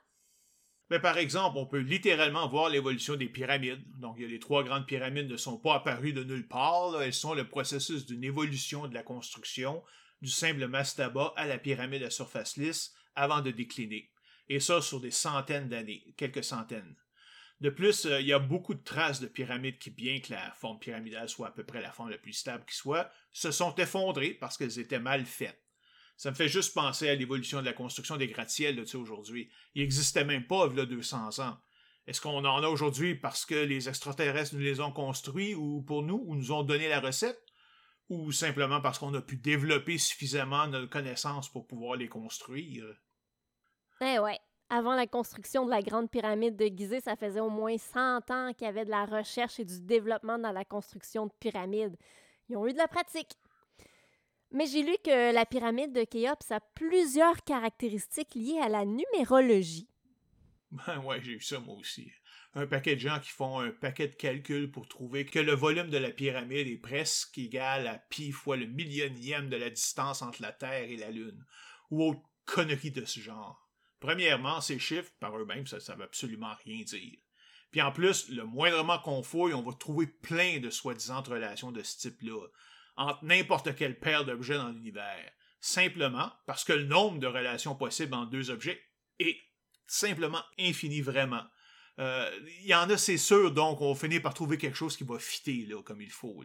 [0.89, 3.83] Mais par exemple, on peut littéralement voir l'évolution des pyramides.
[3.99, 7.01] Donc, les trois grandes pyramides ne sont pas apparues de nulle part.
[7.01, 9.83] Elles sont le processus d'une évolution de la construction
[10.21, 14.11] du simple mastaba à la pyramide à surface lisse avant de décliner.
[14.49, 16.95] Et ça sur des centaines d'années, quelques centaines.
[17.63, 20.51] De plus, euh, il y a beaucoup de traces de pyramides qui, bien que la
[20.51, 23.73] forme pyramidale soit à peu près la forme la plus stable qui soit, se sont
[23.75, 25.63] effondrées parce qu'elles étaient mal faites.
[26.17, 29.49] Ça me fait juste penser à l'évolution de la construction des gratte-ciels aujourd'hui.
[29.75, 31.57] Il n'existait même pas il y a 200 ans.
[32.05, 36.03] Est-ce qu'on en a aujourd'hui parce que les extraterrestres nous les ont construits ou pour
[36.03, 37.41] nous, ou nous ont donné la recette?
[38.09, 42.83] Ou simplement parce qu'on a pu développer suffisamment de connaissances pour pouvoir les construire?
[44.01, 44.41] Eh ouais.
[44.75, 48.53] Avant la construction de la grande pyramide de Gizeh, ça faisait au moins 100 ans
[48.57, 51.95] qu'il y avait de la recherche et du développement dans la construction de pyramides.
[52.49, 53.37] Ils ont eu de la pratique.
[54.49, 59.87] Mais j'ai lu que la pyramide de Khéops a plusieurs caractéristiques liées à la numérologie.
[60.71, 62.11] Ben ouais, j'ai vu ça moi aussi.
[62.55, 65.91] Un paquet de gens qui font un paquet de calculs pour trouver que le volume
[65.91, 70.41] de la pyramide est presque égal à pi fois le millionième de la distance entre
[70.41, 71.45] la Terre et la Lune,
[71.91, 73.62] ou autre connerie de ce genre.
[74.03, 77.17] Premièrement, ces chiffres, par eux-mêmes, ça ne veut absolument rien dire.
[77.71, 81.81] Puis en plus, le moindrement qu'on fouille, on va trouver plein de soi-disant relations de
[81.83, 82.45] ce type-là
[82.97, 85.31] entre n'importe quelle paire d'objets dans l'univers,
[85.61, 88.77] simplement parce que le nombre de relations possibles entre deux objets
[89.19, 89.37] est
[89.87, 91.45] simplement infini vraiment.
[91.99, 95.05] Euh, il y en a, c'est sûr, donc on finit par trouver quelque chose qui
[95.05, 96.43] va fitter comme il faut.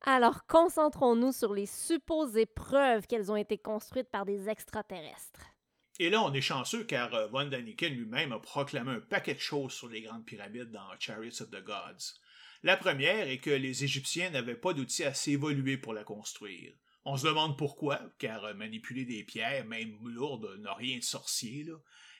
[0.00, 5.55] Alors, concentrons-nous sur les supposées preuves qu'elles ont été construites par des extraterrestres.
[5.98, 9.40] Et là, on est chanceux car euh, Von Daniken lui-même a proclamé un paquet de
[9.40, 12.20] choses sur les grandes pyramides dans Chariots of the Gods.
[12.62, 16.74] La première est que les Égyptiens n'avaient pas d'outils assez évolués pour la construire.
[17.06, 21.64] On se demande pourquoi, car euh, manipuler des pierres, même lourdes, n'a rien de sorcier.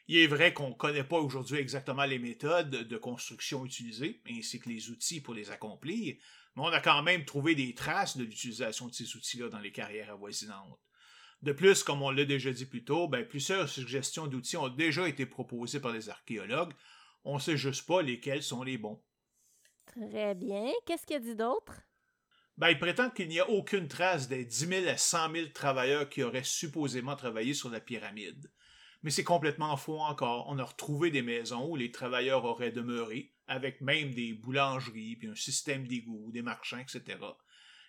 [0.08, 4.58] Il est vrai qu'on ne connaît pas aujourd'hui exactement les méthodes de construction utilisées, ainsi
[4.58, 6.16] que les outils pour les accomplir,
[6.54, 9.72] mais on a quand même trouvé des traces de l'utilisation de ces outils-là dans les
[9.72, 10.78] carrières avoisinantes.
[11.42, 15.08] De plus, comme on l'a déjà dit plus tôt, ben, plusieurs suggestions d'outils ont déjà
[15.08, 16.72] été proposées par les archéologues.
[17.24, 19.02] On ne sait juste pas lesquels sont les bons.
[19.86, 20.72] Très bien.
[20.86, 21.82] Qu'est-ce qu'il a dit d'autre?
[22.56, 26.08] Ben, il prétend qu'il n'y a aucune trace des 10 000 à 100 000 travailleurs
[26.08, 28.50] qui auraient supposément travaillé sur la pyramide.
[29.02, 30.46] Mais c'est complètement faux encore.
[30.48, 35.28] On a retrouvé des maisons où les travailleurs auraient demeuré, avec même des boulangeries, puis
[35.28, 37.18] un système d'égout, des marchands, etc.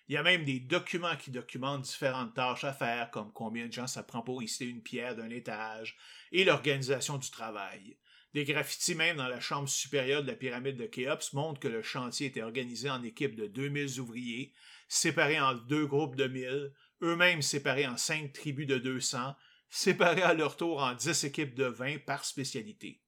[0.08, 3.72] Il y a même des documents qui documentent différentes tâches à faire, comme combien de
[3.72, 5.98] gens ça prend pour hisser une pierre d'un étage,
[6.32, 7.98] et l'organisation du travail.
[8.32, 11.82] Des graffitis même dans la chambre supérieure de la pyramide de Khéops montrent que le
[11.82, 14.54] chantier était organisé en équipes de 2000 ouvriers,
[14.88, 16.72] séparés en deux groupes de 1000,
[17.02, 19.34] eux-mêmes séparés en cinq tribus de 200,
[19.68, 23.02] séparés à leur tour en 10 équipes de 20 par spécialité.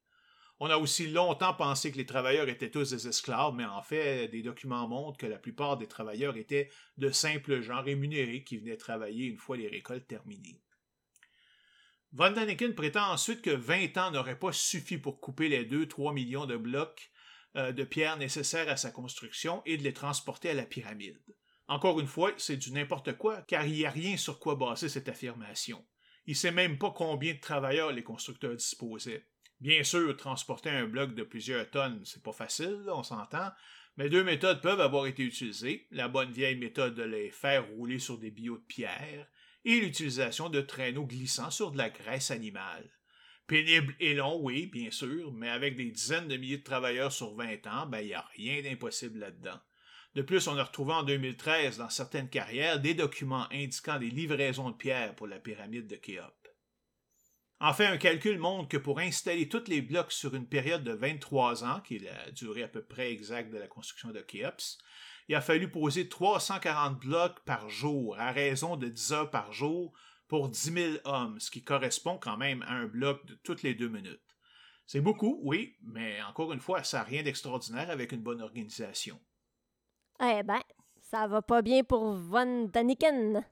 [0.62, 4.28] On a aussi longtemps pensé que les travailleurs étaient tous des esclaves, mais en fait,
[4.28, 8.76] des documents montrent que la plupart des travailleurs étaient de simples gens rémunérés qui venaient
[8.76, 10.60] travailler une fois les récoltes terminées.
[12.12, 16.44] Von Daniken prétend ensuite que 20 ans n'auraient pas suffi pour couper les 2-3 millions
[16.44, 17.10] de blocs
[17.56, 21.18] euh, de pierre nécessaires à sa construction et de les transporter à la pyramide.
[21.68, 24.90] Encore une fois, c'est du n'importe quoi, car il n'y a rien sur quoi baser
[24.90, 25.86] cette affirmation.
[26.26, 29.24] Il ne sait même pas combien de travailleurs les constructeurs disposaient.
[29.60, 33.50] Bien sûr, transporter un bloc de plusieurs tonnes, c'est pas facile, on s'entend,
[33.98, 35.86] mais deux méthodes peuvent avoir été utilisées.
[35.90, 39.26] La bonne vieille méthode de les faire rouler sur des billots de pierre,
[39.66, 42.90] et l'utilisation de traîneaux glissants sur de la graisse animale.
[43.46, 47.34] Pénible et long, oui, bien sûr, mais avec des dizaines de milliers de travailleurs sur
[47.34, 49.60] 20 ans, ben, il n'y a rien d'impossible là-dedans.
[50.14, 54.70] De plus, on a retrouvé en 2013 dans certaines carrières des documents indiquant des livraisons
[54.70, 56.39] de pierres pour la pyramide de Khéops.
[57.62, 60.92] En fait, un calcul montre que pour installer tous les blocs sur une période de
[60.92, 64.78] 23 ans, qui est la durée à peu près exacte de la construction de Khéops,
[65.28, 69.92] il a fallu poser 340 blocs par jour, à raison de 10 heures par jour,
[70.26, 73.74] pour 10 000 hommes, ce qui correspond quand même à un bloc de toutes les
[73.74, 74.38] deux minutes.
[74.86, 79.20] C'est beaucoup, oui, mais encore une fois, ça n'a rien d'extraordinaire avec une bonne organisation.
[80.18, 80.60] Eh ben,
[80.98, 83.44] ça va pas bien pour Von Daniken.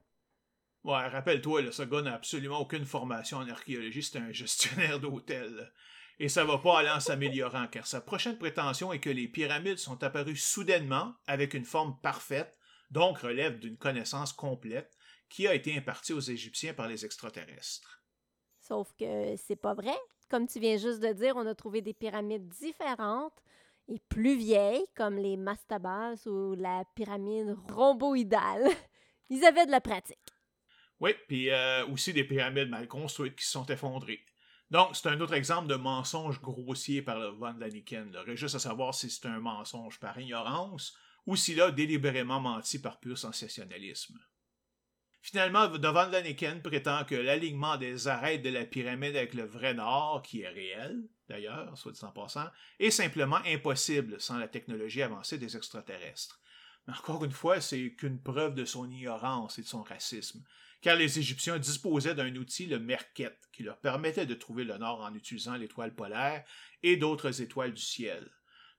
[0.83, 5.71] Ouais, rappelle-toi, ce gars n'a absolument aucune formation en archéologie, c'est un gestionnaire d'hôtel.
[6.19, 9.77] Et ça va pas aller en s'améliorant, car sa prochaine prétention est que les pyramides
[9.77, 12.57] sont apparues soudainement, avec une forme parfaite,
[12.91, 14.97] donc relève d'une connaissance complète,
[15.29, 18.03] qui a été impartie aux Égyptiens par les extraterrestres.
[18.61, 19.95] Sauf que c'est pas vrai.
[20.29, 23.41] Comme tu viens juste de dire, on a trouvé des pyramides différentes
[23.87, 28.67] et plus vieilles, comme les mastabas ou la pyramide rhomboïdale.
[29.29, 30.17] Ils avaient de la pratique.
[30.99, 34.23] Oui, puis euh, aussi des pyramides mal construites qui se sont effondrées.
[34.69, 38.15] Donc, c'est un autre exemple de mensonge grossier par le Von Daniken.
[38.27, 40.95] Il juste à savoir si c'est un mensonge par ignorance
[41.25, 44.19] ou s'il a délibérément menti par pur sensationnalisme.
[45.21, 50.21] Finalement, Von Daniken prétend que l'alignement des arêtes de la pyramide avec le vrai nord,
[50.21, 52.47] qui est réel, d'ailleurs, soit dit en passant,
[52.79, 56.39] est simplement impossible sans la technologie avancée des extraterrestres.
[56.87, 60.43] Mais encore une fois, c'est qu'une preuve de son ignorance et de son racisme
[60.81, 65.01] car les Égyptiens disposaient d'un outil, le Merket, qui leur permettait de trouver le nord
[65.01, 66.43] en utilisant l'étoile polaire
[66.83, 68.29] et d'autres étoiles du ciel.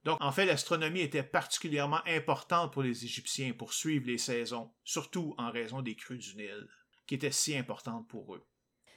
[0.05, 5.35] Donc, en fait, l'astronomie était particulièrement importante pour les Égyptiens pour suivre les saisons, surtout
[5.37, 6.69] en raison des crues du Nil,
[7.07, 8.47] qui étaient si importantes pour eux.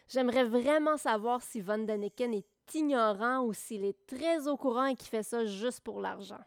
[0.08, 4.96] J'aimerais vraiment savoir si Von Daniken est ignorant ou s'il est très au courant et
[4.96, 6.40] qu'il fait ça juste pour l'argent.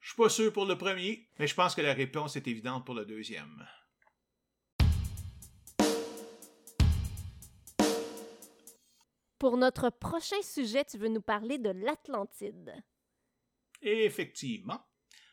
[0.00, 2.86] Je suis pas sûr pour le premier, mais je pense que la réponse est évidente
[2.86, 3.66] pour le deuxième.
[9.38, 12.72] Pour notre prochain sujet, tu veux nous parler de l'Atlantide.
[13.82, 14.80] Effectivement.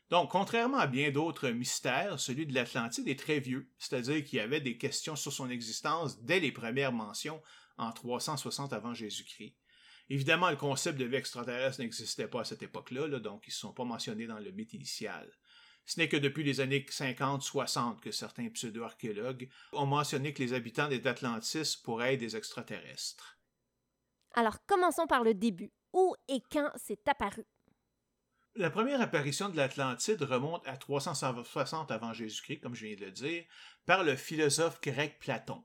[0.09, 4.41] Donc, contrairement à bien d'autres mystères, celui de l'Atlantide est très vieux, c'est-à-dire qu'il y
[4.41, 7.41] avait des questions sur son existence dès les premières mentions
[7.77, 9.55] en 360 avant Jésus-Christ.
[10.09, 13.73] Évidemment, le concept de vie extraterrestre n'existait pas à cette époque-là, donc ils ne sont
[13.73, 15.31] pas mentionnés dans le mythe initial.
[15.85, 20.87] Ce n'est que depuis les années 50-60 que certains pseudo-archéologues ont mentionné que les habitants
[20.89, 23.37] des Atlantis pourraient être des extraterrestres.
[24.33, 25.71] Alors commençons par le début.
[25.93, 27.45] Où et quand c'est apparu?
[28.55, 33.11] La première apparition de l'Atlantide remonte à 360 avant Jésus-Christ, comme je viens de le
[33.11, 33.43] dire,
[33.85, 35.63] par le philosophe grec Platon.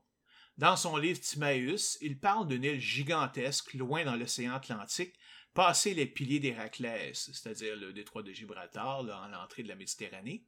[0.57, 5.15] Dans son livre Timaeus, il parle d'une île gigantesque loin dans l'océan Atlantique,
[5.53, 10.43] passé les piliers d'Héraclès, c'est-à-dire le détroit de Gibraltar, là, en l'entrée de la Méditerranée.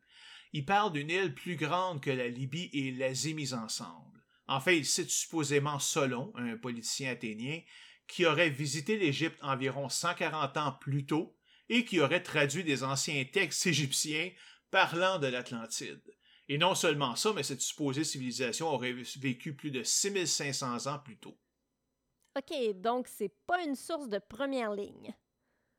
[0.51, 4.19] Il parle d'une île plus grande que la Libye et l'Asie mises ensemble.
[4.47, 7.61] En fait, il cite supposément Solon, un politicien athénien,
[8.11, 11.33] qui aurait visité l'Égypte environ 140 ans plus tôt
[11.69, 14.31] et qui aurait traduit des anciens textes égyptiens
[14.69, 16.03] parlant de l'Atlantide.
[16.49, 21.17] Et non seulement ça, mais cette supposée civilisation aurait vécu plus de 6500 ans plus
[21.19, 21.39] tôt.
[22.37, 25.15] OK, donc c'est pas une source de première ligne.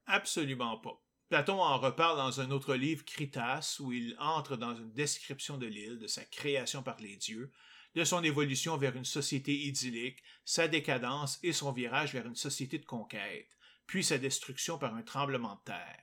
[0.06, 1.04] Absolument pas.
[1.28, 5.66] Platon en reparle dans un autre livre, Critas, où il entre dans une description de
[5.66, 7.52] l'île, de sa création par les dieux,
[7.94, 12.78] de son évolution vers une société idyllique, sa décadence et son virage vers une société
[12.78, 13.48] de conquête,
[13.86, 16.02] puis sa destruction par un tremblement de terre.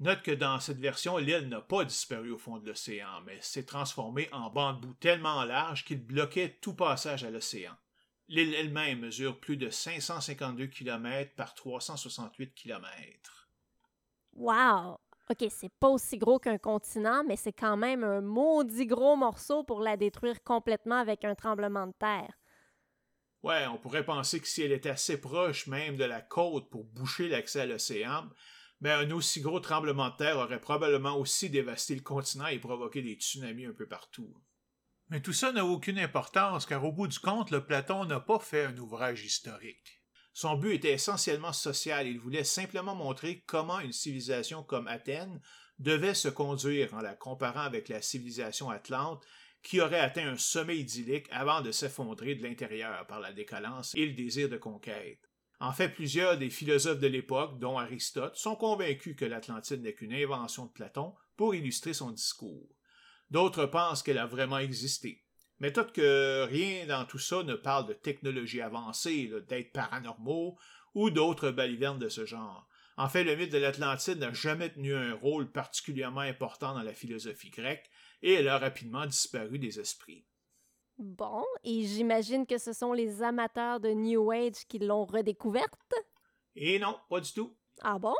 [0.00, 3.64] Note que dans cette version, l'île n'a pas disparu au fond de l'océan, mais s'est
[3.64, 7.74] transformée en banc de boue tellement large qu'il bloquait tout passage à l'océan.
[8.28, 13.48] L'île elle-même mesure plus de 552 km par 368 km.
[14.34, 15.00] Wow!
[15.30, 19.62] OK, c'est pas aussi gros qu'un continent, mais c'est quand même un maudit gros morceau
[19.62, 22.32] pour la détruire complètement avec un tremblement de terre.
[23.42, 26.84] Ouais, on pourrait penser que si elle était assez proche même de la côte pour
[26.84, 28.28] boucher l'accès à l'océan,
[28.80, 33.02] mais un aussi gros tremblement de terre aurait probablement aussi dévasté le continent et provoqué
[33.02, 34.34] des tsunamis un peu partout.
[35.10, 38.38] Mais tout ça n'a aucune importance car au bout du compte, le Platon n'a pas
[38.38, 39.97] fait un ouvrage historique.
[40.40, 45.40] Son but était essentiellement social, il voulait simplement montrer comment une civilisation comme Athènes
[45.80, 49.26] devait se conduire en la comparant avec la civilisation atlante
[49.64, 54.06] qui aurait atteint un sommet idyllique avant de s'effondrer de l'intérieur par la décalance et
[54.06, 55.18] le désir de conquête.
[55.58, 60.14] En fait, plusieurs des philosophes de l'époque, dont Aristote, sont convaincus que l'Atlantide n'est qu'une
[60.14, 62.68] invention de Platon pour illustrer son discours.
[63.28, 65.24] D'autres pensent qu'elle a vraiment existé.
[65.60, 70.56] Mais tout que rien dans tout ça ne parle de technologie avancée, d'être paranormaux
[70.94, 72.68] ou d'autres balivernes de ce genre.
[72.96, 76.94] En fait, le mythe de l'Atlantide n'a jamais tenu un rôle particulièrement important dans la
[76.94, 77.90] philosophie grecque
[78.22, 80.24] et elle a rapidement disparu des esprits.
[80.98, 85.94] Bon, et j'imagine que ce sont les amateurs de New Age qui l'ont redécouverte?
[86.56, 87.56] Et non, pas du tout.
[87.82, 88.16] Ah bon?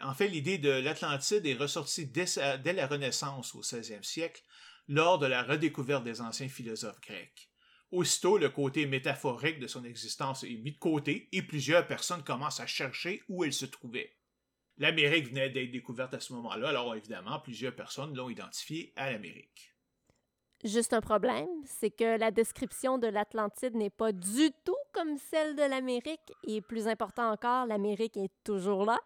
[0.00, 2.24] En fait, l'idée de l'Atlantide est ressortie dès,
[2.64, 4.42] dès, la Renaissance au 16e siècle,
[4.88, 7.50] lors de la redécouverte des anciens philosophes grecs.
[7.90, 12.60] Aussitôt, le côté métaphorique de son existence est mis de côté et plusieurs personnes commencent
[12.60, 14.16] à chercher où elle se trouvait.
[14.78, 19.74] L'Amérique venait d'être découverte à ce moment-là, alors évidemment, plusieurs personnes l'ont identifiée à l'Amérique.
[20.62, 25.56] Juste un problème, c'est que la description de l'Atlantide n'est pas du tout comme celle
[25.56, 28.98] de l'Amérique, et plus important encore, l'Amérique est toujours là.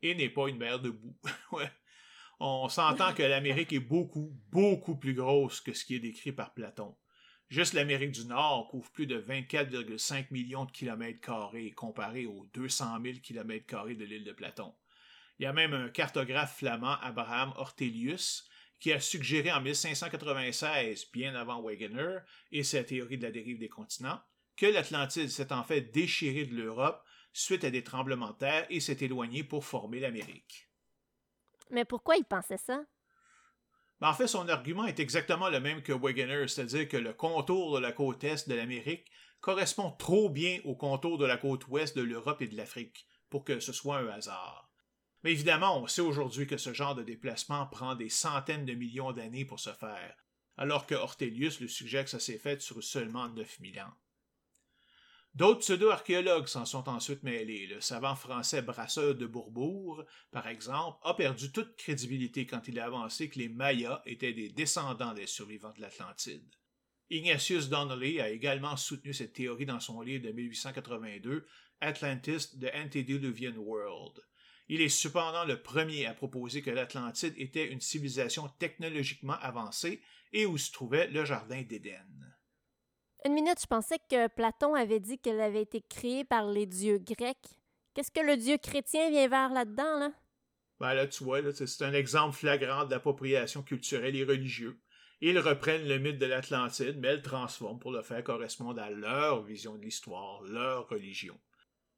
[0.00, 1.14] Et n'est pas une mer de boue.
[2.44, 6.54] On s'entend que l'Amérique est beaucoup, beaucoup plus grosse que ce qui est décrit par
[6.54, 6.96] Platon.
[7.48, 13.00] Juste l'Amérique du Nord couvre plus de 24,5 millions de kilomètres carrés comparé aux 200
[13.00, 14.74] 000 kilomètres carrés de l'île de Platon.
[15.38, 18.48] Il y a même un cartographe flamand, Abraham Ortelius,
[18.80, 22.18] qui a suggéré en 1596, bien avant Wegener
[22.50, 24.20] et sa théorie de la dérive des continents,
[24.56, 28.80] que l'Atlantide s'est en fait déchirée de l'Europe suite à des tremblements de terre et
[28.80, 30.71] s'est éloignée pour former l'Amérique.
[31.70, 32.82] Mais pourquoi il pensait ça?
[34.00, 37.76] Ben, en fait, son argument est exactement le même que Wegener, c'est-à-dire que le contour
[37.76, 39.10] de la côte est de l'Amérique
[39.40, 43.44] correspond trop bien au contour de la côte ouest de l'Europe et de l'Afrique pour
[43.44, 44.70] que ce soit un hasard.
[45.22, 49.12] Mais évidemment, on sait aujourd'hui que ce genre de déplacement prend des centaines de millions
[49.12, 50.16] d'années pour se faire,
[50.56, 53.94] alors que Ortelius le suggère que ça s'est fait sur seulement 9000 ans.
[55.34, 57.66] D'autres pseudo-archéologues s'en sont ensuite mêlés.
[57.66, 62.84] Le savant français Brasseur de Bourbourg, par exemple, a perdu toute crédibilité quand il a
[62.84, 66.54] avancé que les Mayas étaient des descendants des survivants de l'Atlantide.
[67.08, 71.46] Ignatius Donnelly a également soutenu cette théorie dans son livre de 1882,
[71.80, 74.22] Atlantis, The Antediluvian World.
[74.68, 80.02] Il est cependant le premier à proposer que l'Atlantide était une civilisation technologiquement avancée
[80.32, 82.31] et où se trouvait le Jardin d'Éden.
[83.24, 86.98] Une minute, je pensais que Platon avait dit qu'elle avait été créée par les dieux
[86.98, 87.56] grecs.
[87.94, 90.12] Qu'est-ce que le dieu chrétien vient vers là-dedans, là?
[90.80, 94.74] Ben là, tu vois, c'est un exemple flagrant d'appropriation culturelle et religieuse.
[95.20, 99.42] Ils reprennent le mythe de l'Atlantide, mais le transforment pour le faire correspondre à leur
[99.42, 101.38] vision de l'histoire, leur religion.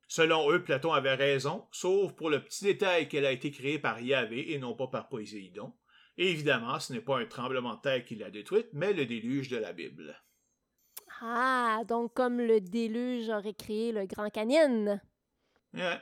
[0.08, 3.98] Selon eux, Platon avait raison, sauf pour le petit détail qu'elle a été créée par
[3.98, 5.72] Yahvé et non pas par Poséidon.
[6.18, 9.48] Et évidemment, ce n'est pas un tremblement de terre qui l'a détruite, mais le déluge
[9.48, 10.14] de la Bible.
[11.26, 15.00] Ah, donc comme le déluge aurait créé le Grand Canyon.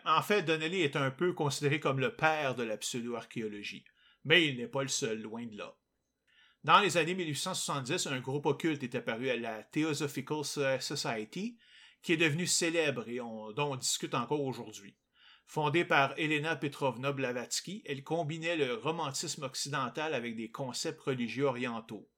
[0.05, 3.85] En fait, Donnelly est un peu considéré comme le père de la pseudo-archéologie,
[4.25, 5.77] mais il n'est pas le seul, loin de là.
[6.65, 10.45] Dans les années 1870, un groupe occulte est apparu à la Theosophical
[10.81, 11.57] Society
[12.03, 14.97] qui est devenu célèbre et dont on discute encore aujourd'hui.
[15.47, 22.11] Fondée par Elena Petrovna Blavatsky, elle combinait le romantisme occidental avec des concepts religieux orientaux.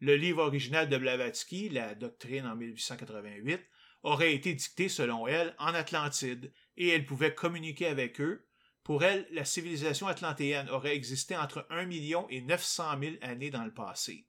[0.00, 3.60] Le livre original de Blavatsky, La Doctrine en 1888,
[4.04, 8.46] aurait été dicté, selon elle, en Atlantide, et elle pouvait communiquer avec eux.
[8.84, 13.64] Pour elle, la civilisation atlantéenne aurait existé entre 1 million et 900 000 années dans
[13.64, 14.26] le passé.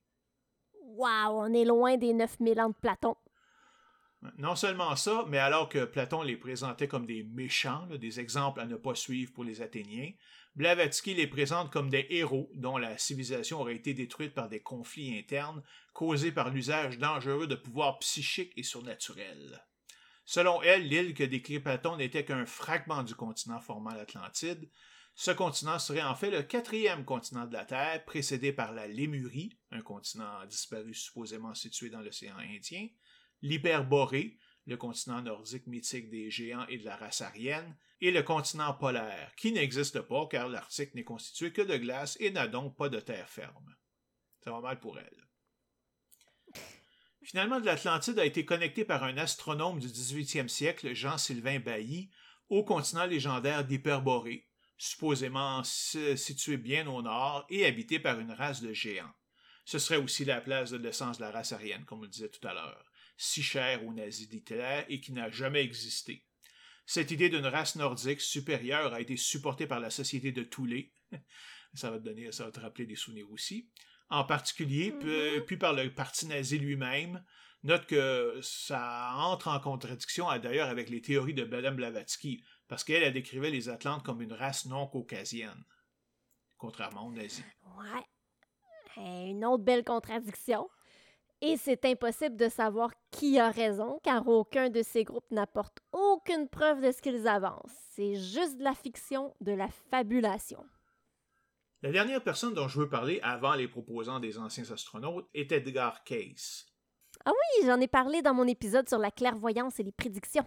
[0.81, 3.15] Wow, on est loin des 9000 ans de Platon.
[4.37, 8.65] Non seulement ça, mais alors que Platon les présentait comme des méchants, des exemples à
[8.65, 10.11] ne pas suivre pour les Athéniens,
[10.55, 15.17] Blavatsky les présente comme des héros dont la civilisation aurait été détruite par des conflits
[15.17, 15.63] internes
[15.93, 19.63] causés par l'usage dangereux de pouvoirs psychiques et surnaturels.
[20.26, 24.69] Selon elle, l'île que décrit Platon n'était qu'un fragment du continent formant l'Atlantide.
[25.15, 29.57] Ce continent serait en fait le quatrième continent de la Terre, précédé par la Lémurie,
[29.71, 32.88] un continent disparu supposément situé dans l'océan Indien,
[33.41, 34.38] l'Hyperborée,
[34.69, 39.33] le continent nordique mythique des géants et de la race aryenne, et le continent polaire,
[39.35, 42.99] qui n'existe pas car l'Arctique n'est constitué que de glace et n'a donc pas de
[42.99, 43.75] terre ferme.
[44.43, 45.27] Ça va mal pour elle.
[47.23, 52.09] Finalement, l'Atlantide a été connecté par un astronome du 18e siècle, Jean-Sylvain Bailly,
[52.47, 54.47] au continent légendaire d'Hyperborée,
[54.77, 59.13] supposément situé bien au nord et habité par une race de géants.
[59.65, 62.29] Ce serait aussi la place de naissance de la race aryenne, comme on le disait
[62.29, 62.89] tout à l'heure
[63.21, 66.25] si cher aux nazis d'Hitler et qui n'a jamais existé.
[66.85, 70.89] Cette idée d'une race nordique supérieure a été supportée par la société de Thule.
[71.73, 73.69] ça va te donner, ça va te rappeler des souvenirs aussi.
[74.09, 75.41] En particulier, mm-hmm.
[75.41, 77.23] puis par le parti nazi lui-même.
[77.63, 83.03] Note que ça entre en contradiction d'ailleurs avec les théories de Madame Blavatsky, parce qu'elle
[83.03, 85.65] a décrivait les Atlantes comme une race non caucasienne,
[86.57, 87.43] contrairement aux nazis.
[87.77, 88.05] Ouais.
[88.95, 90.69] Une autre belle contradiction.
[91.41, 96.49] Et c'est impossible de savoir qui a raison, car aucun de ces groupes n'apporte aucune
[96.49, 97.72] preuve de ce qu'ils avancent.
[97.91, 100.66] C'est juste de la fiction, de la fabulation.
[101.82, 106.03] La dernière personne dont je veux parler avant les proposants des anciens astronautes est Edgar
[106.03, 106.66] Cayce.
[107.24, 110.45] Ah oui, j'en ai parlé dans mon épisode sur la clairvoyance et les prédictions.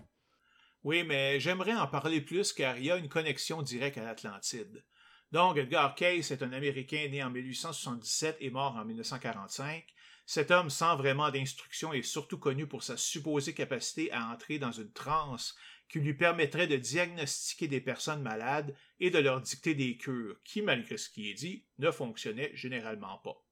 [0.85, 4.85] Oui, mais j'aimerais en parler plus car il y a une connexion directe à l'Atlantide.
[5.31, 9.87] Donc, Edgar Cayce est un Américain né en 1877 et mort en 1945.
[10.27, 14.73] Cet homme sans vraiment d'instruction est surtout connu pour sa supposée capacité à entrer dans
[14.73, 15.57] une transe
[15.89, 20.63] qui lui permettrait de diagnostiquer des personnes malades et de leur dicter des cures qui,
[20.63, 23.45] malgré ce qui est dit, ne fonctionnaient généralement pas.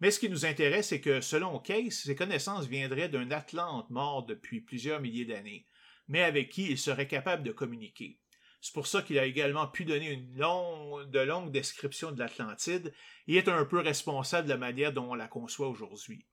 [0.00, 4.26] Mais ce qui nous intéresse, c'est que, selon Case, ses connaissances viendraient d'un Atlante mort
[4.26, 5.66] depuis plusieurs milliers d'années,
[6.08, 8.18] mais avec qui il serait capable de communiquer.
[8.62, 12.94] C'est pour ça qu'il a également pu donner une longue, de longues descriptions de l'Atlantide
[13.26, 16.24] et est un peu responsable de la manière dont on la conçoit aujourd'hui.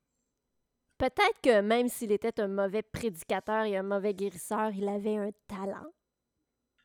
[1.00, 5.32] Peut-être que même s'il était un mauvais prédicateur et un mauvais guérisseur, il avait un
[5.48, 5.92] talent.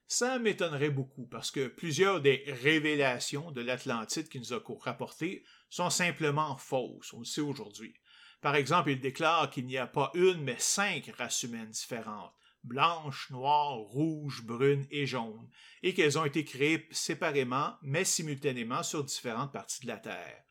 [0.07, 5.91] Ça m'étonnerait beaucoup parce que plusieurs des révélations de l'Atlantide qu'il nous a rapportées sont
[5.91, 7.95] simplement fausses, on le sait aujourd'hui.
[8.41, 12.33] Par exemple, il déclare qu'il n'y a pas une mais cinq races humaines différentes,
[12.65, 15.49] blanches, noires, rouges, brunes et jaunes,
[15.82, 20.43] et qu'elles ont été créées séparément mais simultanément sur différentes parties de la Terre.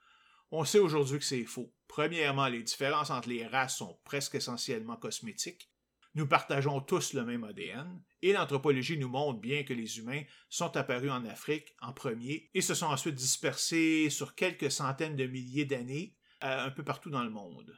[0.52, 1.74] On sait aujourd'hui que c'est faux.
[1.88, 5.70] Premièrement, les différences entre les races sont presque essentiellement cosmétiques.
[6.16, 10.78] Nous partageons tous le même ADN, et l'anthropologie nous montre bien que les humains sont
[10.78, 15.66] apparus en Afrique en premier et se sont ensuite dispersés sur quelques centaines de milliers
[15.66, 17.76] d'années euh, un peu partout dans le monde.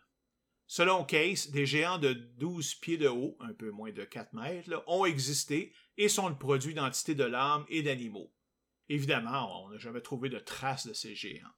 [0.68, 4.84] Selon Case, des géants de 12 pieds de haut, un peu moins de 4 mètres,
[4.88, 8.34] ont existé et sont le produit d'entités de l'âme et d'animaux.
[8.90, 11.54] Évidemment, on n'a jamais trouvé de traces de ces géants.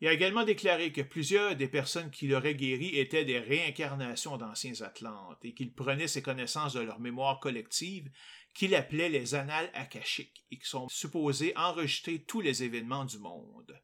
[0.00, 4.82] Il a également déclaré que plusieurs des personnes qui l'auraient guéri étaient des réincarnations d'anciens
[4.82, 8.10] Atlantes et qu'il prenait ses connaissances de leur mémoire collective
[8.54, 13.80] qu'il appelait les annales akashiques et qui sont supposées enregistrer tous les événements du monde.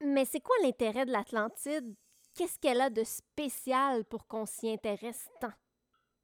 [0.00, 1.94] Mais c'est quoi l'intérêt de l'Atlantide?
[2.34, 5.52] Qu'est-ce qu'elle a de spécial pour qu'on s'y intéresse tant?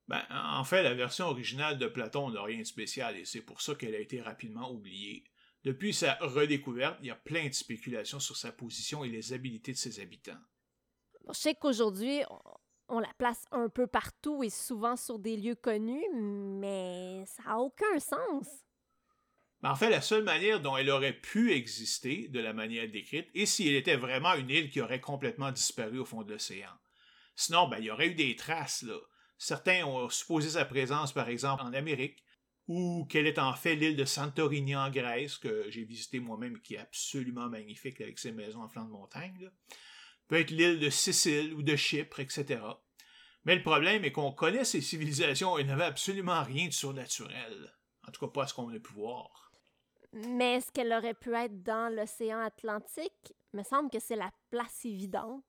[0.08, 3.60] Ben, en fait, la version originale de Platon n'a rien de spécial et c'est pour
[3.60, 5.24] ça qu'elle a été rapidement oubliée.
[5.64, 9.72] Depuis sa redécouverte, il y a plein de spéculations sur sa position et les habilités
[9.72, 10.38] de ses habitants.
[11.28, 12.22] je sais qu'aujourd'hui,
[12.88, 17.58] on la place un peu partout et souvent sur des lieux connus, mais ça n'a
[17.58, 18.46] aucun sens.
[19.62, 23.28] Ben, en fait, la seule manière dont elle aurait pu exister, de la manière décrite,
[23.34, 26.70] est si elle était vraiment une île qui aurait complètement disparu au fond de l'océan.
[27.34, 28.98] Sinon, ben, il y aurait eu des traces, là.
[29.36, 32.24] Certains ont supposé sa présence, par exemple, en Amérique,
[32.68, 36.74] ou quelle est en fait l'île de Santorini en Grèce, que j'ai visité moi-même, qui
[36.74, 39.50] est absolument magnifique avec ses maisons en flanc de montagne.
[40.28, 42.60] Peut être l'île de Sicile ou de Chypre, etc.
[43.44, 47.72] Mais le problème est qu'on connaît ces civilisations et n'avait absolument rien de surnaturel.
[48.06, 49.47] En tout cas, pas ce qu'on a pu voir.
[50.12, 53.34] Mais est-ce qu'elle aurait pu être dans l'océan Atlantique?
[53.52, 55.44] Il me semble que c'est la place évidente.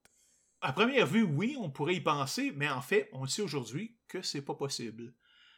[0.61, 4.21] À première vue, oui, on pourrait y penser, mais en fait, on sait aujourd'hui que
[4.21, 5.13] c'est pas possible.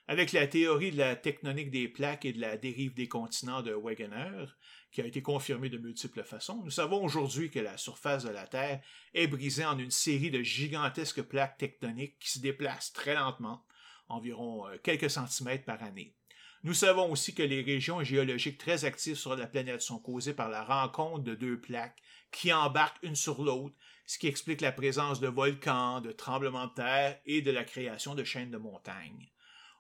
[0.08, 3.74] Avec la théorie de la tectonique des plaques et de la dérive des continents de
[3.74, 4.46] Wegener,
[4.92, 8.46] qui a été confirmée de multiples façons, nous savons aujourd'hui que la surface de la
[8.46, 8.82] Terre
[9.14, 13.66] est brisée en une série de gigantesques plaques tectoniques qui se déplacent très lentement,
[14.10, 16.14] environ euh, quelques centimètres par année.
[16.64, 20.50] Nous savons aussi que les régions géologiques très actives sur la planète sont causées par
[20.50, 22.02] la rencontre de deux plaques
[22.32, 23.76] qui embarquent une sur l'autre,
[24.06, 28.14] ce qui explique la présence de volcans, de tremblements de terre et de la création
[28.14, 29.32] de chaînes de montagnes.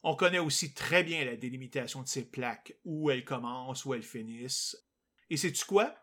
[0.01, 4.01] On connaît aussi très bien la délimitation de ces plaques, où elles commencent, où elles
[4.01, 4.75] finissent.
[5.29, 5.93] Et sais-tu quoi?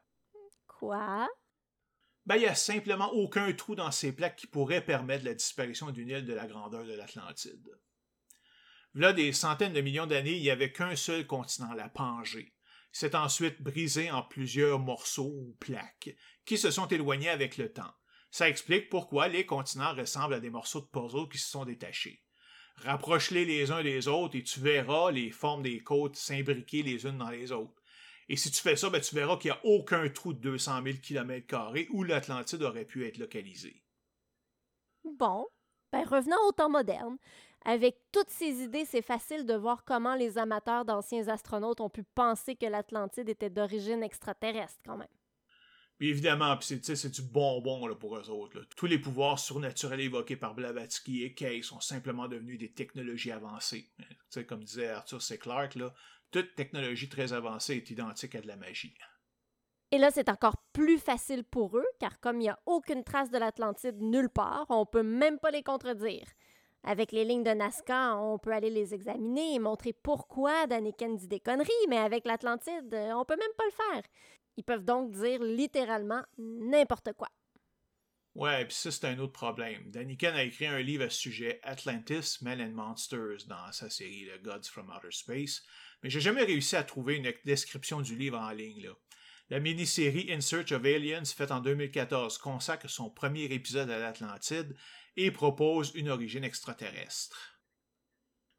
[0.69, 1.29] Quoi?
[2.25, 5.91] Ben, il n'y a simplement aucun trou dans ces plaques qui pourrait permettre la disparition
[5.91, 7.69] d'une île de la grandeur de l'Atlantide.
[8.95, 12.55] Là, des centaines de millions d'années, il n'y avait qu'un seul continent, la Pangée.
[12.93, 17.93] C'est ensuite brisé en plusieurs morceaux ou plaques, qui se sont éloignés avec le temps.
[18.31, 22.23] Ça explique pourquoi les continents ressemblent à des morceaux de puzzle qui se sont détachés.
[22.85, 27.19] Rapproche-les les uns des autres et tu verras les formes des côtes s'imbriquer les unes
[27.19, 27.83] dans les autres.
[28.29, 30.83] Et si tu fais ça, ben, tu verras qu'il n'y a aucun trou de 200
[30.85, 33.83] 000 km où l'Atlantide aurait pu être localisé.
[35.05, 35.47] Bon,
[35.91, 37.17] ben revenons au temps moderne.
[37.65, 42.03] Avec toutes ces idées, c'est facile de voir comment les amateurs d'anciens astronautes ont pu
[42.03, 45.09] penser que l'Atlantide était d'origine extraterrestre quand même.
[45.99, 48.65] Puis évidemment, c'est du bonbon là, pour eux autres.
[48.77, 53.91] Tous les pouvoirs surnaturels évoqués par Blavatsky et Kay sont simplement devenus des technologies avancées.
[54.47, 55.39] comme disait Arthur C.
[55.39, 55.93] Clarke, là,
[56.31, 58.95] toute technologie très avancée est identique à de la magie.
[59.91, 63.31] Et là, c'est encore plus facile pour eux, car comme il n'y a aucune trace
[63.31, 66.27] de l'Atlantide nulle part, on peut même pas les contredire.
[66.85, 71.29] Avec les lignes de Nazca, on peut aller les examiner et montrer pourquoi Daniken dit
[71.29, 74.03] des conneries, mais avec l'Atlantide, on peut même pas le faire.
[74.57, 77.29] Ils peuvent donc dire littéralement n'importe quoi.
[78.35, 79.91] Ouais, puis ça, c'est un autre problème.
[79.91, 84.29] Daniken a écrit un livre à ce sujet, Atlantis, Men and Monsters, dans sa série
[84.33, 85.65] The Gods from Outer Space,
[86.03, 88.85] mais j'ai jamais réussi à trouver une description du livre en ligne.
[88.85, 88.91] Là.
[89.51, 94.77] La mini-série In Search of Aliens, faite en 2014, consacre son premier épisode à l'Atlantide
[95.19, 97.59] et propose une origine extraterrestre.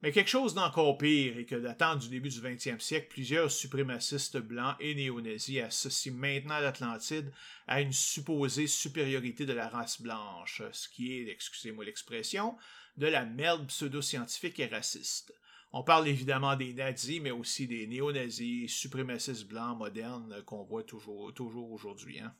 [0.02, 4.38] Mais quelque chose d'encore pire est que datant du début du 20e siècle, plusieurs suprémacistes
[4.38, 7.34] blancs et néo-nazis associent maintenant l'Atlantide
[7.68, 12.58] à une supposée supériorité de la race blanche, ce qui est, excusez-moi l'expression,
[12.98, 15.34] de la merde pseudo-scientifique et raciste.
[15.72, 21.34] On parle évidemment des nazis, mais aussi des néo-nazis, suprémacistes blancs modernes qu'on voit toujours,
[21.34, 22.20] toujours aujourd'hui.
[22.20, 22.34] Hein.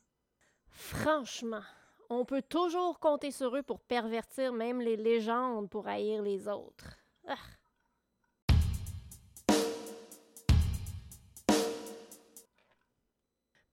[0.72, 1.64] Franchement,
[2.10, 6.98] on peut toujours compter sur eux pour pervertir même les légendes pour haïr les autres.
[7.28, 7.36] Ah.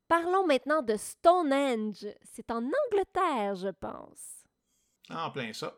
[0.08, 2.06] Parlons maintenant de Stonehenge.
[2.22, 4.44] C'est en Angleterre, je pense.
[5.10, 5.74] En plein ça.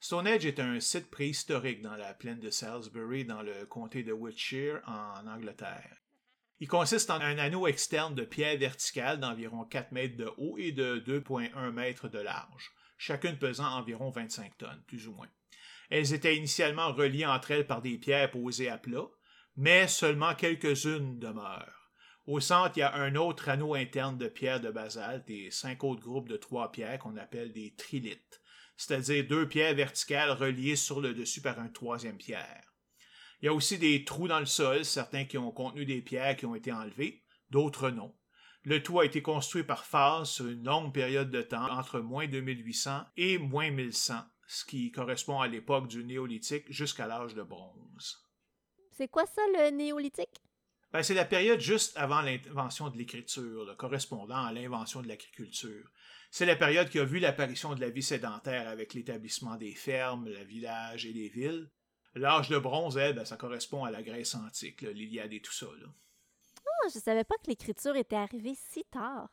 [0.00, 4.82] Stonehenge est un site préhistorique dans la plaine de Salisbury, dans le comté de Wiltshire,
[4.86, 6.01] en Angleterre.
[6.62, 10.70] Il consiste en un anneau externe de pierre verticale d'environ 4 mètres de haut et
[10.70, 15.26] de 2,1 mètres de large, chacune pesant environ 25 tonnes, plus ou moins.
[15.90, 19.08] Elles étaient initialement reliées entre elles par des pierres posées à plat,
[19.56, 21.90] mais seulement quelques-unes demeurent.
[22.28, 25.82] Au centre, il y a un autre anneau interne de pierres de basalte et cinq
[25.82, 28.40] autres groupes de trois pierres qu'on appelle des trilithes,
[28.76, 32.71] c'est-à-dire deux pierres verticales reliées sur le dessus par un troisième pierre.
[33.42, 36.36] Il y a aussi des trous dans le sol, certains qui ont contenu des pierres
[36.36, 38.14] qui ont été enlevées, d'autres non.
[38.62, 42.28] Le tout a été construit par phase sur une longue période de temps entre moins
[42.28, 44.14] 2800 et moins 1100,
[44.46, 48.28] ce qui correspond à l'époque du néolithique jusqu'à l'âge de bronze.
[48.92, 50.40] C'est quoi ça, le néolithique?
[50.92, 55.90] Ben, c'est la période juste avant l'invention de l'écriture, correspondant à l'invention de l'agriculture.
[56.30, 60.28] C'est la période qui a vu l'apparition de la vie sédentaire avec l'établissement des fermes,
[60.28, 61.68] le village et les villes.
[62.14, 65.66] L'âge de bronze, elle, ben, ça correspond à la Grèce antique, l'Iliade et tout ça.
[65.80, 65.86] Là.
[66.58, 69.30] Oh, je savais pas que l'écriture était arrivée si tard.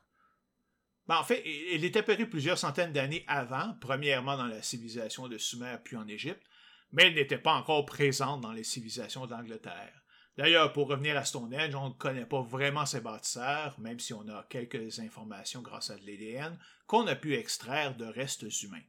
[1.07, 1.43] Ben, en fait,
[1.73, 6.07] elle est apparue plusieurs centaines d'années avant, premièrement dans la civilisation de Sumer puis en
[6.07, 6.43] Égypte,
[6.91, 10.03] mais elle n'était pas encore présente dans les civilisations d'Angleterre.
[10.38, 14.27] D'ailleurs, pour revenir à Stonehenge, on ne connaît pas vraiment ses bâtisseurs, même si on
[14.30, 16.57] a quelques informations grâce à de l'ADN
[16.88, 18.85] qu'on a pu extraire de restes humains.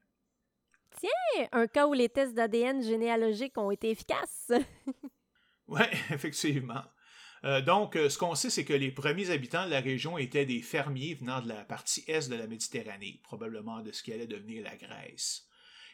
[0.99, 4.53] Tiens, un cas où les tests d'ADN généalogiques ont été efficaces.
[5.69, 6.83] oui, effectivement.
[7.45, 10.45] Euh, donc, euh, ce qu'on sait, c'est que les premiers habitants de la région étaient
[10.45, 14.27] des fermiers venant de la partie est de la Méditerranée, probablement de ce qui allait
[14.27, 15.47] devenir la Grèce.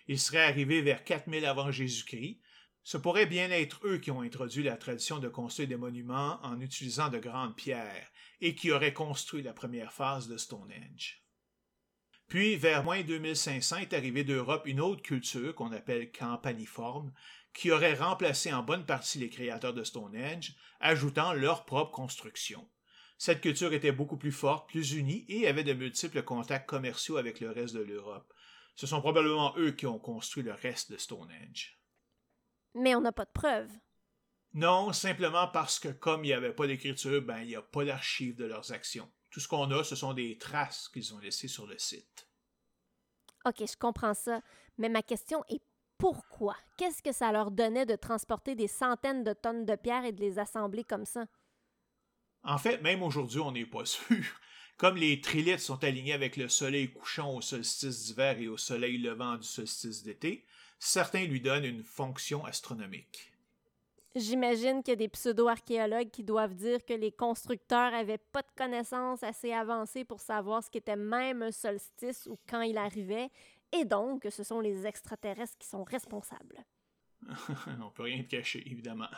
[0.08, 2.40] Ils seraient arrivés vers 4000 avant Jésus-Christ.
[2.82, 6.60] Ce pourrait bien être eux qui ont introduit la tradition de construire des monuments en
[6.60, 8.10] utilisant de grandes pierres
[8.40, 11.25] et qui auraient construit la première phase de Stonehenge.
[12.28, 17.12] Puis, vers moins 2500 est arrivée d'Europe une autre culture qu'on appelle campaniforme,
[17.52, 22.68] qui aurait remplacé en bonne partie les créateurs de Stonehenge, ajoutant leur propre construction.
[23.18, 27.40] Cette culture était beaucoup plus forte, plus unie et avait de multiples contacts commerciaux avec
[27.40, 28.32] le reste de l'Europe.
[28.74, 31.78] Ce sont probablement eux qui ont construit le reste de Stonehenge.
[32.74, 33.72] Mais on n'a pas de preuves.
[34.52, 37.84] Non, simplement parce que comme il n'y avait pas d'écriture, ben il n'y a pas
[37.86, 39.10] d'archives de leurs actions.
[39.36, 42.26] Tout ce qu'on a, ce sont des traces qu'ils ont laissées sur le site.
[43.44, 44.40] OK, je comprends ça,
[44.78, 45.60] mais ma question est
[45.98, 46.56] pourquoi?
[46.78, 50.22] Qu'est-ce que ça leur donnait de transporter des centaines de tonnes de pierres et de
[50.22, 51.26] les assembler comme ça?
[52.44, 54.24] En fait, même aujourd'hui, on n'est pas sûr.
[54.78, 58.96] Comme les trilithes sont alignés avec le soleil couchant au solstice d'hiver et au soleil
[58.96, 60.46] levant du solstice d'été,
[60.78, 63.34] certains lui donnent une fonction astronomique.
[64.16, 68.48] J'imagine qu'il y a des pseudo-archéologues qui doivent dire que les constructeurs n'avaient pas de
[68.56, 73.28] connaissances assez avancées pour savoir ce qu'était même un solstice ou quand il arrivait,
[73.72, 76.64] et donc ce sont les extraterrestres qui sont responsables.
[77.82, 79.08] On peut rien te cacher, évidemment.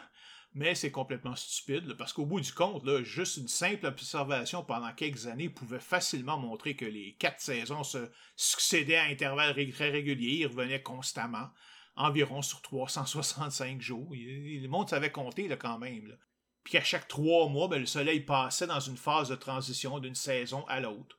[0.54, 4.92] Mais c'est complètement stupide, parce qu'au bout du compte, là, juste une simple observation pendant
[4.92, 10.38] quelques années pouvait facilement montrer que les quatre saisons se succédaient à intervalles très réguliers,
[10.40, 11.50] ils revenaient constamment,
[11.98, 14.08] environ sur 365 jours.
[14.12, 16.16] Le monde savait compter là, quand même.
[16.64, 20.14] Puis qu'à chaque trois mois, ben, le soleil passait dans une phase de transition d'une
[20.14, 21.18] saison à l'autre.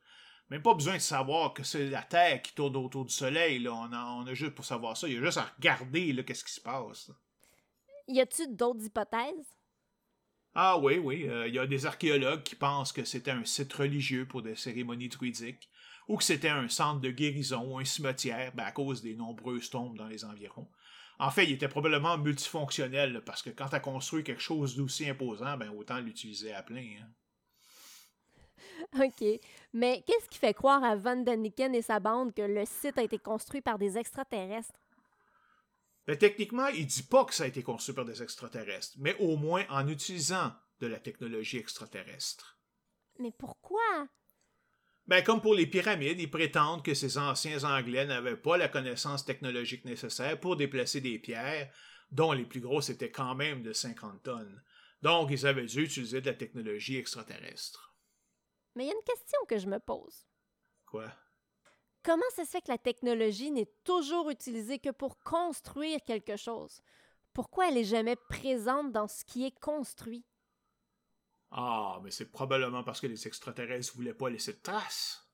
[0.50, 3.60] Même pas besoin de savoir que c'est la Terre qui tourne autour du Soleil.
[3.60, 3.72] Là.
[3.74, 5.08] On, a, juste pour savoir ça.
[5.08, 7.12] Il y a juste à regarder qu'est-ce qui se passe.
[8.08, 9.56] Y a-t-il d'autres hypothèses?
[10.56, 11.22] Ah oui, oui.
[11.26, 14.56] Il euh, y a des archéologues qui pensent que c'était un site religieux pour des
[14.56, 15.70] cérémonies druidiques,
[16.10, 19.70] ou que c'était un centre de guérison ou un cimetière ben, à cause des nombreuses
[19.70, 20.68] tombes dans les environs.
[21.20, 25.08] En fait, il était probablement multifonctionnel, parce que quand tu as construit quelque chose d'aussi
[25.08, 26.98] imposant, ben, autant l'utiliser à plein.
[27.00, 27.10] Hein.
[29.06, 29.24] OK.
[29.74, 33.04] Mais qu'est-ce qui fait croire à Van Daniken et sa bande que le site a
[33.04, 34.80] été construit par des extraterrestres?
[36.08, 39.38] Ben, techniquement, il dit pas que ça a été construit par des extraterrestres, mais au
[39.38, 42.58] moins en utilisant de la technologie extraterrestre.
[43.20, 44.08] Mais pourquoi?
[45.10, 49.26] Ben, comme pour les pyramides, ils prétendent que ces anciens Anglais n'avaient pas la connaissance
[49.26, 51.74] technologique nécessaire pour déplacer des pierres,
[52.12, 54.62] dont les plus grosses étaient quand même de 50 tonnes.
[55.02, 57.96] Donc, ils avaient dû utiliser de la technologie extraterrestre.
[58.76, 60.28] Mais il y a une question que je me pose.
[60.86, 61.12] Quoi?
[62.04, 66.84] Comment ça se fait que la technologie n'est toujours utilisée que pour construire quelque chose?
[67.34, 70.24] Pourquoi elle n'est jamais présente dans ce qui est construit?
[71.52, 75.26] Ah, mais c'est probablement parce que les extraterrestres voulaient pas laisser de traces.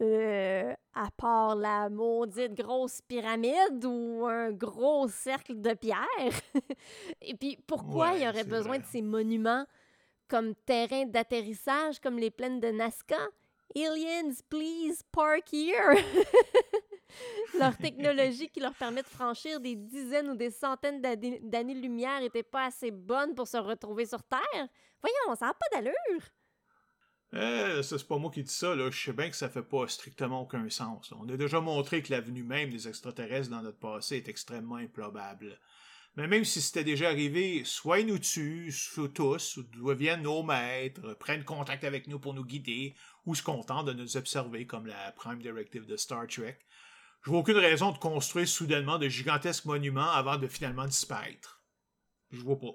[0.00, 6.06] Euh, à part la maudite grosse pyramide ou un gros cercle de pierre.
[7.20, 9.66] Et puis, pourquoi il y aurait besoin de ces monuments
[10.28, 13.18] comme terrain d'atterrissage, comme les plaines de Nazca?
[13.74, 15.96] Aliens, please park here!
[17.58, 22.66] leur technologie qui leur permet de franchir des dizaines ou des centaines d'années-lumière n'était pas
[22.66, 24.68] assez bonne pour se retrouver sur Terre?
[25.02, 26.22] Voyons, ça n'a pas d'allure.
[27.32, 28.90] Eh, c'est pas moi qui dis ça, là.
[28.90, 31.12] Je sais bien que ça fait pas strictement aucun sens.
[31.12, 35.58] On a déjà montré que l'avenue même des extraterrestres dans notre passé est extrêmement improbable.
[36.16, 40.42] Mais même si c'était déjà arrivé, soit ils nous tuent, soit tous, ou deviennent nos
[40.42, 42.96] maîtres, prennent contact avec nous pour nous guider,
[43.26, 46.58] ou se contentent de nous observer comme la Prime Directive de Star Trek.
[47.22, 51.62] Je vois aucune raison de construire soudainement de gigantesques monuments avant de finalement disparaître.
[52.30, 52.74] Je vois pas.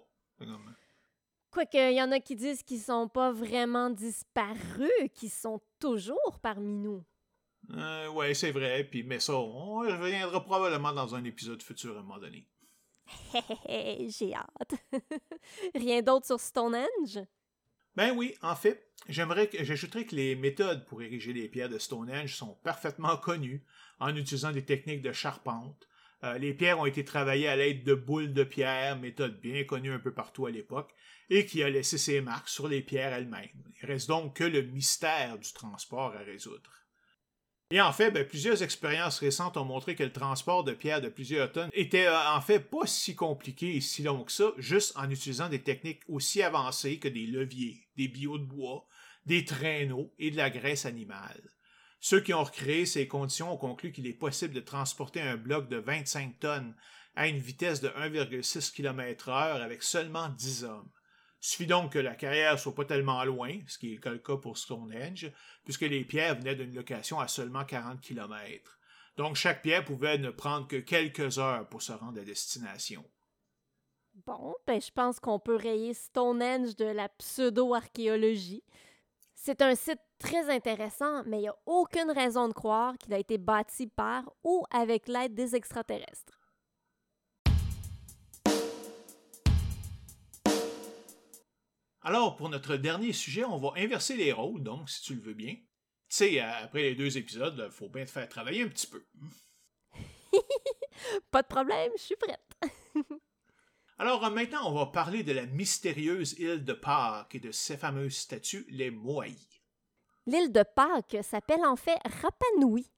[1.54, 6.40] Quoique, il y en a qui disent qu'ils sont pas vraiment disparus, qu'ils sont toujours
[6.42, 7.04] parmi nous.
[7.70, 8.84] Euh, ouais, c'est vrai.
[8.84, 12.48] Puis, mais ça, on reviendra probablement dans un épisode futur à un moment donné.
[14.10, 14.74] J'ai hâte.
[15.76, 17.20] Rien d'autre sur Stonehenge?
[17.96, 21.78] Ben oui, en fait, j'aimerais que j'ajouterais que les méthodes pour ériger les pierres de
[21.78, 23.64] Stonehenge sont parfaitement connues
[24.00, 25.88] en utilisant des techniques de charpente.
[26.24, 29.92] Euh, les pierres ont été travaillées à l'aide de boules de pierre, méthode bien connue
[29.92, 30.94] un peu partout à l'époque,
[31.30, 33.50] et qui a laissé ses marques sur les pierres elles-mêmes.
[33.82, 36.72] Il reste donc que le mystère du transport à résoudre.
[37.72, 41.10] Et en fait, ben, plusieurs expériences récentes ont montré que le transport de pierres de
[41.10, 44.96] plusieurs tonnes était euh, en fait pas si compliqué et si long que ça, juste
[44.96, 48.86] en utilisant des techniques aussi avancées que des leviers, des bio de bois,
[49.26, 51.50] des traîneaux et de la graisse animale.
[52.06, 55.70] Ceux qui ont recréé ces conditions ont conclu qu'il est possible de transporter un bloc
[55.70, 56.76] de 25 tonnes
[57.16, 60.90] à une vitesse de 1,6 km/h avec seulement 10 hommes.
[61.40, 64.58] Suffit donc que la carrière soit pas tellement loin, ce qui est le cas pour
[64.58, 65.32] Stonehenge,
[65.64, 68.78] puisque les pierres venaient d'une location à seulement 40 km.
[69.16, 73.06] Donc chaque pierre pouvait ne prendre que quelques heures pour se rendre à destination.
[74.26, 78.66] Bon, ben je pense qu'on peut rayer Stonehenge de la pseudo-archéologie.
[79.46, 83.18] C'est un site très intéressant, mais il n'y a aucune raison de croire qu'il a
[83.18, 86.40] été bâti par ou avec l'aide des extraterrestres.
[92.00, 95.34] Alors, pour notre dernier sujet, on va inverser les rôles, donc, si tu le veux
[95.34, 95.56] bien.
[95.56, 95.66] Tu
[96.08, 99.06] sais, après les deux épisodes, il faut bien te faire travailler un petit peu.
[101.32, 102.50] Pas de problème, je suis prête.
[104.00, 108.16] Alors, maintenant, on va parler de la mystérieuse île de Pâques et de ses fameuses
[108.16, 109.36] statues, les Moai.
[110.26, 112.90] L'île de Pâques s'appelle en fait Rapa Nui.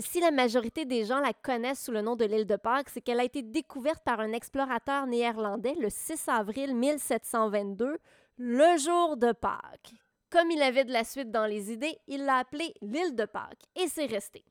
[0.00, 3.00] Si la majorité des gens la connaissent sous le nom de l'île de Pâques, c'est
[3.00, 7.98] qu'elle a été découverte par un explorateur néerlandais le 6 avril 1722
[8.38, 9.94] le jour de Pâques.
[10.30, 13.62] Comme il avait de la suite dans les idées, il l'a appelée l'île de Pâques
[13.76, 14.44] et c'est resté.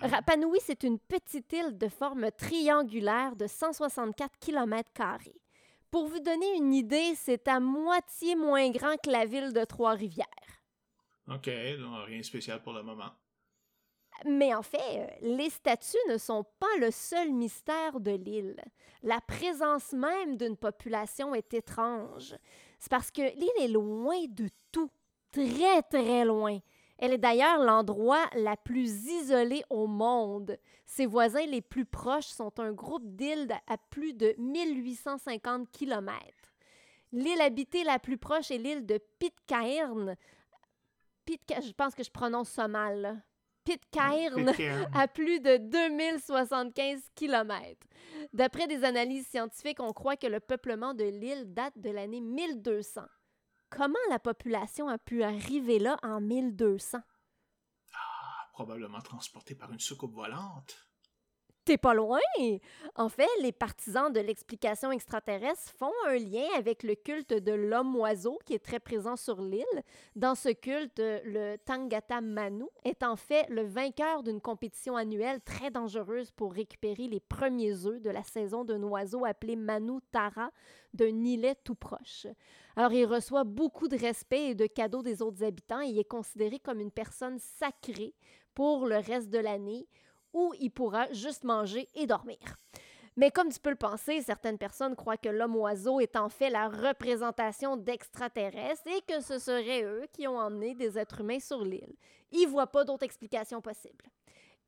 [0.00, 4.90] Rapanui, c'est une petite île de forme triangulaire de 164 km.
[5.90, 10.26] Pour vous donner une idée, c'est à moitié moins grand que la ville de Trois-Rivières.
[11.28, 11.48] OK,
[11.78, 13.12] donc rien de spécial pour le moment.
[14.24, 18.56] Mais en fait, euh, les statues ne sont pas le seul mystère de l'île.
[19.02, 22.34] La présence même d'une population est étrange.
[22.78, 24.90] C'est parce que l'île est loin de tout,
[25.30, 26.58] très très loin.
[27.04, 30.58] Elle est d'ailleurs l'endroit la plus isolé au monde.
[30.86, 36.16] Ses voisins les plus proches sont un groupe d'îles à plus de 1850 km.
[37.12, 40.16] L'île habitée la plus proche est l'île de Pitcairn.
[41.28, 43.22] je pense que je prononce ça mal.
[43.64, 44.50] Pitcairn,
[44.94, 47.86] à plus de 2075 km.
[48.32, 53.02] D'après des analyses scientifiques, on croit que le peuplement de l'île date de l'année 1200.
[53.76, 56.98] Comment la population a pu arriver là en 1200?
[57.92, 60.83] Ah, probablement transportée par une soucoupe volante.
[61.64, 62.20] T'es pas loin!
[62.94, 68.38] En fait, les partisans de l'explication extraterrestre font un lien avec le culte de l'homme-oiseau
[68.44, 69.64] qui est très présent sur l'île.
[70.14, 75.70] Dans ce culte, le Tangata Manu est en fait le vainqueur d'une compétition annuelle très
[75.70, 80.50] dangereuse pour récupérer les premiers œufs de la saison d'un oiseau appelé Manu Tara
[80.92, 82.26] d'un îlet tout proche.
[82.76, 86.04] Alors, il reçoit beaucoup de respect et de cadeaux des autres habitants et il est
[86.04, 88.14] considéré comme une personne sacrée
[88.54, 89.88] pour le reste de l'année
[90.34, 92.38] où il pourra juste manger et dormir.
[93.16, 96.68] Mais comme tu peux le penser, certaines personnes croient que l'homme-oiseau est en fait la
[96.68, 101.94] représentation d'extraterrestres et que ce seraient eux qui ont emmené des êtres humains sur l'île.
[102.32, 104.04] Ils voient pas d'autre explication possible.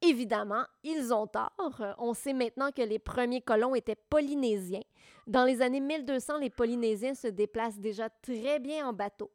[0.00, 1.52] Évidemment, ils ont tort.
[1.98, 4.82] On sait maintenant que les premiers colons étaient polynésiens.
[5.26, 9.32] Dans les années 1200, les Polynésiens se déplacent déjà très bien en bateau.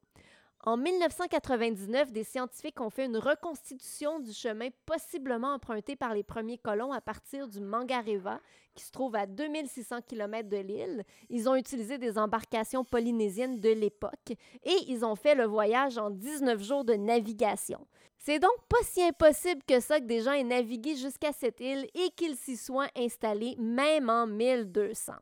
[0.63, 6.59] En 1999, des scientifiques ont fait une reconstitution du chemin possiblement emprunté par les premiers
[6.59, 8.39] colons à partir du Mangareva,
[8.75, 11.03] qui se trouve à 2600 km de l'île.
[11.29, 14.33] Ils ont utilisé des embarcations polynésiennes de l'époque
[14.63, 17.87] et ils ont fait le voyage en 19 jours de navigation.
[18.19, 21.87] C'est donc pas si impossible que ça que des gens aient navigué jusqu'à cette île
[21.95, 25.13] et qu'ils s'y soient installés même en 1200.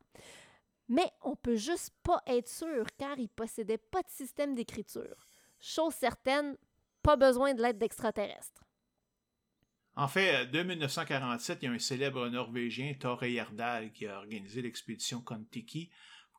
[0.89, 5.28] Mais on peut juste pas être sûr car ils possédaient pas de système d'écriture.
[5.59, 6.55] Chose certaine,
[7.01, 8.63] pas besoin de l'aide d'extraterrestres.
[9.95, 14.61] En fait, de 1947, il y a un célèbre Norvégien, Tore Heyerdahl, qui a organisé
[14.61, 15.89] l'expédition Kon-Tiki,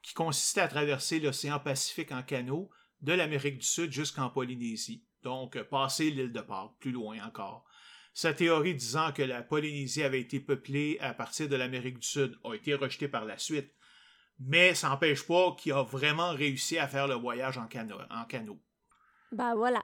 [0.03, 2.71] qui consistait à traverser l'océan Pacifique en canot
[3.03, 7.65] de l'Amérique du Sud jusqu'en Polynésie, donc passer l'île de Pâques, plus loin encore.
[8.13, 12.39] Sa théorie disant que la Polynésie avait été peuplée à partir de l'Amérique du Sud
[12.45, 13.75] a été rejetée par la suite,
[14.39, 17.69] mais ça n'empêche pas qu'il a vraiment réussi à faire le voyage en.
[18.11, 18.61] En canot.
[19.33, 19.83] Ben voilà.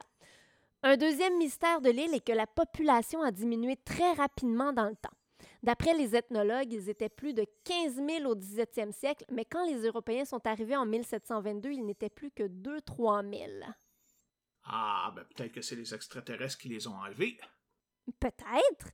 [0.83, 4.95] Un deuxième mystère de l'île est que la population a diminué très rapidement dans le
[4.95, 5.09] temps.
[5.63, 9.85] D'après les ethnologues, ils étaient plus de 15 000 au 17e siècle, mais quand les
[9.85, 13.71] Européens sont arrivés en 1722, ils n'étaient plus que 2-3 000.
[14.65, 17.37] Ah, ben peut-être que c'est les extraterrestres qui les ont enlevés.
[18.19, 18.91] Peut-être,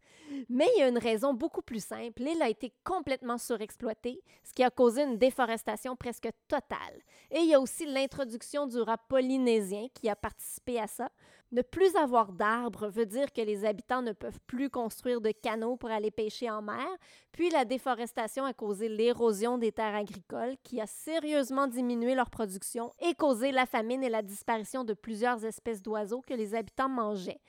[0.49, 2.23] mais il y a une raison beaucoup plus simple.
[2.23, 6.99] L'île a été complètement surexploitée, ce qui a causé une déforestation presque totale.
[7.30, 11.11] Et il y a aussi l'introduction du rat polynésien qui a participé à ça.
[11.52, 15.77] Ne plus avoir d'arbres veut dire que les habitants ne peuvent plus construire de canaux
[15.77, 16.88] pour aller pêcher en mer.
[17.31, 22.91] Puis la déforestation a causé l'érosion des terres agricoles qui a sérieusement diminué leur production
[22.99, 27.41] et causé la famine et la disparition de plusieurs espèces d'oiseaux que les habitants mangeaient.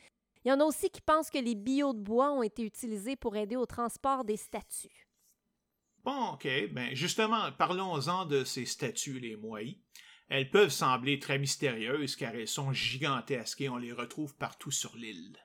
[0.45, 3.17] Il y en a aussi qui pensent que les billots de bois ont été utilisés
[3.17, 5.09] pour aider au transport des statues.
[6.05, 6.47] Bon, OK.
[6.73, 9.79] Ben justement, parlons-en de ces statues, les moaïs.
[10.29, 14.97] Elles peuvent sembler très mystérieuses car elles sont gigantesques et on les retrouve partout sur
[14.97, 15.39] l'île.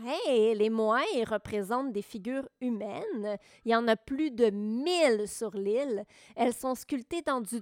[0.00, 3.36] Oui, les moaïs représentent des figures humaines.
[3.64, 6.04] Il y en a plus de mille sur l'île.
[6.36, 7.60] Elles sont sculptées dans du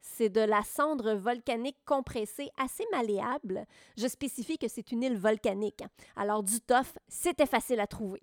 [0.00, 3.66] c'est de la cendre volcanique compressée assez malléable.
[3.96, 5.82] Je spécifie que c'est une île volcanique.
[6.16, 8.22] Alors du tof, c'était facile à trouver.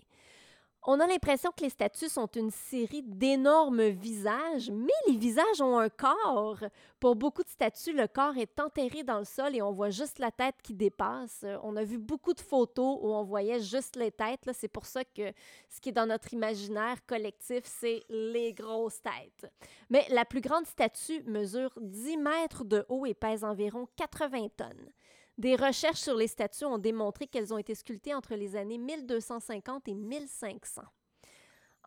[0.88, 5.80] On a l'impression que les statues sont une série d'énormes visages, mais les visages ont
[5.80, 6.64] un corps.
[7.00, 10.20] Pour beaucoup de statues, le corps est enterré dans le sol et on voit juste
[10.20, 11.44] la tête qui dépasse.
[11.64, 14.48] On a vu beaucoup de photos où on voyait juste les têtes.
[14.54, 15.34] C'est pour ça que
[15.70, 19.52] ce qui est dans notre imaginaire collectif, c'est les grosses têtes.
[19.90, 24.92] Mais la plus grande statue mesure 10 mètres de haut et pèse environ 80 tonnes.
[25.38, 29.88] Des recherches sur les statues ont démontré qu'elles ont été sculptées entre les années 1250
[29.90, 30.82] et 1500.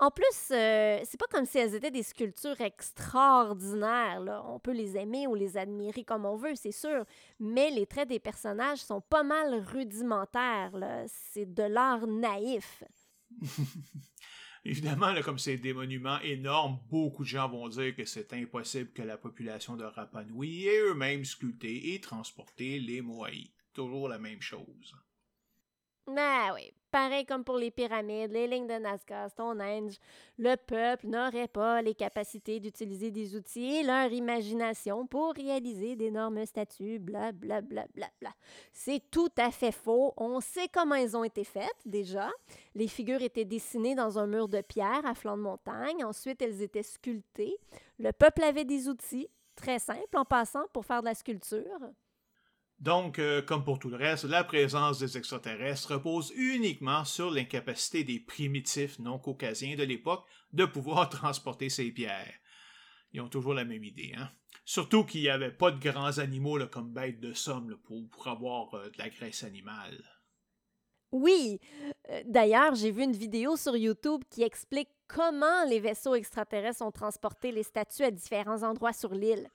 [0.00, 4.44] En plus, euh, c'est pas comme si elles étaient des sculptures extraordinaires.
[4.46, 7.04] On peut les aimer ou les admirer comme on veut, c'est sûr,
[7.40, 10.72] mais les traits des personnages sont pas mal rudimentaires.
[11.06, 12.84] C'est de l'art naïf.
[14.64, 19.02] Évidemment, comme c'est des monuments énormes, beaucoup de gens vont dire que c'est impossible que
[19.02, 23.50] la population de Rapa Nui ait eux-mêmes sculpté et transporté les Moai.
[23.72, 24.94] Toujours la même chose.
[26.06, 29.98] Ben oui, pareil comme pour les pyramides, les lignes de Nazca, Stonehenge,
[30.38, 36.44] le peuple n'aurait pas les capacités d'utiliser des outils et leur imagination pour réaliser d'énormes
[36.46, 38.30] statues, bla bla bla bla bla.
[38.72, 40.14] C'est tout à fait faux.
[40.16, 42.30] On sait comment elles ont été faites déjà.
[42.74, 46.04] Les figures étaient dessinées dans un mur de pierre à flanc de montagne.
[46.04, 47.56] Ensuite, elles étaient sculptées.
[47.98, 51.80] Le peuple avait des outils très simples en passant pour faire de la sculpture.
[52.80, 58.04] Donc, euh, comme pour tout le reste, la présence des extraterrestres repose uniquement sur l'incapacité
[58.04, 62.34] des primitifs non caucasiens de l'époque de pouvoir transporter ces pierres.
[63.12, 64.30] Ils ont toujours la même idée, hein?
[64.64, 68.90] Surtout qu'il n'y avait pas de grands animaux comme bêtes de somme pour, avoir euh,
[68.90, 70.04] de la graisse animale.
[71.10, 71.58] Oui.
[72.10, 76.92] Euh, D'ailleurs, j'ai vu une vidéo sur YouTube qui explique comment les vaisseaux extraterrestres ont
[76.92, 79.48] transporté les statues à différents endroits sur l'île.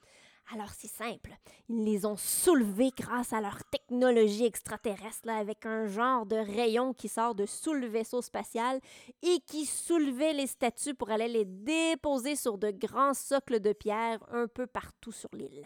[0.51, 1.31] Alors c'est simple,
[1.69, 7.07] ils les ont soulevés grâce à leur technologie extraterrestre avec un genre de rayon qui
[7.07, 8.79] sort de sous le vaisseau spatial
[9.21, 14.19] et qui soulevait les statues pour aller les déposer sur de grands socles de pierre
[14.31, 15.65] un peu partout sur l'île.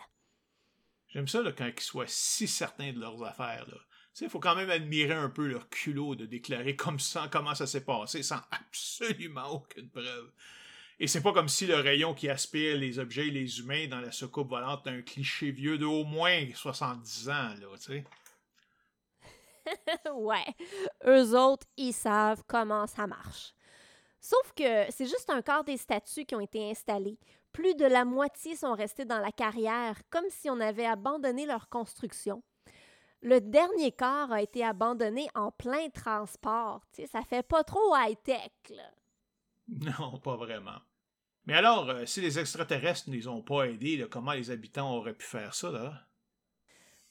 [1.08, 3.66] J'aime ça quand ils soient si certains de leurs affaires.
[3.68, 3.78] Là.
[4.22, 7.68] Il faut quand même admirer un peu leur culot de déclarer comme ça comment ça
[7.68, 10.32] s'est passé sans absolument aucune preuve.
[11.00, 14.02] Et c'est pas comme si le rayon qui aspire les objets et les humains dans
[14.02, 18.04] la soucoupe volante est un cliché vieux de au moins 70 ans, là, tu sais.
[20.14, 20.46] ouais,
[21.06, 23.54] eux autres, ils savent comment ça marche.
[24.20, 27.20] Sauf que c'est juste un quart des statues qui ont été installées.
[27.54, 31.70] Plus de la moitié sont restés dans la carrière, comme si on avait abandonné leur
[31.70, 32.42] construction.
[33.22, 36.82] Le dernier quart a été abandonné en plein transport.
[36.92, 38.92] Tu sais, ça fait pas trop high-tech, là.
[39.68, 40.80] Non, pas vraiment.
[41.48, 45.14] Mais alors, euh, si les extraterrestres ne les ont pas aidés, comment les habitants auraient
[45.14, 45.94] pu faire ça, là?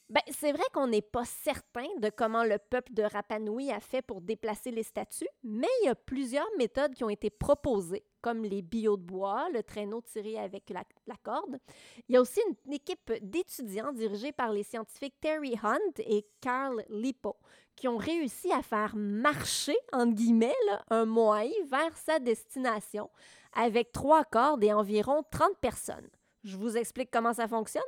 [0.09, 4.01] Ben, c'est vrai qu'on n'est pas certain de comment le peuple de Rapanui a fait
[4.01, 8.43] pour déplacer les statues, mais il y a plusieurs méthodes qui ont été proposées, comme
[8.43, 10.85] les billots de bois, le traîneau tiré avec la,
[11.23, 11.59] corde.
[12.07, 16.85] Il y a aussi une, équipe d'étudiants dirigée par les scientifiques Terry Hunt et Carl
[16.89, 17.35] Lipo
[17.75, 20.55] qui ont réussi à faire marcher, entre guillemets,
[20.89, 23.09] un moai vers sa destination
[23.57, 26.07] avec trois cordes et environ 30 personnes.
[26.43, 27.83] Je vous explique comment ça fonctionne.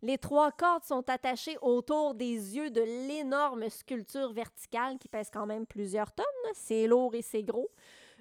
[0.00, 5.44] Les trois cordes sont attachées autour des yeux de l'énorme sculpture verticale qui pèse quand
[5.44, 6.24] même plusieurs tonnes.
[6.54, 7.68] C'est lourd et c'est gros.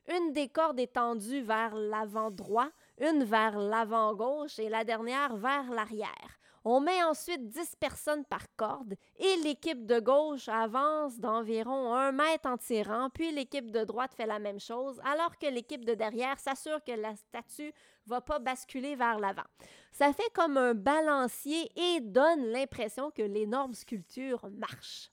[0.09, 2.69] Une des cordes est tendue vers l'avant droit,
[2.99, 6.39] une vers l'avant gauche et la dernière vers l'arrière.
[6.69, 12.49] On met ensuite 10 personnes par corde et l'équipe de gauche avance d'environ un mètre
[12.49, 16.37] en tirant, puis l'équipe de droite fait la même chose, alors que l'équipe de derrière
[16.37, 17.71] s'assure que la statue
[18.05, 19.47] va pas basculer vers l'avant.
[19.93, 25.09] Ça fait comme un balancier et donne l'impression que l'énorme sculpture marche.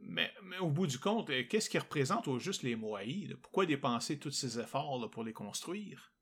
[0.00, 0.30] Mais,
[0.60, 3.34] au bout du compte, euh, qu'est-ce qui représente au juste les Moaïs?
[3.40, 6.12] Pourquoi dépenser tous ces efforts là, pour les construire?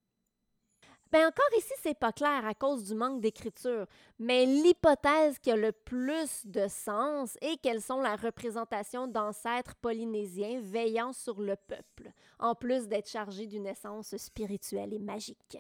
[1.13, 3.87] Bien, encore ici, c'est pas clair à cause du manque d'écriture,
[4.19, 10.61] mais l'hypothèse qui a le plus de sens est qu'elles sont la représentation d'ancêtres polynésiens
[10.61, 12.11] veillant sur le peuple,
[12.41, 15.59] en plus d'être chargés d'une essence spirituelle et magique.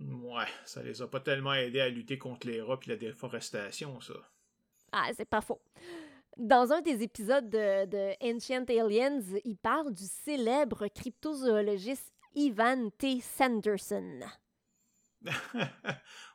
[0.00, 4.00] Ouais, ça les a pas tellement aidés à lutter contre les rats et la déforestation,
[4.00, 4.14] ça.
[4.92, 5.60] Ah, c'est pas faux.
[6.38, 13.20] Dans un des épisodes de, de Ancient Aliens, il parle du célèbre cryptozoologiste Ivan T.
[13.20, 14.20] Sanderson.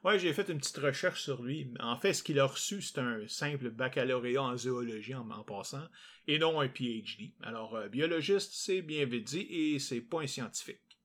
[0.04, 1.74] ouais, j'ai fait une petite recherche sur lui.
[1.80, 5.88] En fait, ce qu'il a reçu, c'est un simple baccalauréat en zoologie en, en passant,
[6.28, 7.32] et non un PhD.
[7.42, 11.00] Alors, euh, biologiste, c'est bien vite dit, et c'est pas un scientifique.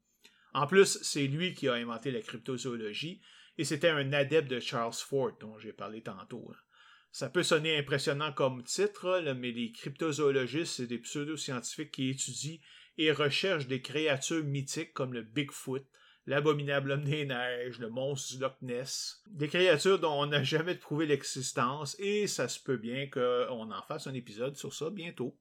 [0.53, 3.21] En plus, c'est lui qui a inventé la cryptozoologie,
[3.59, 6.51] et c'était un adepte de Charles Fort, dont j'ai parlé tantôt.
[6.53, 6.59] Hein.
[7.13, 12.59] Ça peut sonner impressionnant comme titre, mais les cryptozoologistes, c'est des pseudo-scientifiques qui étudient
[13.01, 15.87] et recherchent des créatures mythiques comme le Bigfoot,
[16.27, 19.23] l'abominable homme des neiges, le monstre du Loch Ness.
[19.27, 23.83] Des créatures dont on n'a jamais prouvé l'existence, et ça se peut bien qu'on en
[23.83, 25.35] fasse un épisode sur ça bientôt.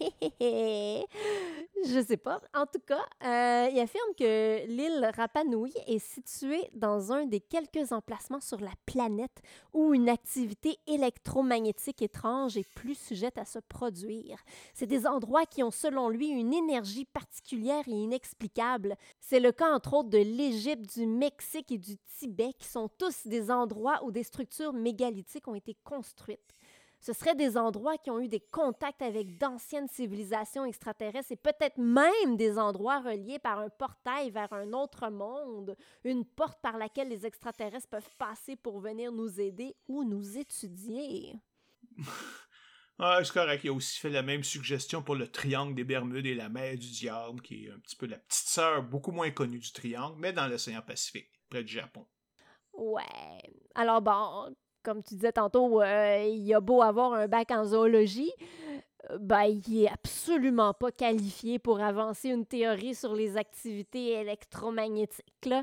[1.86, 2.40] Je sais pas.
[2.54, 7.40] En tout cas, euh, il affirme que l'île Rapa Nui est située dans un des
[7.40, 9.40] quelques emplacements sur la planète
[9.72, 14.36] où une activité électromagnétique étrange est plus sujette à se produire.
[14.74, 18.96] C'est des endroits qui ont, selon lui, une énergie particulière et inexplicable.
[19.18, 23.26] C'est le cas, entre autres, de l'Égypte, du Mexique et du Tibet, qui sont tous
[23.26, 26.54] des endroits où des structures mégalithiques ont été construites.
[27.00, 31.78] Ce seraient des endroits qui ont eu des contacts avec d'anciennes civilisations extraterrestres et peut-être
[31.78, 37.08] même des endroits reliés par un portail vers un autre monde, une porte par laquelle
[37.08, 41.36] les extraterrestres peuvent passer pour venir nous aider ou nous étudier.
[42.98, 43.64] ah, c'est correct.
[43.64, 46.76] Il a aussi fait la même suggestion pour le triangle des Bermudes et la mer
[46.76, 50.16] du Diable, qui est un petit peu la petite sœur beaucoup moins connue du triangle,
[50.18, 52.06] mais dans l'océan Pacifique, près du Japon.
[52.74, 53.42] Ouais.
[53.74, 58.32] Alors bon, comme tu disais tantôt, euh, il a beau avoir un bac en zoologie,
[59.10, 65.54] euh, ben, il est absolument pas qualifié pour avancer une théorie sur les activités électromagnétiques.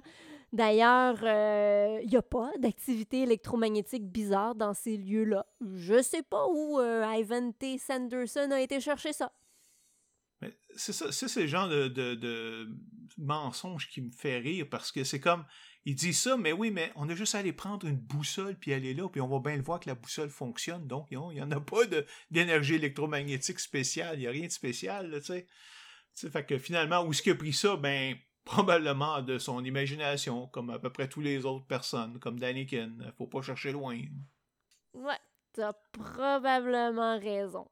[0.53, 5.45] D'ailleurs, euh, il n'y a pas d'activité électromagnétique bizarre dans ces lieux-là.
[5.75, 7.77] Je sais pas où Ivan T.
[7.77, 9.31] Sanderson a été chercher ça.
[10.75, 12.69] C'est ça, c'est ce genre de, de, de,
[13.17, 15.43] mensonge qui me fait rire parce que c'est comme
[15.87, 18.73] il dit ça, mais oui, mais on a juste à aller prendre une boussole puis
[18.73, 20.85] aller là, puis on va bien le voir que la boussole fonctionne.
[20.85, 21.83] Donc, il n'y en a pas
[22.29, 25.45] d'énergie électromagnétique spéciale, il n'y a rien de spécial, tu
[26.13, 26.29] sais.
[26.29, 27.77] Fait que finalement, où est-ce qu'il a pris ça?
[27.77, 33.13] Ben, probablement de son imagination, comme à peu près toutes les autres personnes, comme Daniken.
[33.17, 33.97] Faut pas chercher loin.
[34.91, 35.19] Ouais,
[35.53, 37.71] t'as probablement raison.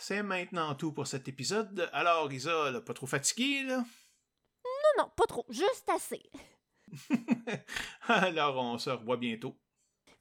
[0.00, 1.90] C'est maintenant tout pour cet épisode.
[1.92, 3.84] Alors, Isa, pas trop fatiguée, là?
[4.64, 5.44] Non, non, pas trop.
[5.50, 6.22] Juste assez.
[8.08, 9.54] Alors, on se revoit bientôt.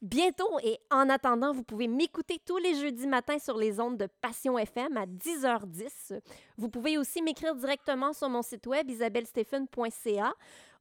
[0.02, 4.10] Bientôt et en attendant, vous pouvez m'écouter tous les jeudis matins sur les ondes de
[4.20, 6.20] Passion FM à 10h10.
[6.58, 10.34] Vous pouvez aussi m'écrire directement sur mon site web isabellestephen.ca.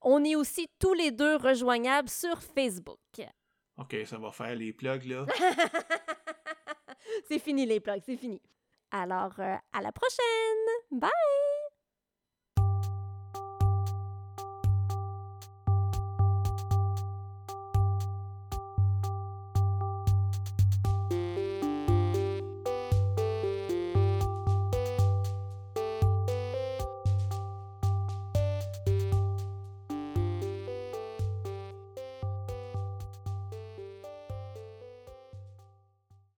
[0.02, 2.98] On est aussi tous les deux rejoignables sur Facebook.
[3.76, 5.24] OK, ça va faire les plugs là.
[7.28, 8.42] c'est fini les plugs, c'est fini.
[8.90, 10.66] Alors, euh, à la prochaine!
[10.90, 11.47] Bye!